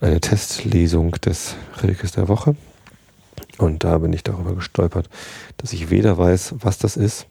eine 0.00 0.20
Testlesung 0.20 1.12
des 1.12 1.56
Rilkes 1.82 2.12
der 2.12 2.28
Woche. 2.28 2.56
Und 3.58 3.84
da 3.84 3.98
bin 3.98 4.12
ich 4.12 4.22
darüber 4.22 4.54
gestolpert, 4.54 5.08
dass 5.58 5.72
ich 5.72 5.90
weder 5.90 6.16
weiß, 6.16 6.54
was 6.58 6.78
das 6.78 6.96
ist, 6.96 7.26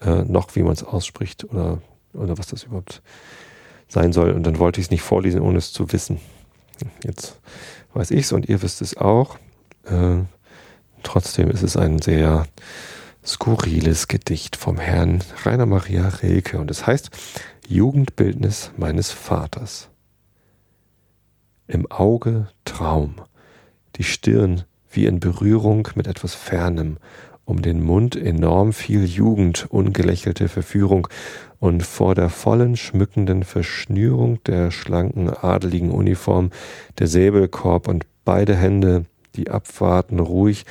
äh, 0.00 0.22
noch 0.24 0.56
wie 0.56 0.62
man 0.62 0.72
es 0.72 0.82
ausspricht 0.82 1.44
oder 1.44 1.80
oder 2.14 2.38
was 2.38 2.48
das 2.48 2.64
überhaupt 2.64 3.02
sein 3.88 4.12
soll. 4.12 4.32
Und 4.32 4.44
dann 4.44 4.58
wollte 4.58 4.80
ich 4.80 4.86
es 4.86 4.90
nicht 4.90 5.02
vorlesen, 5.02 5.40
ohne 5.40 5.58
es 5.58 5.72
zu 5.72 5.92
wissen. 5.92 6.20
Jetzt 7.04 7.38
weiß 7.94 8.10
ich 8.12 8.20
es 8.20 8.32
und 8.32 8.48
ihr 8.48 8.62
wisst 8.62 8.82
es 8.82 8.96
auch. 8.96 9.38
Äh, 9.84 10.18
trotzdem 11.02 11.50
ist 11.50 11.62
es 11.62 11.76
ein 11.76 12.00
sehr 12.00 12.46
skurriles 13.24 14.08
Gedicht 14.08 14.56
vom 14.56 14.78
Herrn 14.78 15.22
Rainer 15.44 15.66
Maria 15.66 16.08
Rilke 16.08 16.58
und 16.58 16.70
es 16.70 16.86
heißt 16.86 17.10
Jugendbildnis 17.68 18.72
meines 18.76 19.10
Vaters. 19.10 19.88
Im 21.66 21.90
Auge 21.90 22.48
Traum, 22.64 23.16
die 23.96 24.04
Stirn 24.04 24.64
wie 24.90 25.06
in 25.06 25.20
Berührung 25.20 25.88
mit 25.94 26.06
etwas 26.06 26.34
Fernem, 26.34 26.98
um 27.44 27.62
den 27.62 27.82
Mund 27.82 28.16
enorm 28.16 28.72
viel 28.72 29.04
Jugend, 29.04 29.66
ungelächelte 29.70 30.48
Verführung 30.48 31.08
und 31.60 31.84
vor 31.84 32.14
der 32.14 32.30
vollen, 32.30 32.76
schmückenden 32.76 33.44
Verschnürung 33.44 34.42
der 34.44 34.70
schlanken, 34.70 35.28
adeligen 35.28 35.90
Uniform 35.92 36.50
der 36.98 37.06
Säbelkorb 37.06 37.86
und 37.86 38.06
beide 38.24 38.56
Hände, 38.56 39.04
die 39.36 39.50
abwarten, 39.50 40.18
ruhig 40.18 40.64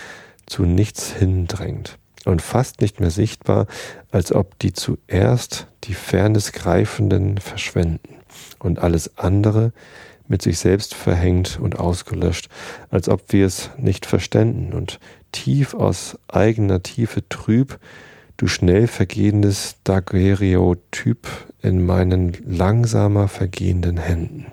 zu 0.47 0.63
nichts 0.63 1.13
hindrängt. 1.13 1.97
Und 2.25 2.41
fast 2.41 2.81
nicht 2.81 2.99
mehr 2.99 3.11
sichtbar, 3.11 3.67
als 4.11 4.33
ob 4.33 4.59
die 4.59 4.73
zuerst 4.73 5.67
die 5.85 5.93
Fairness 5.93 6.51
Greifenden 6.51 7.37
verschwenden 7.37 8.15
und 8.57 8.79
alles 8.79 9.17
andere 9.17 9.71
mit 10.27 10.41
sich 10.41 10.59
selbst 10.59 10.93
verhängt 10.93 11.59
und 11.61 11.79
ausgelöscht, 11.79 12.49
als 12.89 13.09
ob 13.09 13.31
wir 13.31 13.45
es 13.45 13.69
nicht 13.77 14.05
verständen 14.05 14.73
und 14.73 14.99
tief 15.31 15.73
aus 15.73 16.17
eigener 16.27 16.83
Tiefe 16.83 17.27
trüb 17.29 17.79
du 18.39 18.47
schnell 18.47 18.87
vergehendes 18.87 19.75
Daguerreotyp 19.83 21.27
in 21.61 21.85
meinen 21.85 22.31
langsamer 22.45 23.27
vergehenden 23.27 23.97
Händen. 23.97 24.45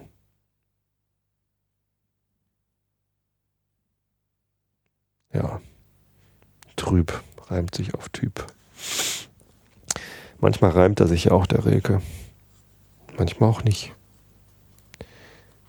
Ja, 5.33 5.61
trüb 6.75 7.22
reimt 7.46 7.77
sich 7.77 7.94
auf 7.94 8.09
Typ. 8.09 8.46
Manchmal 10.40 10.72
reimt 10.72 10.99
er 10.99 11.07
sich 11.07 11.31
auch, 11.31 11.46
der 11.46 11.64
Rilke. 11.64 12.03
Manchmal 13.16 13.51
auch 13.51 13.62
nicht. 13.62 13.94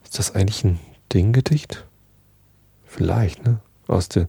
Ist 0.04 0.18
das 0.18 0.34
eigentlich 0.34 0.64
ein 0.64 0.80
Dinggedicht? 1.14 1.86
Vielleicht, 2.84 3.46
ne? 3.46 3.60
Aus 3.88 4.10
der, 4.10 4.28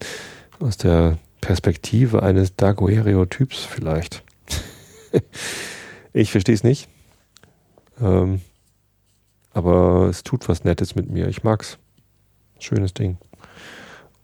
aus 0.61 0.77
der 0.77 1.19
Perspektive 1.41 2.23
eines 2.23 2.57
Daguerreotyps 2.57 3.65
vielleicht. 3.65 4.23
ich 6.13 6.31
verstehe 6.31 6.55
es 6.55 6.65
nicht. 6.65 6.89
Ähm, 8.01 8.41
aber 9.53 10.09
es 10.09 10.23
tut 10.23 10.49
was 10.49 10.65
Nettes 10.65 10.95
mit 10.95 11.11
mir. 11.11 11.29
Ich 11.29 11.43
mag's. 11.43 11.79
Schönes 12.59 12.95
Ding. 12.95 13.19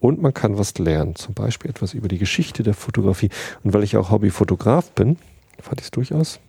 Und 0.00 0.20
man 0.20 0.35
kann 0.35 0.59
was 0.59 0.77
lernen, 0.79 1.14
zum 1.14 1.35
Beispiel 1.35 1.70
etwas 1.70 1.94
über 1.94 2.09
die 2.09 2.18
Geschichte 2.18 2.62
der 2.62 2.74
Fotografie. 2.74 3.31
Und 3.62 3.72
weil 3.72 3.85
ich 3.85 3.96
auch 3.96 4.11
Hobbyfotograf 4.11 4.90
bin, 4.90 5.18
fand 5.61 5.81
ich 5.81 5.87
es 5.87 5.90
durchaus 5.90 6.40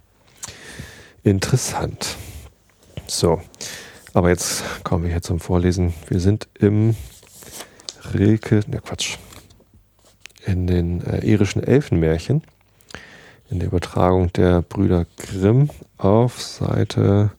interessant. 1.26 2.16
So, 3.08 3.42
aber 4.14 4.30
jetzt 4.30 4.64
kommen 4.84 5.04
wir 5.04 5.12
hier 5.12 5.22
zum 5.22 5.40
Vorlesen. 5.40 5.94
Wir 6.08 6.20
sind 6.20 6.48
im 6.60 6.96
Rilke, 8.14 8.62
ne 8.68 8.80
Quatsch, 8.80 9.18
in 10.46 10.68
den 10.68 11.02
äh, 11.06 11.26
irischen 11.26 11.64
Elfenmärchen, 11.64 12.44
in 13.50 13.60
der 13.60 13.68
Übertragung 13.68 14.32
der 14.34 14.62
Brüder 14.62 15.06
Grimm 15.18 15.70
auf 15.98 16.42
Seite 16.42 17.32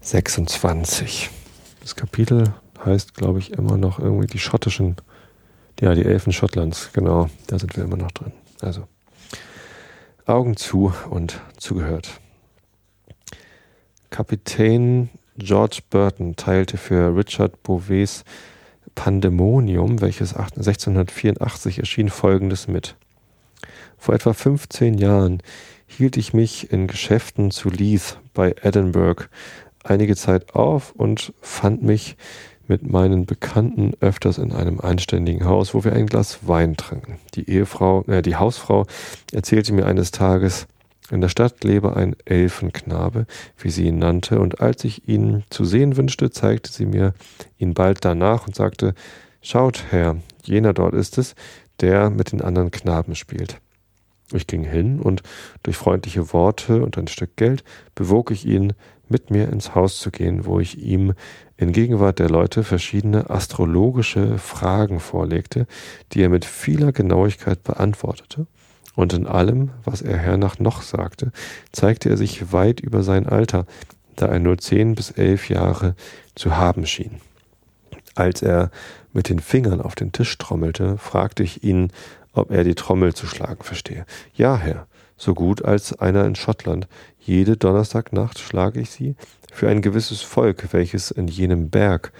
26. 0.00 1.30
Das 1.80 1.96
Kapitel 1.96 2.54
heißt, 2.84 3.14
glaube 3.14 3.38
ich, 3.38 3.52
immer 3.52 3.76
noch 3.76 3.98
irgendwie 3.98 4.26
die 4.26 4.38
schottischen, 4.38 4.96
ja, 5.80 5.94
die 5.94 6.04
Elfen 6.04 6.32
Schottlands, 6.32 6.90
genau, 6.92 7.28
da 7.46 7.58
sind 7.58 7.76
wir 7.76 7.84
immer 7.84 7.96
noch 7.96 8.10
drin. 8.10 8.32
Also 8.60 8.86
Augen 10.26 10.56
zu 10.56 10.92
und 11.10 11.40
zugehört. 11.56 12.20
Kapitän 14.10 15.08
George 15.36 15.80
Burton 15.88 16.36
teilte 16.36 16.76
für 16.76 17.16
Richard 17.16 17.62
Bouvets 17.62 18.24
Pandemonium, 18.94 20.00
welches 20.00 20.34
1684 20.34 21.78
erschien, 21.78 22.08
folgendes 22.08 22.68
mit. 22.68 22.96
Vor 23.98 24.14
etwa 24.14 24.32
15 24.32 24.94
Jahren 24.94 25.42
hielt 25.86 26.16
ich 26.16 26.32
mich 26.32 26.72
in 26.72 26.86
Geschäften 26.86 27.50
zu 27.50 27.68
Leith 27.68 28.18
bei 28.32 28.54
Edinburgh 28.62 29.26
einige 29.84 30.16
Zeit 30.16 30.54
auf 30.54 30.92
und 30.92 31.32
fand 31.40 31.82
mich 31.82 32.16
mit 32.70 32.88
meinen 32.88 33.26
Bekannten 33.26 33.94
öfters 34.00 34.38
in 34.38 34.52
einem 34.52 34.80
anständigen 34.80 35.44
Haus, 35.44 35.74
wo 35.74 35.84
wir 35.84 35.92
ein 35.92 36.06
Glas 36.06 36.38
Wein 36.46 36.76
tranken. 36.76 37.18
Die 37.34 37.50
Ehefrau, 37.50 38.04
äh, 38.04 38.22
die 38.22 38.36
Hausfrau 38.36 38.86
erzählte 39.32 39.72
mir 39.72 39.86
eines 39.86 40.12
Tages, 40.12 40.68
in 41.10 41.20
der 41.20 41.28
Stadt 41.28 41.64
lebe 41.64 41.96
ein 41.96 42.16
Elfenknabe, 42.24 43.26
wie 43.58 43.70
sie 43.70 43.86
ihn 43.86 43.98
nannte, 43.98 44.40
und 44.40 44.60
als 44.60 44.84
ich 44.84 45.08
ihn 45.08 45.44
zu 45.50 45.64
sehen 45.64 45.96
wünschte, 45.96 46.30
zeigte 46.30 46.72
sie 46.72 46.86
mir 46.86 47.14
ihn 47.58 47.74
bald 47.74 48.04
danach 48.04 48.46
und 48.46 48.54
sagte, 48.54 48.94
Schaut, 49.42 49.84
Herr, 49.90 50.18
jener 50.44 50.74
dort 50.74 50.94
ist 50.94 51.16
es, 51.18 51.34
der 51.80 52.10
mit 52.10 52.32
den 52.32 52.42
anderen 52.42 52.70
Knaben 52.70 53.14
spielt. 53.14 53.60
Ich 54.32 54.46
ging 54.46 54.64
hin 54.64 55.00
und 55.00 55.22
durch 55.62 55.76
freundliche 55.76 56.32
Worte 56.32 56.82
und 56.82 56.96
ein 56.98 57.08
Stück 57.08 57.36
Geld 57.36 57.64
bewog 57.94 58.30
ich 58.30 58.46
ihn, 58.46 58.74
mit 59.08 59.30
mir 59.30 59.48
ins 59.48 59.74
Haus 59.74 59.98
zu 59.98 60.10
gehen, 60.10 60.46
wo 60.46 60.60
ich 60.60 60.78
ihm 60.78 61.14
in 61.56 61.72
Gegenwart 61.72 62.20
der 62.20 62.30
Leute 62.30 62.62
verschiedene 62.62 63.28
astrologische 63.28 64.38
Fragen 64.38 65.00
vorlegte, 65.00 65.66
die 66.12 66.22
er 66.22 66.28
mit 66.28 66.44
vieler 66.44 66.92
Genauigkeit 66.92 67.64
beantwortete, 67.64 68.46
und 68.96 69.12
in 69.12 69.26
allem, 69.26 69.70
was 69.84 70.02
er 70.02 70.16
hernach 70.16 70.58
noch 70.58 70.82
sagte, 70.82 71.32
zeigte 71.72 72.08
er 72.08 72.16
sich 72.16 72.52
weit 72.52 72.80
über 72.80 73.02
sein 73.02 73.26
Alter, 73.26 73.66
da 74.16 74.26
er 74.26 74.38
nur 74.38 74.58
zehn 74.58 74.94
bis 74.94 75.10
elf 75.10 75.48
Jahre 75.48 75.94
zu 76.34 76.56
haben 76.56 76.86
schien. 76.86 77.20
Als 78.14 78.42
er 78.42 78.70
mit 79.12 79.28
den 79.28 79.38
Fingern 79.38 79.80
auf 79.80 79.94
den 79.94 80.12
Tisch 80.12 80.36
trommelte, 80.38 80.98
fragte 80.98 81.42
ich 81.42 81.64
ihn, 81.64 81.92
ob 82.32 82.50
er 82.50 82.64
die 82.64 82.74
Trommel 82.74 83.14
zu 83.14 83.26
schlagen 83.26 83.62
verstehe. 83.62 84.04
Ja, 84.34 84.56
Herr, 84.56 84.86
so 85.16 85.34
gut 85.34 85.64
als 85.64 85.98
einer 85.98 86.24
in 86.24 86.34
Schottland. 86.34 86.88
Jede 87.18 87.56
Donnerstagnacht 87.56 88.38
schlage 88.38 88.80
ich 88.80 88.90
sie 88.90 89.16
für 89.52 89.68
ein 89.68 89.82
gewisses 89.82 90.22
Volk, 90.22 90.72
welches 90.72 91.10
in 91.10 91.28
jenem 91.28 91.70
Berg, 91.70 92.12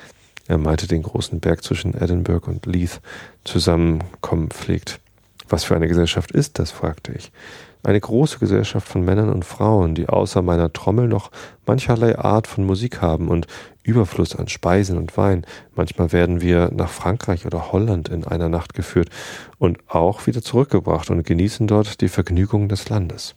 er 0.48 0.58
meinte 0.58 0.88
den 0.88 1.02
großen 1.02 1.40
Berg 1.40 1.62
zwischen 1.62 1.94
Edinburgh 1.94 2.50
und 2.50 2.66
Leith, 2.66 3.00
zusammenkommen 3.44 4.50
pflegt. 4.50 4.99
Was 5.51 5.64
für 5.64 5.74
eine 5.74 5.88
Gesellschaft 5.88 6.30
ist 6.30 6.59
das? 6.59 6.70
fragte 6.70 7.12
ich. 7.12 7.30
Eine 7.82 8.01
große 8.01 8.38
Gesellschaft 8.38 8.86
von 8.86 9.05
Männern 9.05 9.30
und 9.30 9.44
Frauen, 9.44 9.94
die 9.94 10.09
außer 10.09 10.42
meiner 10.42 10.72
Trommel 10.72 11.09
noch 11.09 11.30
mancherlei 11.66 12.18
Art 12.18 12.46
von 12.46 12.64
Musik 12.64 13.01
haben 13.01 13.28
und 13.28 13.46
Überfluss 13.82 14.36
an 14.36 14.48
Speisen 14.48 14.96
und 14.96 15.16
Wein. 15.16 15.46
Manchmal 15.74 16.12
werden 16.12 16.40
wir 16.40 16.70
nach 16.72 16.90
Frankreich 16.90 17.46
oder 17.46 17.72
Holland 17.72 18.09
in 18.09 18.24
einer 18.24 18.48
Nacht 18.48 18.74
geführt 18.74 19.09
und 19.59 19.78
auch 19.88 20.26
wieder 20.26 20.42
zurückgebracht 20.42 21.11
und 21.11 21.26
genießen 21.26 21.66
dort 21.66 22.01
die 22.01 22.09
Vergnügungen 22.09 22.68
des 22.68 22.88
Landes. 22.88 23.34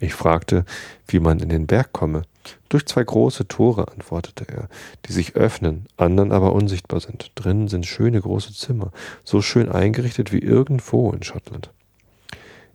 Ich 0.00 0.14
fragte, 0.14 0.64
wie 1.06 1.20
man 1.20 1.40
in 1.40 1.50
den 1.50 1.66
Berg 1.66 1.92
komme. 1.92 2.22
Durch 2.70 2.86
zwei 2.86 3.04
große 3.04 3.46
Tore, 3.48 3.88
antwortete 3.92 4.46
er, 4.48 4.68
die 5.06 5.12
sich 5.12 5.36
öffnen, 5.36 5.86
anderen 5.98 6.32
aber 6.32 6.54
unsichtbar 6.54 7.00
sind. 7.00 7.32
Drinnen 7.34 7.68
sind 7.68 7.84
schöne 7.84 8.20
große 8.20 8.54
Zimmer, 8.54 8.92
so 9.24 9.42
schön 9.42 9.68
eingerichtet 9.68 10.32
wie 10.32 10.38
irgendwo 10.38 11.12
in 11.12 11.22
Schottland. 11.22 11.70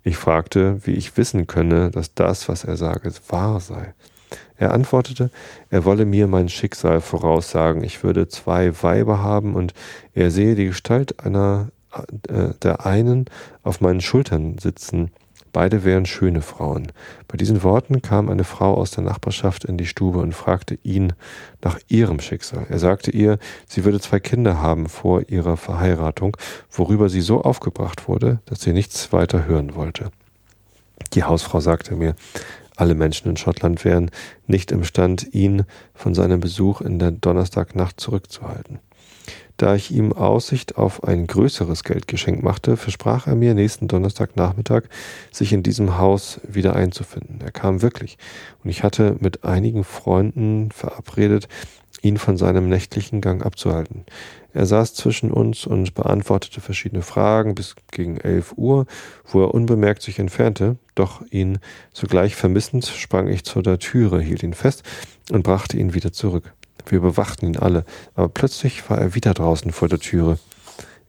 Ich 0.04 0.18
fragte, 0.18 0.86
wie 0.86 0.94
ich 0.94 1.18
wissen 1.18 1.48
könne, 1.48 1.90
dass 1.90 2.14
das, 2.14 2.48
was 2.48 2.64
er 2.64 2.78
sage, 2.78 3.12
wahr 3.28 3.60
sei. 3.60 3.96
Er 4.56 4.72
antwortete, 4.72 5.32
er 5.72 5.84
wolle 5.84 6.06
mir 6.06 6.28
mein 6.28 6.48
Schicksal 6.48 7.02
voraussagen, 7.02 7.84
ich 7.84 8.04
würde 8.04 8.28
zwei 8.28 8.84
Weiber 8.84 9.24
haben 9.24 9.56
und 9.56 9.74
er 10.14 10.30
sehe 10.30 10.54
die 10.54 10.68
Gestalt 10.68 11.20
einer 11.26 11.70
äh, 12.28 12.54
der 12.62 12.86
einen 12.86 13.26
auf 13.64 13.82
meinen 13.82 14.02
Schultern 14.02 14.58
sitzen, 14.58 15.12
Beide 15.56 15.86
wären 15.86 16.06
schöne 16.06 16.42
Frauen. 16.42 16.92
Bei 17.30 17.38
diesen 17.38 17.64
Worten 17.64 18.02
kam 18.02 18.28
eine 18.28 18.44
Frau 18.44 18.74
aus 18.74 18.92
der 18.92 19.06
Nachbarschaft 19.06 19.64
in 19.64 19.78
die 19.78 19.86
Stube 19.86 20.20
und 20.20 20.34
fragte 20.36 20.78
ihn 20.84 21.14
nach 21.62 21.80
ihrem 21.88 22.20
Schicksal. 22.20 22.66
Er 22.68 22.78
sagte 22.78 23.10
ihr, 23.12 23.40
sie 23.66 23.86
würde 23.86 24.02
zwei 24.02 24.20
Kinder 24.20 24.62
haben 24.62 24.90
vor 24.90 25.30
ihrer 25.30 25.56
Verheiratung, 25.56 26.36
worüber 26.70 27.08
sie 27.08 27.22
so 27.22 27.42
aufgebracht 27.42 28.10
wurde, 28.10 28.42
dass 28.48 28.64
sie 28.64 28.74
nichts 28.74 29.14
weiter 29.14 29.46
hören 29.46 29.76
wollte. 29.76 30.12
Die 31.14 31.24
Hausfrau 31.24 31.62
sagte 31.62 31.96
mir, 31.96 32.16
alle 32.76 32.94
Menschen 32.94 33.30
in 33.30 33.38
Schottland 33.38 33.86
wären 33.86 34.12
nicht 34.48 34.74
imstand, 34.74 35.34
ihn 35.34 35.64
von 35.94 36.14
seinem 36.14 36.42
Besuch 36.42 36.82
in 36.82 37.00
der 37.00 37.12
Donnerstagnacht 37.12 37.98
zurückzuhalten. 37.98 38.80
Da 39.58 39.76
ich 39.76 39.92
ihm 39.92 40.12
Aussicht 40.12 40.78
auf 40.78 41.06
ein 41.06 41.28
größeres 41.28 41.84
Geldgeschenk 41.84 42.44
machte, 42.44 42.76
versprach 42.76 43.28
er 43.28 43.36
mir 43.36 43.54
nächsten 43.54 43.88
Donnerstagnachmittag, 43.88 44.84
sich 45.32 45.54
in 45.54 45.64
diesem 45.64 45.98
Haus 45.98 46.42
wieder 46.44 46.76
einzufinden. 46.76 47.40
Er 47.42 47.52
kam 47.52 47.82
wirklich, 47.82 48.18
und 48.64 48.70
ich 48.70 48.84
hatte 48.84 49.16
mit 49.20 49.46
einigen 49.46 49.86
Freunden 49.86 50.72
verabredet, 50.72 51.48
ihn 52.02 52.18
von 52.18 52.38
seinem 52.38 52.70
nächtlichen 52.70 53.22
Gang 53.22 53.46
abzuhalten. 53.46 54.06
Er 54.54 54.66
saß 54.66 54.94
zwischen 54.94 55.32
uns 55.32 55.66
und 55.66 55.96
beantwortete 55.96 56.62
verschiedene 56.62 57.02
Fragen 57.02 57.56
bis 57.56 57.76
gegen 57.92 58.18
elf 58.18 58.54
Uhr, 58.56 58.86
wo 59.26 59.42
er 59.42 59.54
unbemerkt 59.54 60.02
sich 60.02 60.20
entfernte, 60.20 60.78
doch 60.94 61.22
ihn 61.30 61.60
sogleich 61.92 62.36
vermissend 62.36 62.86
sprang 62.86 63.28
ich 63.28 63.44
zu 63.44 63.62
der 63.62 63.80
Türe, 63.80 64.22
hielt 64.22 64.44
ihn 64.44 64.54
fest 64.54 64.84
und 65.32 65.44
brachte 65.44 65.78
ihn 65.78 65.94
wieder 65.94 66.14
zurück. 66.14 66.54
Wir 66.86 67.00
bewachten 67.00 67.46
ihn 67.46 67.58
alle, 67.58 67.86
aber 68.14 68.30
plötzlich 68.30 68.90
war 68.90 69.00
er 69.00 69.16
wieder 69.16 69.34
draußen 69.34 69.72
vor 69.72 69.88
der 69.88 70.00
Türe. 70.00 70.40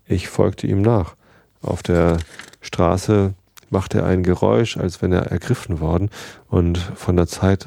Ich 0.06 0.28
folgte 0.28 0.66
ihm 0.66 0.82
nach. 0.82 1.16
Auf 1.62 1.82
der 1.82 2.18
Straße 2.60 3.34
machte 3.70 3.98
er 3.98 4.06
ein 4.06 4.22
Geräusch, 4.22 4.76
als 4.76 5.02
wenn 5.02 5.12
er 5.12 5.26
ergriffen 5.32 5.80
worden, 5.80 6.10
und 6.48 6.78
von 6.78 7.16
der 7.16 7.26
Zeit, 7.26 7.66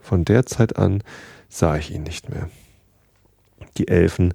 von 0.00 0.24
der 0.24 0.46
Zeit 0.46 0.76
an 0.76 1.02
sah 1.48 1.76
ich 1.76 1.92
ihn 1.92 2.02
nicht 2.02 2.28
mehr. 2.28 2.48
Die 3.78 3.88
Elfen 3.88 4.34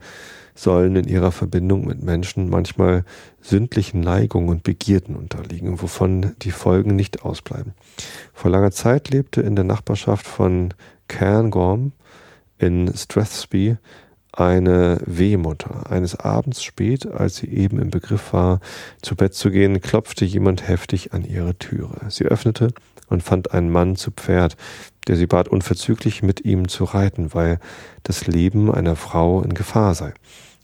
sollen 0.55 0.95
in 0.95 1.07
ihrer 1.07 1.32
Verbindung 1.32 1.86
mit 1.86 2.01
Menschen 2.01 2.49
manchmal 2.49 3.03
sündlichen 3.41 3.99
Neigungen 3.99 4.49
und 4.49 4.63
Begierden 4.63 5.16
unterliegen, 5.16 5.82
wovon 5.82 6.34
die 6.41 6.51
Folgen 6.51 6.95
nicht 6.95 7.24
ausbleiben. 7.24 7.74
Vor 8.34 8.49
langer 8.51 8.72
Zeit 8.72 9.09
lebte 9.09 9.41
in 9.41 9.55
der 9.55 9.66
Nachbarschaft 9.66 10.26
von 10.26 10.74
Cairngorm 11.07 11.91
in 12.58 12.91
Strathspey 12.95 13.78
eine 14.32 14.99
Wehmutter. 15.06 15.89
Eines 15.89 16.16
Abends 16.16 16.64
spät, 16.64 17.06
als 17.08 17.38
sie 17.38 17.47
eben 17.47 17.80
im 17.80 17.89
Begriff 17.89 18.34
war, 18.34 18.60
zu 19.01 19.16
Bett 19.16 19.34
zu 19.34 19.49
gehen, 19.49 19.82
klopfte 19.82 20.26
jemand 20.26 20.68
heftig 20.68 21.14
an 21.14 21.24
ihre 21.24 21.58
Türe. 21.58 21.95
Sie 22.10 22.26
öffnete 22.26 22.74
und 23.08 23.24
fand 23.24 23.51
einen 23.51 23.70
Mann 23.70 23.95
zu 23.95 24.12
Pferd, 24.12 24.58
der 25.08 25.16
sie 25.16 25.28
bat, 25.28 25.47
unverzüglich 25.47 26.24
mit 26.24 26.43
ihm 26.43 26.68
zu 26.68 26.84
reiten, 26.84 27.34
weil 27.34 27.60
das 28.03 28.28
Leben 28.28 28.74
einer 28.74 28.95
Frau 28.95 29.41
in 29.41 29.53
Gefahr 29.53 29.95
sei. 29.95 30.14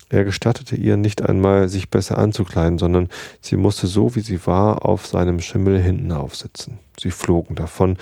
Er 0.10 0.26
gestattete 0.26 0.76
ihr 0.76 0.98
nicht 0.98 1.22
einmal, 1.22 1.70
sich 1.70 1.90
besser 1.90 2.18
anzukleiden, 2.18 2.78
sondern 2.78 3.08
sie 3.40 3.56
musste 3.56 3.88
so, 3.88 4.16
wie 4.16 4.20
sie 4.20 4.46
war, 4.46 4.86
auf 4.86 5.08
seinem 5.08 5.40
Schimmel 5.40 5.80
hinten 5.82 6.12
aufsitzen. 6.12 6.80
Sie 7.00 7.12
flogen 7.12 7.56
davon, 7.56 7.98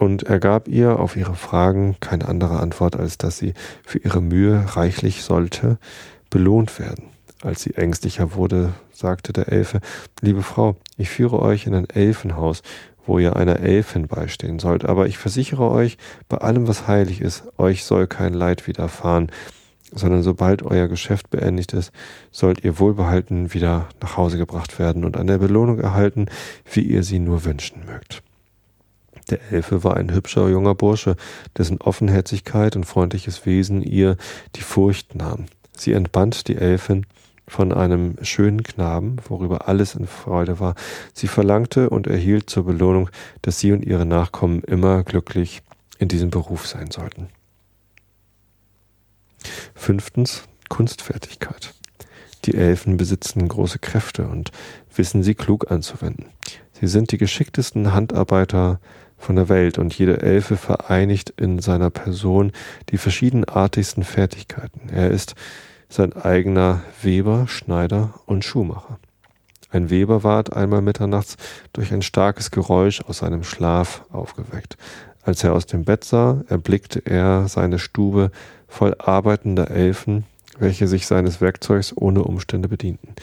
und 0.00 0.22
er 0.22 0.40
gab 0.40 0.66
ihr 0.66 0.98
auf 0.98 1.14
ihre 1.14 1.34
Fragen 1.34 1.94
keine 2.00 2.26
andere 2.26 2.58
Antwort, 2.58 2.96
als 2.96 3.18
dass 3.18 3.36
sie 3.36 3.52
für 3.84 3.98
ihre 3.98 4.22
Mühe 4.22 4.64
reichlich 4.74 5.22
sollte 5.22 5.78
belohnt 6.30 6.78
werden. 6.78 7.04
Als 7.42 7.62
sie 7.62 7.74
ängstlicher 7.74 8.34
wurde, 8.34 8.72
sagte 8.92 9.34
der 9.34 9.48
Elfe, 9.48 9.80
liebe 10.22 10.42
Frau, 10.42 10.76
ich 10.96 11.10
führe 11.10 11.42
euch 11.42 11.66
in 11.66 11.74
ein 11.74 11.88
Elfenhaus, 11.90 12.62
wo 13.06 13.18
ihr 13.18 13.36
einer 13.36 13.60
Elfin 13.60 14.06
beistehen 14.06 14.58
sollt, 14.58 14.86
aber 14.86 15.06
ich 15.06 15.18
versichere 15.18 15.70
euch, 15.70 15.98
bei 16.30 16.38
allem, 16.38 16.66
was 16.66 16.88
heilig 16.88 17.20
ist, 17.20 17.44
euch 17.58 17.84
soll 17.84 18.06
kein 18.06 18.32
Leid 18.32 18.66
widerfahren, 18.66 19.30
sondern 19.92 20.22
sobald 20.22 20.62
euer 20.62 20.88
Geschäft 20.88 21.28
beendigt 21.28 21.74
ist, 21.74 21.92
sollt 22.30 22.64
ihr 22.64 22.78
wohlbehalten 22.78 23.52
wieder 23.52 23.88
nach 24.00 24.16
Hause 24.16 24.38
gebracht 24.38 24.78
werden 24.78 25.04
und 25.04 25.18
eine 25.18 25.38
Belohnung 25.38 25.78
erhalten, 25.78 26.26
wie 26.72 26.82
ihr 26.82 27.02
sie 27.02 27.18
nur 27.18 27.44
wünschen 27.44 27.84
mögt. 27.84 28.22
Der 29.28 29.40
Elfe 29.52 29.84
war 29.84 29.96
ein 29.96 30.12
hübscher 30.12 30.48
junger 30.48 30.74
Bursche, 30.74 31.16
dessen 31.56 31.80
Offenherzigkeit 31.80 32.76
und 32.76 32.84
freundliches 32.84 33.44
Wesen 33.46 33.82
ihr 33.82 34.16
die 34.56 34.62
Furcht 34.62 35.14
nahm. 35.14 35.46
Sie 35.76 35.92
entband 35.92 36.48
die 36.48 36.56
Elfin 36.56 37.06
von 37.46 37.72
einem 37.72 38.16
schönen 38.22 38.62
Knaben, 38.62 39.16
worüber 39.28 39.68
alles 39.68 39.94
in 39.94 40.06
Freude 40.06 40.60
war. 40.60 40.74
Sie 41.12 41.26
verlangte 41.26 41.90
und 41.90 42.06
erhielt 42.06 42.48
zur 42.48 42.64
Belohnung, 42.64 43.10
dass 43.42 43.58
sie 43.58 43.72
und 43.72 43.84
ihre 43.84 44.06
Nachkommen 44.06 44.62
immer 44.62 45.02
glücklich 45.02 45.62
in 45.98 46.08
diesem 46.08 46.30
Beruf 46.30 46.66
sein 46.66 46.90
sollten. 46.90 47.28
Fünftens 49.74 50.44
Kunstfertigkeit. 50.68 51.74
Die 52.44 52.54
Elfen 52.54 52.96
besitzen 52.96 53.48
große 53.48 53.80
Kräfte 53.80 54.26
und 54.28 54.52
wissen 54.94 55.22
sie 55.22 55.34
klug 55.34 55.70
anzuwenden. 55.70 56.26
Sie 56.80 56.86
sind 56.86 57.12
die 57.12 57.18
geschicktesten 57.18 57.92
Handarbeiter 57.92 58.80
von 59.20 59.36
der 59.36 59.48
Welt 59.48 59.78
und 59.78 59.96
jede 59.96 60.22
Elfe 60.22 60.56
vereinigt 60.56 61.30
in 61.36 61.60
seiner 61.60 61.90
Person 61.90 62.52
die 62.88 62.98
verschiedenartigsten 62.98 64.02
Fertigkeiten. 64.02 64.88
Er 64.90 65.10
ist 65.10 65.34
sein 65.88 66.14
eigener 66.14 66.80
Weber, 67.02 67.46
Schneider 67.46 68.14
und 68.26 68.44
Schuhmacher. 68.44 68.98
Ein 69.70 69.90
Weber 69.90 70.24
ward 70.24 70.56
einmal 70.56 70.82
mitternachts 70.82 71.36
durch 71.72 71.92
ein 71.92 72.02
starkes 72.02 72.50
Geräusch 72.50 73.02
aus 73.02 73.18
seinem 73.18 73.44
Schlaf 73.44 74.04
aufgeweckt. 74.10 74.76
Als 75.22 75.44
er 75.44 75.52
aus 75.52 75.66
dem 75.66 75.84
Bett 75.84 76.02
sah, 76.02 76.42
erblickte 76.48 77.00
er 77.04 77.46
seine 77.46 77.78
Stube 77.78 78.30
voll 78.66 78.96
arbeitender 78.98 79.70
Elfen, 79.70 80.24
welche 80.58 80.88
sich 80.88 81.06
seines 81.06 81.40
Werkzeugs 81.40 81.94
ohne 81.96 82.24
Umstände 82.24 82.68
bedienten. 82.68 83.14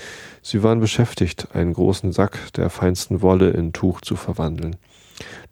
Sie 0.42 0.64
waren 0.64 0.80
beschäftigt, 0.80 1.50
einen 1.54 1.74
großen 1.74 2.12
Sack 2.12 2.54
der 2.54 2.70
feinsten 2.70 3.22
Wolle 3.22 3.50
in 3.50 3.74
Tuch 3.74 4.02
zu 4.02 4.16
verwandeln. 4.16 4.76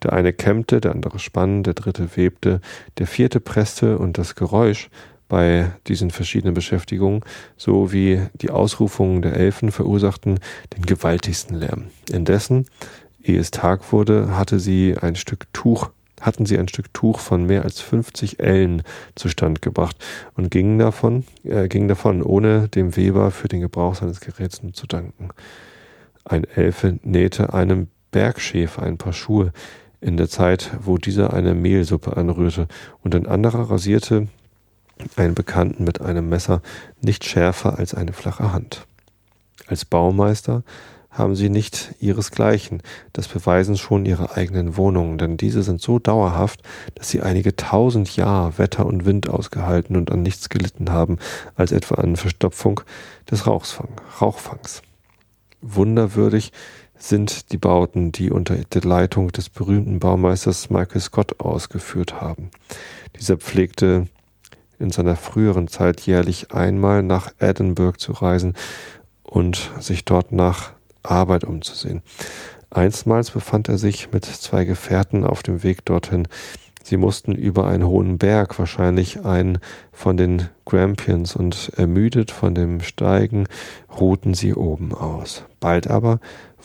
Der 0.04 0.14
eine 0.14 0.34
kämmte, 0.34 0.82
der 0.82 0.92
andere 0.92 1.20
spann, 1.20 1.64
der 1.64 1.74
dritte 1.74 2.16
webte, 2.16 2.62
der 2.98 3.08
vierte 3.08 3.40
presste 3.40 3.98
und 3.98 4.18
das 4.18 4.36
Geräusch 4.36 4.90
bei 5.28 5.72
diesen 5.88 6.12
verschiedenen 6.12 6.54
Beschäftigungen 6.54 7.22
sowie 7.58 8.22
die 8.36 8.52
Ausrufungen 8.52 9.22
der 9.22 9.36
Elfen 9.36 9.72
verursachten 9.72 10.40
den 10.76 10.86
gewaltigsten 10.86 11.56
Lärm. 11.56 11.86
Indessen, 12.12 12.68
ehe 13.24 13.40
es 13.40 13.52
Tag 13.52 13.92
wurde, 13.92 14.38
hatte 14.38 14.60
sie 14.60 14.96
ein 15.00 15.16
Stück 15.16 15.52
Tuch 15.54 15.90
hatten 16.22 16.46
sie 16.46 16.58
ein 16.58 16.68
Stück 16.68 16.94
Tuch 16.94 17.20
von 17.20 17.46
mehr 17.46 17.64
als 17.64 17.82
50 17.82 18.40
Ellen 18.40 18.84
zustand 19.16 19.62
gebracht 19.62 19.98
und 20.36 20.50
gingen 20.50 20.80
davon, 20.80 21.26
äh, 21.44 21.68
gingen 21.68 21.88
davon, 21.88 22.24
ohne 22.24 22.68
dem 22.70 22.96
Weber 22.96 23.32
für 23.32 23.48
den 23.48 23.62
Gebrauch 23.62 23.96
seines 23.96 24.22
Geräts 24.22 24.62
zu 24.74 24.88
danken. 24.88 25.30
Ein 26.24 26.46
Elfe 26.46 27.00
nähte 27.04 27.54
einem 27.54 27.88
Bergschäfer 28.16 28.82
ein 28.82 28.98
paar 28.98 29.12
Schuhe 29.12 29.52
in 30.00 30.16
der 30.16 30.30
Zeit, 30.30 30.72
wo 30.80 30.98
dieser 30.98 31.34
eine 31.34 31.54
Mehlsuppe 31.54 32.16
anrührte, 32.16 32.70
und 33.04 33.14
ein 33.14 33.28
anderer 33.28 33.70
rasierte 33.70 34.30
einen 35.18 35.36
Bekannten 35.36 35.84
mit 35.84 36.00
einem 36.00 36.30
Messer 36.30 36.62
nicht 37.02 37.26
schärfer 37.26 37.78
als 37.78 37.94
eine 37.94 38.14
flache 38.14 38.54
Hand. 38.54 38.88
Als 39.68 39.84
Baumeister 39.84 40.64
haben 41.10 41.36
sie 41.36 41.50
nicht 41.50 41.94
ihresgleichen. 42.00 42.82
Das 43.12 43.28
beweisen 43.28 43.76
schon 43.76 44.06
ihre 44.06 44.38
eigenen 44.38 44.78
Wohnungen, 44.78 45.18
denn 45.18 45.36
diese 45.36 45.62
sind 45.62 45.82
so 45.82 46.00
dauerhaft, 46.00 46.62
dass 46.96 47.10
sie 47.10 47.22
einige 47.22 47.58
tausend 47.58 48.16
Jahre 48.16 48.58
Wetter 48.58 48.86
und 48.86 49.04
Wind 49.04 49.28
ausgehalten 49.28 49.98
und 49.98 50.10
an 50.10 50.24
nichts 50.24 50.48
gelitten 50.48 50.90
haben, 50.90 51.18
als 51.56 51.74
etwa 51.74 51.96
an 51.96 52.16
Verstopfung 52.16 52.80
des 53.30 53.46
Rauchfang, 53.46 53.90
Rauchfangs. 54.22 54.84
Wunderwürdig 55.62 56.54
sind 56.98 57.52
die 57.52 57.58
Bauten, 57.58 58.12
die 58.12 58.32
unter 58.32 58.56
der 58.56 58.82
Leitung 58.82 59.32
des 59.32 59.50
berühmten 59.50 60.00
Baumeisters 60.00 60.70
Michael 60.70 61.02
Scott 61.02 61.40
ausgeführt 61.40 62.22
haben. 62.22 62.50
Dieser 63.20 63.38
pflegte 63.38 64.08
in 64.80 64.92
seiner 64.92 65.16
früheren 65.16 65.68
Zeit 65.68 66.02
jährlich 66.02 66.52
einmal 66.52 67.04
nach 67.04 67.32
Edinburgh 67.40 67.98
zu 67.98 68.12
reisen 68.12 68.54
und 69.24 69.72
sich 69.80 70.06
dort 70.06 70.32
nach 70.32 70.74
Arbeit 71.04 71.44
umzusehen. 71.44 72.02
Einstmals 72.70 73.32
befand 73.32 73.70
er 73.70 73.78
sich 73.78 74.12
mit 74.12 74.26
zwei 74.26 74.66
Gefährten 74.66 75.24
auf 75.24 75.44
dem 75.44 75.64
Weg 75.64 75.86
dorthin. 75.86 76.28
Sie 76.84 76.98
mussten 76.98 77.32
über 77.32 77.66
einen 77.68 77.88
hohen 77.88 78.18
Berg, 78.18 78.60
wahrscheinlich 78.60 79.26
einen 79.26 79.60
von 79.92 80.18
den 80.18 80.50
Grampians, 80.66 81.36
und 81.36 81.72
ermüdet 81.78 82.32
von 82.32 82.54
dem 82.54 82.82
Steigen 82.82 83.48
ruhten 84.00 84.34
sie 84.34 84.54
oben 84.54 84.94
aus. 84.94 85.46
Bald 85.60 85.90
aber 85.90 86.20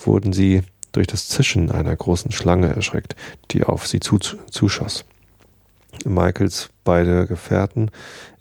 wurden 0.05 0.33
sie 0.33 0.63
durch 0.91 1.07
das 1.07 1.27
Zischen 1.27 1.71
einer 1.71 1.95
großen 1.95 2.31
Schlange 2.31 2.67
erschreckt, 2.67 3.15
die 3.51 3.63
auf 3.63 3.87
sie 3.87 3.99
zuschoss. 3.99 5.05
Michaels 6.05 6.69
beide 6.83 7.27
Gefährten 7.27 7.91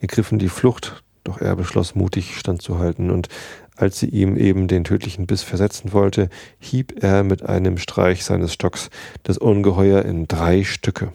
ergriffen 0.01 0.39
die 0.39 0.49
Flucht, 0.49 1.03
doch 1.25 1.41
er 1.41 1.57
beschloss 1.57 1.95
mutig 1.95 2.39
standzuhalten 2.39 3.11
und 3.11 3.29
als 3.77 3.99
sie 3.99 4.09
ihm 4.09 4.37
eben 4.37 4.69
den 4.69 4.85
tödlichen 4.85 5.27
Biss 5.27 5.43
versetzen 5.43 5.93
wollte, 5.93 6.29
hieb 6.59 7.03
er 7.03 7.25
mit 7.25 7.43
einem 7.43 7.79
Streich 7.79 8.25
seines 8.25 8.53
Stocks 8.53 8.91
das 9.23 9.39
Ungeheuer 9.39 10.05
in 10.05 10.29
drei 10.29 10.65
Stücke. 10.65 11.13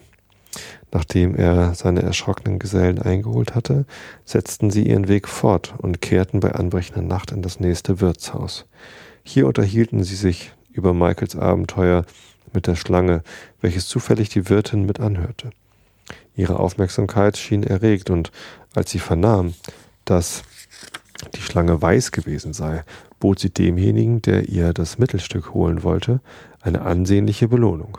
Nachdem 0.90 1.36
er 1.36 1.74
seine 1.74 2.02
erschrockenen 2.02 2.58
Gesellen 2.58 3.00
eingeholt 3.00 3.54
hatte, 3.54 3.86
setzten 4.24 4.70
sie 4.70 4.88
ihren 4.88 5.08
Weg 5.08 5.28
fort 5.28 5.74
und 5.78 6.00
kehrten 6.00 6.40
bei 6.40 6.52
anbrechender 6.52 7.02
Nacht 7.02 7.30
in 7.30 7.42
das 7.42 7.60
nächste 7.60 8.00
Wirtshaus. 8.00 8.66
Hier 9.28 9.48
unterhielten 9.48 10.04
sie 10.04 10.14
sich 10.14 10.52
über 10.70 10.94
Michaels 10.94 11.34
Abenteuer 11.34 12.04
mit 12.52 12.68
der 12.68 12.76
Schlange, 12.76 13.24
welches 13.60 13.88
zufällig 13.88 14.28
die 14.28 14.48
Wirtin 14.48 14.86
mit 14.86 15.00
anhörte. 15.00 15.50
Ihre 16.36 16.60
Aufmerksamkeit 16.60 17.36
schien 17.36 17.64
erregt, 17.64 18.08
und 18.08 18.30
als 18.76 18.92
sie 18.92 19.00
vernahm, 19.00 19.54
dass 20.04 20.44
die 21.34 21.40
Schlange 21.40 21.82
weiß 21.82 22.12
gewesen 22.12 22.52
sei, 22.52 22.84
bot 23.18 23.40
sie 23.40 23.50
demjenigen, 23.50 24.22
der 24.22 24.48
ihr 24.48 24.72
das 24.72 24.96
Mittelstück 24.96 25.52
holen 25.52 25.82
wollte, 25.82 26.20
eine 26.60 26.82
ansehnliche 26.82 27.48
Belohnung. 27.48 27.98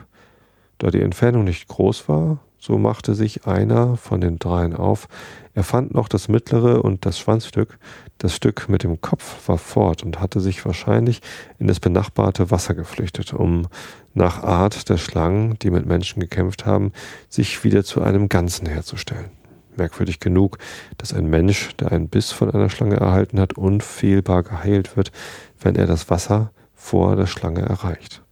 Da 0.77 0.91
die 0.91 1.01
Entfernung 1.01 1.43
nicht 1.43 1.67
groß 1.67 2.07
war, 2.07 2.39
so 2.57 2.77
machte 2.77 3.15
sich 3.15 3.45
einer 3.45 3.97
von 3.97 4.21
den 4.21 4.39
dreien 4.39 4.73
auf, 4.73 5.09
er 5.53 5.65
fand 5.65 5.93
noch 5.93 6.07
das 6.07 6.29
mittlere 6.29 6.85
und 6.85 7.05
das 7.05 7.19
Schwanzstück, 7.19 7.79
das 8.17 8.35
Stück 8.35 8.69
mit 8.69 8.83
dem 8.83 9.01
Kopf 9.01 9.47
war 9.47 9.57
fort 9.57 10.03
und 10.03 10.19
hatte 10.19 10.39
sich 10.39 10.65
wahrscheinlich 10.65 11.21
in 11.59 11.67
das 11.67 11.79
benachbarte 11.79 12.51
Wasser 12.51 12.73
geflüchtet, 12.73 13.33
um 13.33 13.67
nach 14.13 14.43
Art 14.43 14.89
der 14.89 14.97
Schlangen, 14.97 15.57
die 15.59 15.69
mit 15.69 15.85
Menschen 15.85 16.19
gekämpft 16.19 16.65
haben, 16.65 16.91
sich 17.29 17.63
wieder 17.63 17.83
zu 17.83 18.01
einem 18.01 18.29
Ganzen 18.29 18.67
herzustellen. 18.67 19.29
Merkwürdig 19.75 20.19
genug, 20.19 20.57
dass 20.97 21.13
ein 21.13 21.27
Mensch, 21.27 21.75
der 21.75 21.91
einen 21.91 22.09
Biss 22.09 22.31
von 22.31 22.49
einer 22.49 22.69
Schlange 22.69 22.95
erhalten 22.95 23.39
hat, 23.39 23.53
unfehlbar 23.53 24.41
geheilt 24.41 24.97
wird, 24.97 25.11
wenn 25.59 25.75
er 25.75 25.85
das 25.85 26.09
Wasser 26.09 26.51
vor 26.73 27.15
der 27.15 27.27
Schlange 27.27 27.61
erreicht. 27.61 28.23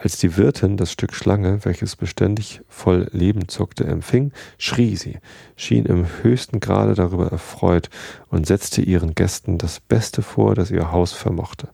Als 0.00 0.16
die 0.16 0.36
Wirtin 0.36 0.76
das 0.76 0.92
Stück 0.92 1.12
Schlange, 1.12 1.64
welches 1.64 1.96
beständig 1.96 2.60
voll 2.68 3.08
Leben 3.10 3.48
zuckte, 3.48 3.84
empfing, 3.84 4.30
schrie 4.56 4.94
sie, 4.94 5.18
schien 5.56 5.86
im 5.86 6.06
höchsten 6.22 6.60
Grade 6.60 6.94
darüber 6.94 7.32
erfreut 7.32 7.90
und 8.30 8.46
setzte 8.46 8.80
ihren 8.80 9.16
Gästen 9.16 9.58
das 9.58 9.80
Beste 9.80 10.22
vor, 10.22 10.54
das 10.54 10.70
ihr 10.70 10.92
Haus 10.92 11.12
vermochte. 11.12 11.68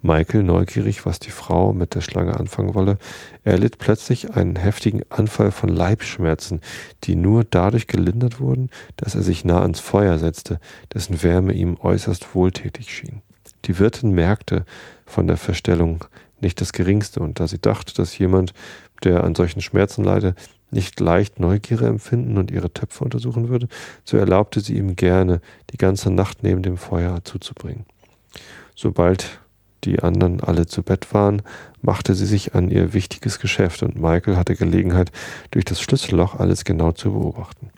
Michael, 0.00 0.44
neugierig, 0.44 1.04
was 1.04 1.18
die 1.18 1.30
Frau 1.30 1.74
mit 1.74 1.94
der 1.94 2.00
Schlange 2.00 2.38
anfangen 2.38 2.74
wolle, 2.74 2.98
erlitt 3.44 3.78
plötzlich 3.78 4.34
einen 4.34 4.56
heftigen 4.56 5.02
Anfall 5.10 5.50
von 5.50 5.68
Leibschmerzen, 5.68 6.62
die 7.04 7.16
nur 7.16 7.44
dadurch 7.44 7.86
gelindert 7.86 8.40
wurden, 8.40 8.70
dass 8.96 9.14
er 9.14 9.22
sich 9.22 9.44
nah 9.44 9.60
ans 9.60 9.80
Feuer 9.80 10.18
setzte, 10.18 10.58
dessen 10.94 11.22
Wärme 11.22 11.52
ihm 11.52 11.76
äußerst 11.82 12.34
wohltätig 12.34 12.94
schien. 12.94 13.20
Die 13.64 13.78
Wirtin 13.78 14.12
merkte 14.12 14.64
von 15.04 15.26
der 15.26 15.36
Verstellung 15.36 16.04
nicht 16.42 16.60
das 16.60 16.72
geringste, 16.72 17.20
und 17.20 17.40
da 17.40 17.48
sie 17.48 17.60
dachte, 17.60 17.94
dass 17.94 18.18
jemand, 18.18 18.52
der 19.04 19.24
an 19.24 19.34
solchen 19.34 19.60
Schmerzen 19.60 20.04
leide, 20.04 20.34
nicht 20.70 21.00
leicht 21.00 21.40
Neugierde 21.40 21.86
empfinden 21.86 22.36
und 22.36 22.50
ihre 22.50 22.72
Töpfe 22.72 23.04
untersuchen 23.04 23.48
würde, 23.48 23.68
so 24.04 24.16
erlaubte 24.16 24.60
sie 24.60 24.76
ihm 24.76 24.96
gerne, 24.96 25.40
die 25.70 25.78
ganze 25.78 26.10
Nacht 26.10 26.42
neben 26.42 26.62
dem 26.62 26.76
Feuer 26.76 27.24
zuzubringen. 27.24 27.86
Sobald 28.74 29.40
die 29.84 30.00
anderen 30.00 30.40
alle 30.40 30.66
zu 30.66 30.82
Bett 30.82 31.14
waren, 31.14 31.42
machte 31.80 32.14
sie 32.14 32.26
sich 32.26 32.54
an 32.54 32.70
ihr 32.70 32.92
wichtiges 32.92 33.38
Geschäft 33.38 33.82
und 33.82 33.96
Michael 33.96 34.36
hatte 34.36 34.56
Gelegenheit, 34.56 35.12
durch 35.50 35.64
das 35.64 35.80
Schlüsselloch 35.80 36.34
alles 36.34 36.64
genau 36.64 36.92
zu 36.92 37.12
beobachten. 37.12 37.70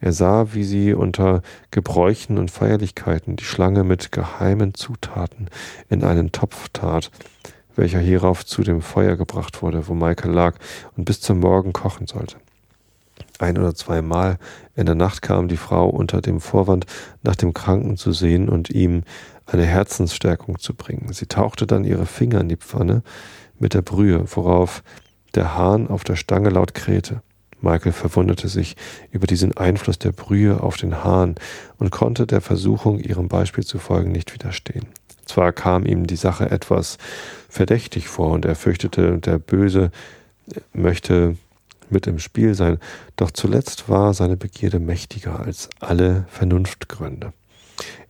Er 0.00 0.12
sah, 0.12 0.54
wie 0.54 0.64
sie 0.64 0.94
unter 0.94 1.42
Gebräuchen 1.70 2.38
und 2.38 2.50
Feierlichkeiten 2.50 3.36
die 3.36 3.44
Schlange 3.44 3.82
mit 3.82 4.12
geheimen 4.12 4.74
Zutaten 4.74 5.48
in 5.88 6.04
einen 6.04 6.30
Topf 6.30 6.68
tat, 6.72 7.10
welcher 7.78 8.00
hierauf 8.00 8.44
zu 8.44 8.62
dem 8.62 8.82
Feuer 8.82 9.16
gebracht 9.16 9.62
wurde, 9.62 9.88
wo 9.88 9.94
Michael 9.94 10.32
lag 10.32 10.56
und 10.96 11.04
bis 11.04 11.20
zum 11.20 11.38
Morgen 11.40 11.72
kochen 11.72 12.06
sollte. 12.06 12.36
Ein 13.38 13.56
oder 13.56 13.74
zweimal 13.74 14.38
in 14.74 14.86
der 14.86 14.96
Nacht 14.96 15.22
kam 15.22 15.48
die 15.48 15.56
Frau 15.56 15.88
unter 15.88 16.20
dem 16.20 16.40
Vorwand, 16.40 16.86
nach 17.22 17.36
dem 17.36 17.54
Kranken 17.54 17.96
zu 17.96 18.12
sehen 18.12 18.48
und 18.48 18.68
ihm 18.70 19.04
eine 19.46 19.64
Herzensstärkung 19.64 20.58
zu 20.58 20.74
bringen. 20.74 21.12
Sie 21.12 21.26
tauchte 21.26 21.66
dann 21.66 21.84
ihre 21.84 22.06
Finger 22.06 22.40
in 22.40 22.48
die 22.48 22.56
Pfanne 22.56 23.02
mit 23.58 23.74
der 23.74 23.82
Brühe, 23.82 24.24
worauf 24.34 24.82
der 25.34 25.56
Hahn 25.56 25.88
auf 25.88 26.04
der 26.04 26.16
Stange 26.16 26.50
laut 26.50 26.74
krähte. 26.74 27.22
Michael 27.60 27.92
verwunderte 27.92 28.48
sich 28.48 28.76
über 29.10 29.26
diesen 29.26 29.56
Einfluss 29.56 29.98
der 29.98 30.12
Brühe 30.12 30.62
auf 30.62 30.76
den 30.76 31.02
Hahn 31.02 31.36
und 31.78 31.90
konnte 31.90 32.26
der 32.26 32.40
Versuchung, 32.40 32.98
ihrem 32.98 33.28
Beispiel 33.28 33.64
zu 33.64 33.78
folgen, 33.78 34.12
nicht 34.12 34.32
widerstehen. 34.34 34.86
Zwar 35.28 35.52
kam 35.52 35.84
ihm 35.84 36.06
die 36.06 36.16
Sache 36.16 36.50
etwas 36.50 36.98
verdächtig 37.48 38.08
vor 38.08 38.32
und 38.32 38.44
er 38.44 38.56
fürchtete, 38.56 39.18
der 39.18 39.38
Böse 39.38 39.90
möchte 40.72 41.36
mit 41.90 42.06
im 42.06 42.18
Spiel 42.18 42.54
sein, 42.54 42.78
doch 43.16 43.30
zuletzt 43.30 43.88
war 43.88 44.14
seine 44.14 44.36
Begierde 44.36 44.78
mächtiger 44.78 45.40
als 45.40 45.68
alle 45.80 46.24
Vernunftgründe. 46.28 47.32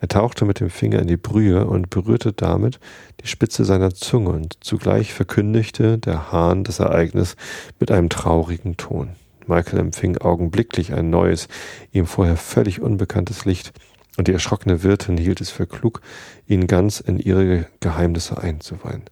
Er 0.01 0.09
tauchte 0.09 0.45
mit 0.45 0.61
dem 0.61 0.71
Finger 0.71 1.01
in 1.01 1.09
die 1.09 1.17
Brühe 1.17 1.67
und 1.67 1.91
berührte 1.91 2.33
damit 2.33 2.79
die 3.21 3.27
Spitze 3.27 3.65
seiner 3.65 3.93
Zunge, 3.93 4.31
und 4.31 4.57
zugleich 4.61 5.13
verkündigte 5.13 5.99
der 5.99 6.33
Hahn 6.33 6.65
das 6.65 6.79
Ereignis 6.79 7.37
mit 7.79 7.91
einem 7.91 8.09
traurigen 8.09 8.77
Ton. 8.77 9.11
Michael 9.47 9.81
empfing 9.81 10.19
augenblicklich 10.19 10.93
ein 10.93 11.11
neues, 11.11 11.49
ihm 11.93 12.07
vorher 12.07 12.37
völlig 12.37 12.81
unbekanntes 12.81 13.45
Licht, 13.45 13.73
und 14.19 14.29
die 14.29 14.33
erschrockene 14.33 14.83
Wirtin 14.83 15.17
hielt 15.17 15.41
es 15.41 15.49
für 15.49 15.67
klug, 15.67 16.03
ihn 16.47 16.67
ganz 16.67 16.99
in 16.99 17.19
ihre 17.19 17.67
Geheimnisse 17.79 18.37
einzuweihen. 18.37 19.05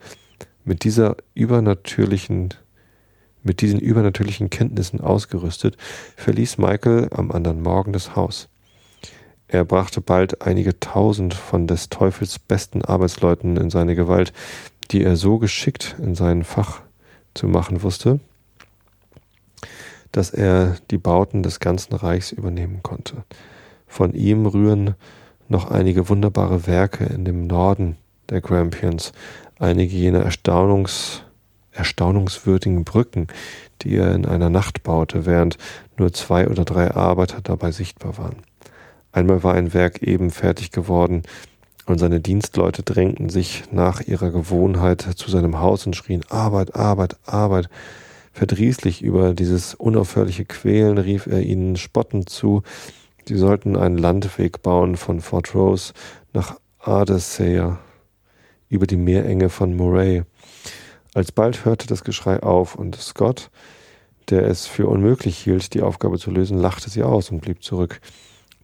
Mit 0.64 0.84
dieser 0.84 1.16
übernatürlichen 1.32 2.52
mit 3.44 3.60
diesen 3.60 3.78
übernatürlichen 3.78 4.50
Kenntnissen 4.50 5.00
ausgerüstet, 5.00 5.76
verließ 6.16 6.58
Michael 6.58 7.08
am 7.12 7.30
anderen 7.30 7.62
Morgen 7.62 7.92
das 7.92 8.16
Haus. 8.16 8.48
Er 9.46 9.64
brachte 9.64 10.00
bald 10.00 10.42
einige 10.42 10.80
tausend 10.80 11.32
von 11.32 11.68
des 11.68 11.88
Teufels 11.88 12.40
besten 12.40 12.82
Arbeitsleuten 12.82 13.56
in 13.56 13.70
seine 13.70 13.94
Gewalt, 13.94 14.32
die 14.90 15.04
er 15.04 15.14
so 15.14 15.38
geschickt 15.38 15.94
in 16.02 16.16
sein 16.16 16.42
Fach 16.42 16.80
zu 17.34 17.46
machen 17.46 17.84
wusste, 17.84 18.18
dass 20.10 20.30
er 20.30 20.76
die 20.90 20.98
Bauten 20.98 21.44
des 21.44 21.60
ganzen 21.60 21.94
Reichs 21.94 22.32
übernehmen 22.32 22.82
konnte. 22.82 23.22
Von 23.96 24.12
ihm 24.12 24.44
rühren 24.44 24.94
noch 25.48 25.70
einige 25.70 26.10
wunderbare 26.10 26.66
Werke 26.66 27.04
in 27.04 27.24
dem 27.24 27.46
Norden 27.46 27.96
der 28.28 28.42
Grampians, 28.42 29.12
einige 29.58 29.96
jener 29.96 30.20
Erstaunungs 30.20 31.22
erstaunungswürdigen 31.72 32.84
Brücken, 32.84 33.28
die 33.80 33.96
er 33.96 34.14
in 34.14 34.26
einer 34.26 34.50
Nacht 34.50 34.82
baute, 34.82 35.24
während 35.24 35.56
nur 35.96 36.12
zwei 36.12 36.46
oder 36.46 36.66
drei 36.66 36.90
Arbeiter 36.90 37.40
dabei 37.42 37.72
sichtbar 37.72 38.18
waren. 38.18 38.36
Einmal 39.12 39.42
war 39.42 39.54
ein 39.54 39.72
Werk 39.72 40.02
eben 40.02 40.30
fertig 40.30 40.72
geworden, 40.72 41.22
und 41.86 41.96
seine 41.98 42.20
Dienstleute 42.20 42.82
drängten 42.82 43.30
sich 43.30 43.64
nach 43.72 44.02
ihrer 44.02 44.30
Gewohnheit 44.30 45.00
zu 45.00 45.30
seinem 45.30 45.58
Haus 45.58 45.86
und 45.86 45.96
schrien 45.96 46.22
Arbeit, 46.28 46.76
Arbeit, 46.76 47.16
Arbeit. 47.24 47.70
Verdrießlich 48.34 49.00
über 49.00 49.32
dieses 49.32 49.74
unaufhörliche 49.74 50.44
Quälen 50.44 50.98
rief 50.98 51.26
er 51.26 51.40
ihnen 51.40 51.76
spottend 51.76 52.28
zu, 52.28 52.62
sie 53.28 53.36
sollten 53.36 53.76
einen 53.76 53.98
Landweg 53.98 54.62
bauen 54.62 54.96
von 54.96 55.20
Fort 55.20 55.54
Rose 55.54 55.92
nach 56.32 56.58
Ardesseer 56.78 57.78
über 58.68 58.86
die 58.86 58.96
Meerenge 58.96 59.48
von 59.48 59.76
Moray. 59.76 60.24
Alsbald 61.14 61.64
hörte 61.64 61.86
das 61.86 62.04
Geschrei 62.04 62.42
auf 62.42 62.74
und 62.74 62.96
Scott, 62.96 63.50
der 64.28 64.44
es 64.46 64.66
für 64.66 64.88
unmöglich 64.88 65.38
hielt, 65.38 65.74
die 65.74 65.82
Aufgabe 65.82 66.18
zu 66.18 66.30
lösen, 66.30 66.58
lachte 66.58 66.90
sie 66.90 67.02
aus 67.02 67.30
und 67.30 67.40
blieb 67.40 67.62
zurück. 67.62 68.00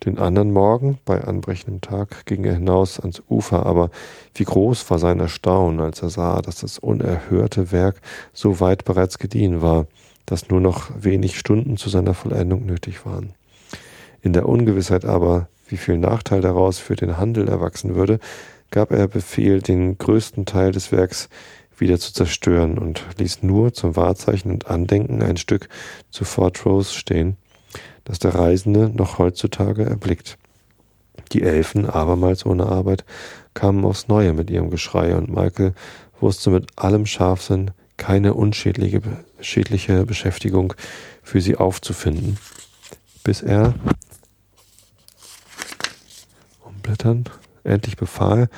Den 0.05 0.19
anderen 0.19 0.51
Morgen, 0.51 0.99
bei 1.05 1.23
anbrechendem 1.23 1.81
Tag, 1.81 2.27
ging 2.27 2.45
er 2.45 2.55
hinaus 2.55 2.99
ans 2.99 3.23
Ufer, 3.31 3.65
aber 3.65 3.91
wie 4.35 4.43
groß 4.45 4.91
war 4.91 4.99
sein 4.99 5.21
Erstaunen, 5.21 5.81
als 5.81 6.03
er 6.03 6.11
sah, 6.11 6.43
dass 6.43 6.57
das 6.57 6.81
unerhörte 6.81 7.71
Werk 7.71 8.01
so 8.33 8.59
weit 8.59 8.85
bereits 8.85 9.19
gediehen 9.19 9.63
war, 9.63 9.87
dass 10.27 10.49
nur 10.49 10.61
noch 10.61 10.91
wenig 10.99 11.39
Stunden 11.39 11.77
zu 11.77 11.89
seiner 11.89 12.15
Vollendung 12.15 12.67
nötig 12.67 13.07
waren. 13.07 13.35
In 14.23 14.33
der 14.33 14.49
Ungewissheit 14.49 15.05
aber, 15.05 15.49
wie 15.67 15.77
viel 15.77 15.99
Nachteil 15.99 16.41
daraus 16.41 16.79
für 16.79 16.97
den 16.97 17.19
Handel 17.19 17.49
erwachsen 17.49 17.97
würde, 17.97 18.21
gab 18.71 18.93
er 18.93 19.09
Befehl, 19.09 19.61
den 19.61 19.99
größten 19.99 20.47
Teil 20.47 20.73
des 20.73 20.93
Werks 20.93 21.29
wieder 21.77 21.99
zu 21.99 22.13
zerstören 22.13 22.79
und 22.79 23.05
ließ 23.19 23.43
nur 23.43 23.75
zum 23.75 23.97
Wahrzeichen 23.97 24.51
und 24.53 24.69
Andenken 24.69 25.23
ein 25.23 25.37
Stück 25.37 25.69
zu 26.11 26.25
Fort 26.25 26.65
Rose 26.65 26.95
stehen, 26.95 27.37
das 28.05 28.21
der 28.21 28.35
Reisende 28.35 28.89
noch 28.89 29.19
heutzutage 29.19 29.85
erblickt. 29.85 30.39
Die 31.33 31.43
Elfen, 31.43 31.89
abermals 31.89 32.47
ohne 32.47 32.67
Arbeit, 32.67 33.05
kamen 33.55 33.85
aufs 33.85 34.09
Neue 34.09 34.33
mit 34.33 34.51
ihrem 34.51 34.71
Geschrei 34.71 35.17
und 35.17 35.29
Michael 35.29 35.75
wusste 36.21 36.51
mit 36.51 36.67
allem 36.77 37.07
Scharfsinn 37.07 37.73
keine 37.97 38.35
unschädliche 38.35 39.01
schädliche 39.41 40.07
Beschäftigung 40.07 40.75
für 41.23 41.41
sie 41.41 41.57
aufzufinden, 41.57 42.39
bis 43.25 43.43
er 43.43 43.75
umblättern 46.83 47.25
endlich 47.65 47.97
befahl, 47.97 48.49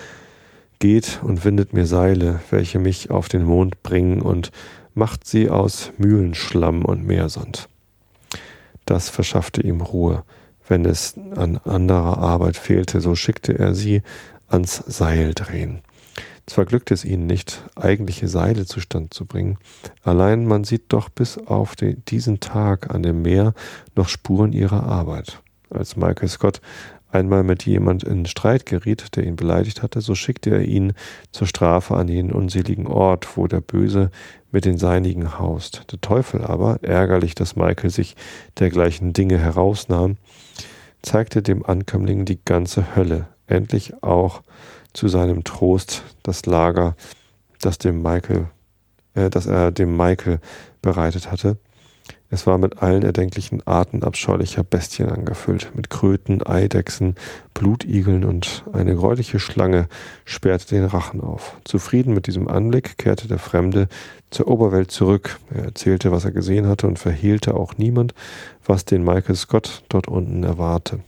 geht 0.78 1.20
und 1.22 1.44
windet 1.44 1.74
mir 1.74 1.86
Seile, 1.86 2.40
welche 2.50 2.78
mich 2.78 3.10
auf 3.10 3.28
den 3.28 3.44
Mond 3.44 3.82
bringen 3.82 4.22
und 4.22 4.50
macht 4.94 5.26
sie 5.26 5.50
aus 5.50 5.92
Mühlenschlamm 5.98 6.84
und 6.84 7.04
Meersand. 7.04 7.68
Das 8.86 9.10
verschaffte 9.10 9.62
ihm 9.62 9.82
Ruhe. 9.82 10.24
Wenn 10.66 10.86
es 10.86 11.14
an 11.36 11.58
anderer 11.58 12.18
Arbeit 12.18 12.56
fehlte, 12.56 13.02
so 13.02 13.14
schickte 13.14 13.58
er 13.58 13.74
sie 13.74 14.02
ans 14.48 14.82
Seil 14.86 15.34
drehen. 15.34 15.82
Zwar 16.46 16.64
glückte 16.64 16.94
es 16.94 17.04
ihnen 17.04 17.26
nicht, 17.26 17.62
eigentliche 17.76 18.28
Seile 18.28 18.64
zustand 18.64 19.12
zu 19.12 19.26
bringen, 19.26 19.58
allein 20.02 20.46
man 20.46 20.64
sieht 20.64 20.84
doch 20.88 21.08
bis 21.10 21.38
auf 21.38 21.76
den, 21.76 22.02
diesen 22.06 22.40
Tag 22.40 22.94
an 22.94 23.02
dem 23.02 23.22
Meer 23.22 23.52
noch 23.94 24.08
Spuren 24.08 24.52
ihrer 24.52 24.84
Arbeit. 24.84 25.42
Als 25.70 25.96
Michael 25.96 26.28
Scott 26.28 26.60
einmal 27.14 27.44
mit 27.44 27.64
jemand 27.64 28.02
in 28.02 28.26
Streit 28.26 28.66
geriet, 28.66 29.16
der 29.16 29.24
ihn 29.24 29.36
beleidigt 29.36 29.82
hatte, 29.82 30.00
so 30.00 30.14
schickte 30.14 30.50
er 30.50 30.62
ihn 30.62 30.92
zur 31.30 31.46
Strafe 31.46 31.94
an 31.94 32.08
jenen 32.08 32.32
unseligen 32.32 32.86
Ort, 32.86 33.36
wo 33.36 33.46
der 33.46 33.60
Böse 33.60 34.10
mit 34.50 34.64
den 34.64 34.78
Seinigen 34.78 35.38
haust. 35.38 35.90
Der 35.92 36.00
Teufel 36.00 36.44
aber, 36.44 36.82
ärgerlich, 36.82 37.34
dass 37.34 37.56
Michael 37.56 37.90
sich 37.90 38.16
dergleichen 38.58 39.12
Dinge 39.12 39.38
herausnahm, 39.38 40.16
zeigte 41.02 41.42
dem 41.42 41.64
Ankömmling 41.64 42.24
die 42.24 42.38
ganze 42.44 42.96
Hölle, 42.96 43.28
endlich 43.46 44.02
auch 44.02 44.42
zu 44.92 45.08
seinem 45.08 45.44
Trost 45.44 46.02
das 46.22 46.46
Lager, 46.46 46.96
das 47.60 47.78
dem 47.78 48.02
Michael, 48.02 48.46
äh, 49.14 49.30
das 49.30 49.46
er 49.46 49.70
dem 49.72 49.96
Michael 49.96 50.40
bereitet 50.82 51.30
hatte, 51.30 51.58
es 52.30 52.46
war 52.46 52.58
mit 52.58 52.82
allen 52.82 53.02
erdenklichen 53.02 53.64
Arten 53.66 54.02
abscheulicher 54.02 54.64
Bestien 54.64 55.08
angefüllt, 55.08 55.70
mit 55.74 55.90
Kröten, 55.90 56.44
Eidechsen, 56.44 57.14
Blutigeln 57.52 58.24
und 58.24 58.64
eine 58.72 58.96
gräuliche 58.96 59.38
Schlange 59.38 59.88
sperrte 60.24 60.74
den 60.74 60.84
Rachen 60.84 61.20
auf. 61.20 61.56
Zufrieden 61.64 62.14
mit 62.14 62.26
diesem 62.26 62.48
Anblick 62.48 62.98
kehrte 62.98 63.28
der 63.28 63.38
Fremde 63.38 63.88
zur 64.30 64.48
Oberwelt 64.48 64.90
zurück. 64.90 65.38
Er 65.54 65.66
erzählte, 65.66 66.10
was 66.10 66.24
er 66.24 66.32
gesehen 66.32 66.66
hatte 66.66 66.86
und 66.86 66.98
verhehlte 66.98 67.54
auch 67.54 67.76
niemand, 67.76 68.14
was 68.64 68.84
den 68.84 69.04
Michael 69.04 69.36
Scott 69.36 69.84
dort 69.88 70.08
unten 70.08 70.42
erwarte, 70.42 71.00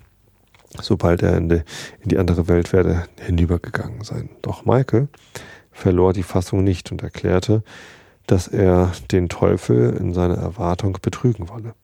sobald 0.80 1.22
er 1.22 1.36
in 1.36 1.48
die, 1.48 1.62
in 2.02 2.10
die 2.10 2.18
andere 2.18 2.46
Welt 2.46 2.72
werde 2.72 3.04
hinübergegangen 3.20 4.04
sein. 4.04 4.28
Doch 4.42 4.64
Michael 4.64 5.08
verlor 5.72 6.12
die 6.12 6.22
Fassung 6.22 6.62
nicht 6.62 6.92
und 6.92 7.02
erklärte, 7.02 7.62
dass 8.26 8.48
er 8.48 8.92
den 9.12 9.28
Teufel 9.28 9.96
in 9.96 10.14
seiner 10.14 10.36
Erwartung 10.36 10.98
betrügen 11.00 11.48
wolle. 11.48 11.74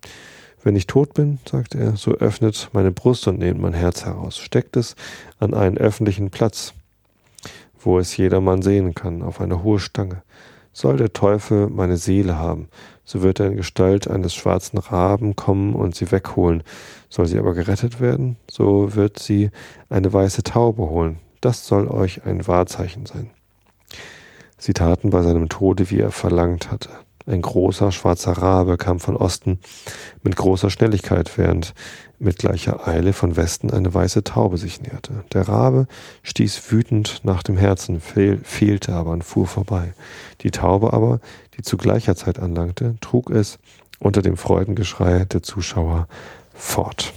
Wenn 0.65 0.77
ich 0.77 0.87
tot 0.87 1.15
bin, 1.15 1.39
sagt 1.51 1.75
er, 1.75 1.97
so 1.97 2.13
öffnet 2.13 2.71
meine 2.73 2.93
Brust 2.93 3.27
und 3.27 3.39
nehmt 3.39 3.61
mein 3.61 3.73
Herz 3.73 4.05
heraus, 4.05 4.39
steckt 4.39 4.77
es 4.77 4.95
an 5.41 5.55
einen 5.55 5.77
öffentlichen 5.77 6.31
Platz, 6.31 6.75
wo 7.81 7.99
es 7.99 8.17
jedermann 8.17 8.63
sehen 8.63 8.95
kann, 8.95 9.23
auf 9.23 9.41
eine 9.41 9.65
hohe 9.65 9.81
Stange. 9.81 10.23
Soll 10.73 10.97
der 10.97 11.13
Teufel 11.13 11.69
meine 11.69 11.97
Seele 11.97 12.39
haben, 12.39 12.69
so 13.05 13.23
wird 13.23 13.41
er 13.41 13.49
in 13.49 13.57
Gestalt 13.57 14.09
eines 14.09 14.35
schwarzen 14.35 14.79
Raben 14.79 15.35
kommen 15.37 15.75
und 15.75 15.97
sie 15.97 16.11
wegholen. 16.13 16.63
Soll 17.09 17.27
sie 17.27 17.39
aber 17.39 17.55
gerettet 17.55 18.01
werden, 18.01 18.37
so 18.49 18.95
wird 18.95 19.19
sie 19.19 19.51
eine 19.91 20.13
weiße 20.13 20.45
Taube 20.45 20.89
holen. 20.89 21.19
Das 21.41 21.67
soll 21.67 21.89
euch 21.89 22.25
ein 22.25 22.47
Wahrzeichen 22.47 23.05
sein. 23.05 23.31
Sie 24.63 24.75
taten 24.75 25.11
bei 25.11 25.25
seinem 25.25 25.49
Tode, 25.49 25.91
wie 25.91 25.99
er 25.99 26.13
verlangt 26.13 26.71
hatte. 26.71 26.91
Ein 27.27 27.43
großer 27.43 27.91
schwarzer 27.91 28.31
Rabe 28.31 28.77
kam 28.77 29.01
von 29.01 29.17
Osten 29.17 29.59
mit 30.23 30.37
großer 30.37 30.71
Schnelligkeit, 30.71 31.37
während 31.37 31.75
mit 32.21 32.39
gleicher 32.39 32.87
Eile 32.87 33.13
von 33.13 33.37
Westen 33.37 33.73
eine 33.73 33.93
weiße 33.93 34.23
Taube 34.23 34.59
sich 34.59 34.81
näherte. 34.81 35.25
Der 35.33 35.49
Rabe 35.49 35.89
stieß 36.23 36.71
wütend 36.71 37.23
nach 37.25 37.43
dem 37.43 37.57
Herzen, 37.57 38.01
fehl, 38.01 38.39
fehlte 38.45 38.93
aber 38.93 39.11
und 39.11 39.25
fuhr 39.25 39.49
vorbei. 39.49 39.95
Die 40.43 40.53
Taube 40.53 40.93
aber, 40.93 41.19
die 41.57 41.63
zu 41.63 41.77
gleicher 41.77 42.15
Zeit 42.15 42.39
anlangte, 42.39 42.95
trug 43.01 43.31
es 43.31 43.59
unter 43.99 44.23
dem 44.23 44.37
Freudengeschrei 44.37 45.25
der 45.25 45.43
Zuschauer 45.43 46.07
fort. 46.55 47.13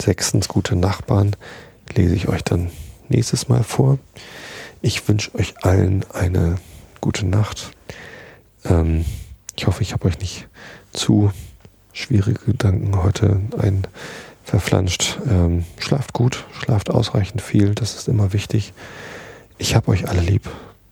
Sechstens, 0.00 0.48
gute 0.48 0.74
Nachbarn, 0.74 1.36
lese 1.94 2.14
ich 2.14 2.28
euch 2.28 2.44
dann 2.44 2.70
nächstes 3.10 3.50
Mal 3.50 3.62
vor. 3.62 3.98
Ich 4.82 5.08
wünsche 5.08 5.34
euch 5.34 5.54
allen 5.64 6.04
eine 6.12 6.56
gute 7.00 7.26
Nacht. 7.26 7.70
Ähm, 8.64 9.04
ich 9.56 9.66
hoffe, 9.66 9.82
ich 9.82 9.92
habe 9.92 10.06
euch 10.06 10.18
nicht 10.18 10.46
zu 10.92 11.32
schwierige 11.92 12.44
Gedanken 12.44 13.02
heute 13.02 13.40
ein 13.58 13.86
verflanscht. 14.44 15.18
Ähm, 15.28 15.64
schlaft 15.78 16.12
gut, 16.12 16.44
schlaft 16.52 16.90
ausreichend 16.90 17.42
viel, 17.42 17.74
das 17.74 17.96
ist 17.96 18.08
immer 18.08 18.32
wichtig. 18.32 18.72
Ich 19.58 19.74
habe 19.74 19.88
euch 19.88 20.08
alle 20.08 20.20
lieb. 20.20 20.48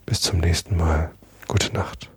Bis 0.07 0.20
zum 0.20 0.39
nächsten 0.39 0.76
Mal. 0.76 1.11
Gute 1.49 1.72
Nacht. 1.72 2.11